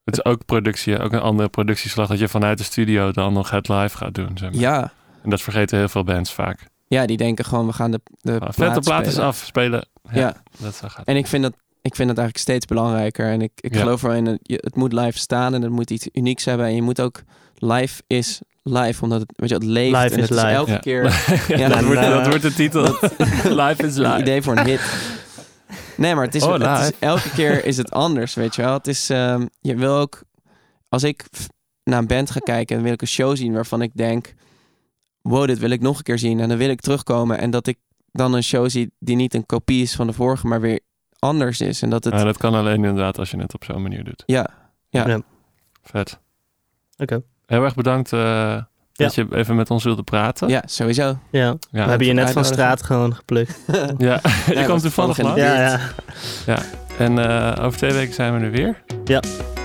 Het 0.03 0.17
is 0.17 0.25
ook 0.25 0.45
productie, 0.45 0.99
ook 0.99 1.13
een 1.13 1.19
andere 1.19 1.49
productieslag 1.49 2.07
dat 2.07 2.19
je 2.19 2.27
vanuit 2.27 2.57
de 2.57 2.63
studio 2.63 3.11
dan 3.11 3.33
nog 3.33 3.49
het 3.49 3.67
live 3.69 3.97
gaat 3.97 4.13
doen. 4.13 4.31
Zeg 4.37 4.51
maar. 4.51 4.59
ja, 4.61 4.91
En 5.23 5.29
dat 5.29 5.41
vergeten 5.41 5.77
heel 5.77 5.87
veel 5.89 6.03
bands 6.03 6.33
vaak. 6.33 6.59
ja, 6.87 7.05
die 7.05 7.17
denken 7.17 7.45
gewoon, 7.45 7.65
we 7.65 7.73
gaan 7.73 7.91
de, 7.91 8.01
de 8.21 8.31
Ah, 8.31 8.37
plaat 8.39 8.55
Vet, 8.55 8.73
de 8.73 8.79
plaat 8.79 9.05
is 9.05 9.11
spelen. 9.11 9.27
af, 9.27 9.43
spelen. 9.45 9.87
Ja, 10.11 10.19
Ja. 10.19 10.35
Dat 10.59 10.75
zo 10.75 10.87
gaat 10.87 11.05
En 11.05 11.15
ik 11.15 11.27
vind 11.27 11.43
dat, 11.43 11.53
ik 11.81 11.95
vind 11.95 12.07
dat 12.07 12.17
eigenlijk 12.17 12.37
steeds 12.47 12.65
belangrijker. 12.65 13.31
En 13.31 13.41
ik, 13.41 13.51
ik 13.55 13.73
Ja. 13.73 13.79
geloof 13.79 14.01
wel 14.01 14.13
in, 14.13 14.25
het, 14.25 14.39
je- 14.41 14.59
het 14.63 14.75
moet 14.75 14.93
live 14.93 15.17
staan 15.17 15.53
en 15.53 15.61
het 15.61 15.71
moet 15.71 15.91
iets 15.91 16.07
unieks 16.13 16.45
hebben. 16.45 16.65
En 16.65 16.75
je 16.75 16.81
moet 16.81 17.01
ook, 17.01 17.21
live 17.55 18.01
is 18.07 18.41
live, 18.63 19.03
omdat 19.03 19.19
het, 19.19 19.31
weet 19.35 19.49
je, 19.49 19.55
het 19.55 19.63
leeft. 19.63 19.95
Live 20.01 20.13
en 20.15 20.21
is 20.21 20.29
het 20.29 20.37
live. 20.41 20.47
elke 20.47 20.71
Ja. 20.71 20.77
keer 20.77 21.03
ja, 21.47 21.57
Ja, 21.57 21.67
dat, 21.67 21.83
wordt, 21.83 22.01
dat 22.09 22.27
wordt 22.27 22.41
de 22.41 22.53
titel. 22.53 22.83
live 23.63 23.85
is 23.85 23.95
een 23.95 24.01
live. 24.03 24.19
idee 24.19 24.41
voor 24.41 24.57
een 24.57 24.65
hit. 24.65 24.81
Nee, 25.97 26.15
maar 26.15 26.25
het 26.25 26.35
is, 26.35 26.43
Oh, 26.43 26.53
het 26.53 26.93
is 26.93 26.99
elke 26.99 27.29
keer 27.29 27.65
is 27.65 27.77
het 27.77 27.91
anders, 27.91 28.33
weet 28.33 28.55
je 28.55 28.61
wel. 28.61 28.73
Het 28.73 28.87
is, 28.87 29.09
ehm, 29.09 29.45
je 29.61 29.75
wil 29.75 29.95
ook, 29.95 30.21
als 30.89 31.03
ik 31.03 31.25
naar 31.83 31.99
een 31.99 32.07
band 32.07 32.31
ga 32.31 32.39
kijken, 32.39 32.75
dan 32.75 32.83
wil 32.83 32.93
ik 32.93 33.01
een 33.01 33.07
show 33.07 33.35
zien 33.37 33.53
waarvan 33.53 33.81
ik 33.81 33.91
denk, 33.93 34.33
wow, 35.21 35.47
dit 35.47 35.59
wil 35.59 35.69
ik 35.69 35.81
nog 35.81 35.97
een 35.97 36.03
keer 36.03 36.19
zien. 36.19 36.39
En 36.39 36.49
dan 36.49 36.57
wil 36.57 36.69
ik 36.69 36.81
terugkomen 36.81 37.37
en 37.37 37.49
dat 37.51 37.67
ik 37.67 37.77
dan 38.11 38.33
een 38.33 38.43
show 38.43 38.69
zie 38.69 38.91
die 38.99 39.15
niet 39.15 39.33
een 39.33 39.45
kopie 39.45 39.81
is 39.81 39.95
van 39.95 40.07
de 40.07 40.13
vorige, 40.13 40.47
maar 40.47 40.61
weer 40.61 40.79
anders 41.19 41.61
is. 41.61 41.81
En 41.81 41.89
dat 41.89 42.03
het, 42.03 42.13
Ja, 42.13 42.23
dat 42.23 42.37
kan 42.37 42.53
alleen 42.53 42.75
inderdaad 42.83 43.17
als 43.19 43.31
je 43.31 43.37
het 43.37 43.53
op 43.53 43.63
zo'n 43.63 43.81
manier 43.81 44.03
doet. 44.03 44.23
ja, 44.25 44.49
ja. 44.89 45.07
Ja. 45.07 45.21
Vet. 45.83 46.19
Oké. 46.97 47.23
Heel 47.45 47.63
erg 47.63 47.75
bedankt 47.75 48.13
eh, 48.13 48.61
dat 48.95 49.15
je 49.15 49.25
even 49.31 49.55
met 49.55 49.69
ons 49.69 49.83
wilde 49.83 50.03
praten. 50.03 50.47
ja, 50.47 50.63
sowieso. 50.65 51.17
Ja. 51.31 51.39
Ja. 51.41 51.57
We 51.71 51.79
hebben 51.79 52.07
je 52.07 52.13
net 52.13 52.31
van 52.31 52.45
straat 52.45 52.83
gewoon 52.83 53.15
geplukt. 53.15 53.59
Ja, 53.97 54.21
komt 54.65 54.69
is 54.75 54.81
toevallig 54.81 55.15
de 55.15 55.23
langs. 55.23 55.41
Ja, 55.41 55.79
ja. 56.45 56.57
En 56.97 57.19
eh, 57.19 57.65
over 57.65 57.77
twee 57.77 57.93
weken 57.93 58.13
zijn 58.13 58.39
we 58.39 58.45
er 58.45 58.51
weer. 58.51 58.83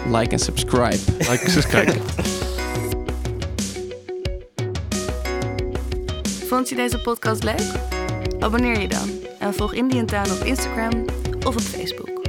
Like 0.09 0.31
en 0.31 0.39
subscribe. 0.39 0.99
Like, 1.19 1.41
eens 1.43 1.67
kijken. 1.67 2.01
Vond 6.49 6.69
je 6.69 6.75
deze 6.75 6.99
podcast 6.99 7.43
leuk? 7.43 7.63
Abonneer 8.41 8.81
je 8.81 8.89
dan 8.89 9.11
en 9.39 9.55
volg 9.55 9.73
Indian 9.73 10.07
Town 10.07 10.31
op 10.31 10.45
Instagram 10.45 11.05
of 11.47 11.55
op 11.55 11.61
Facebook. 11.61 12.20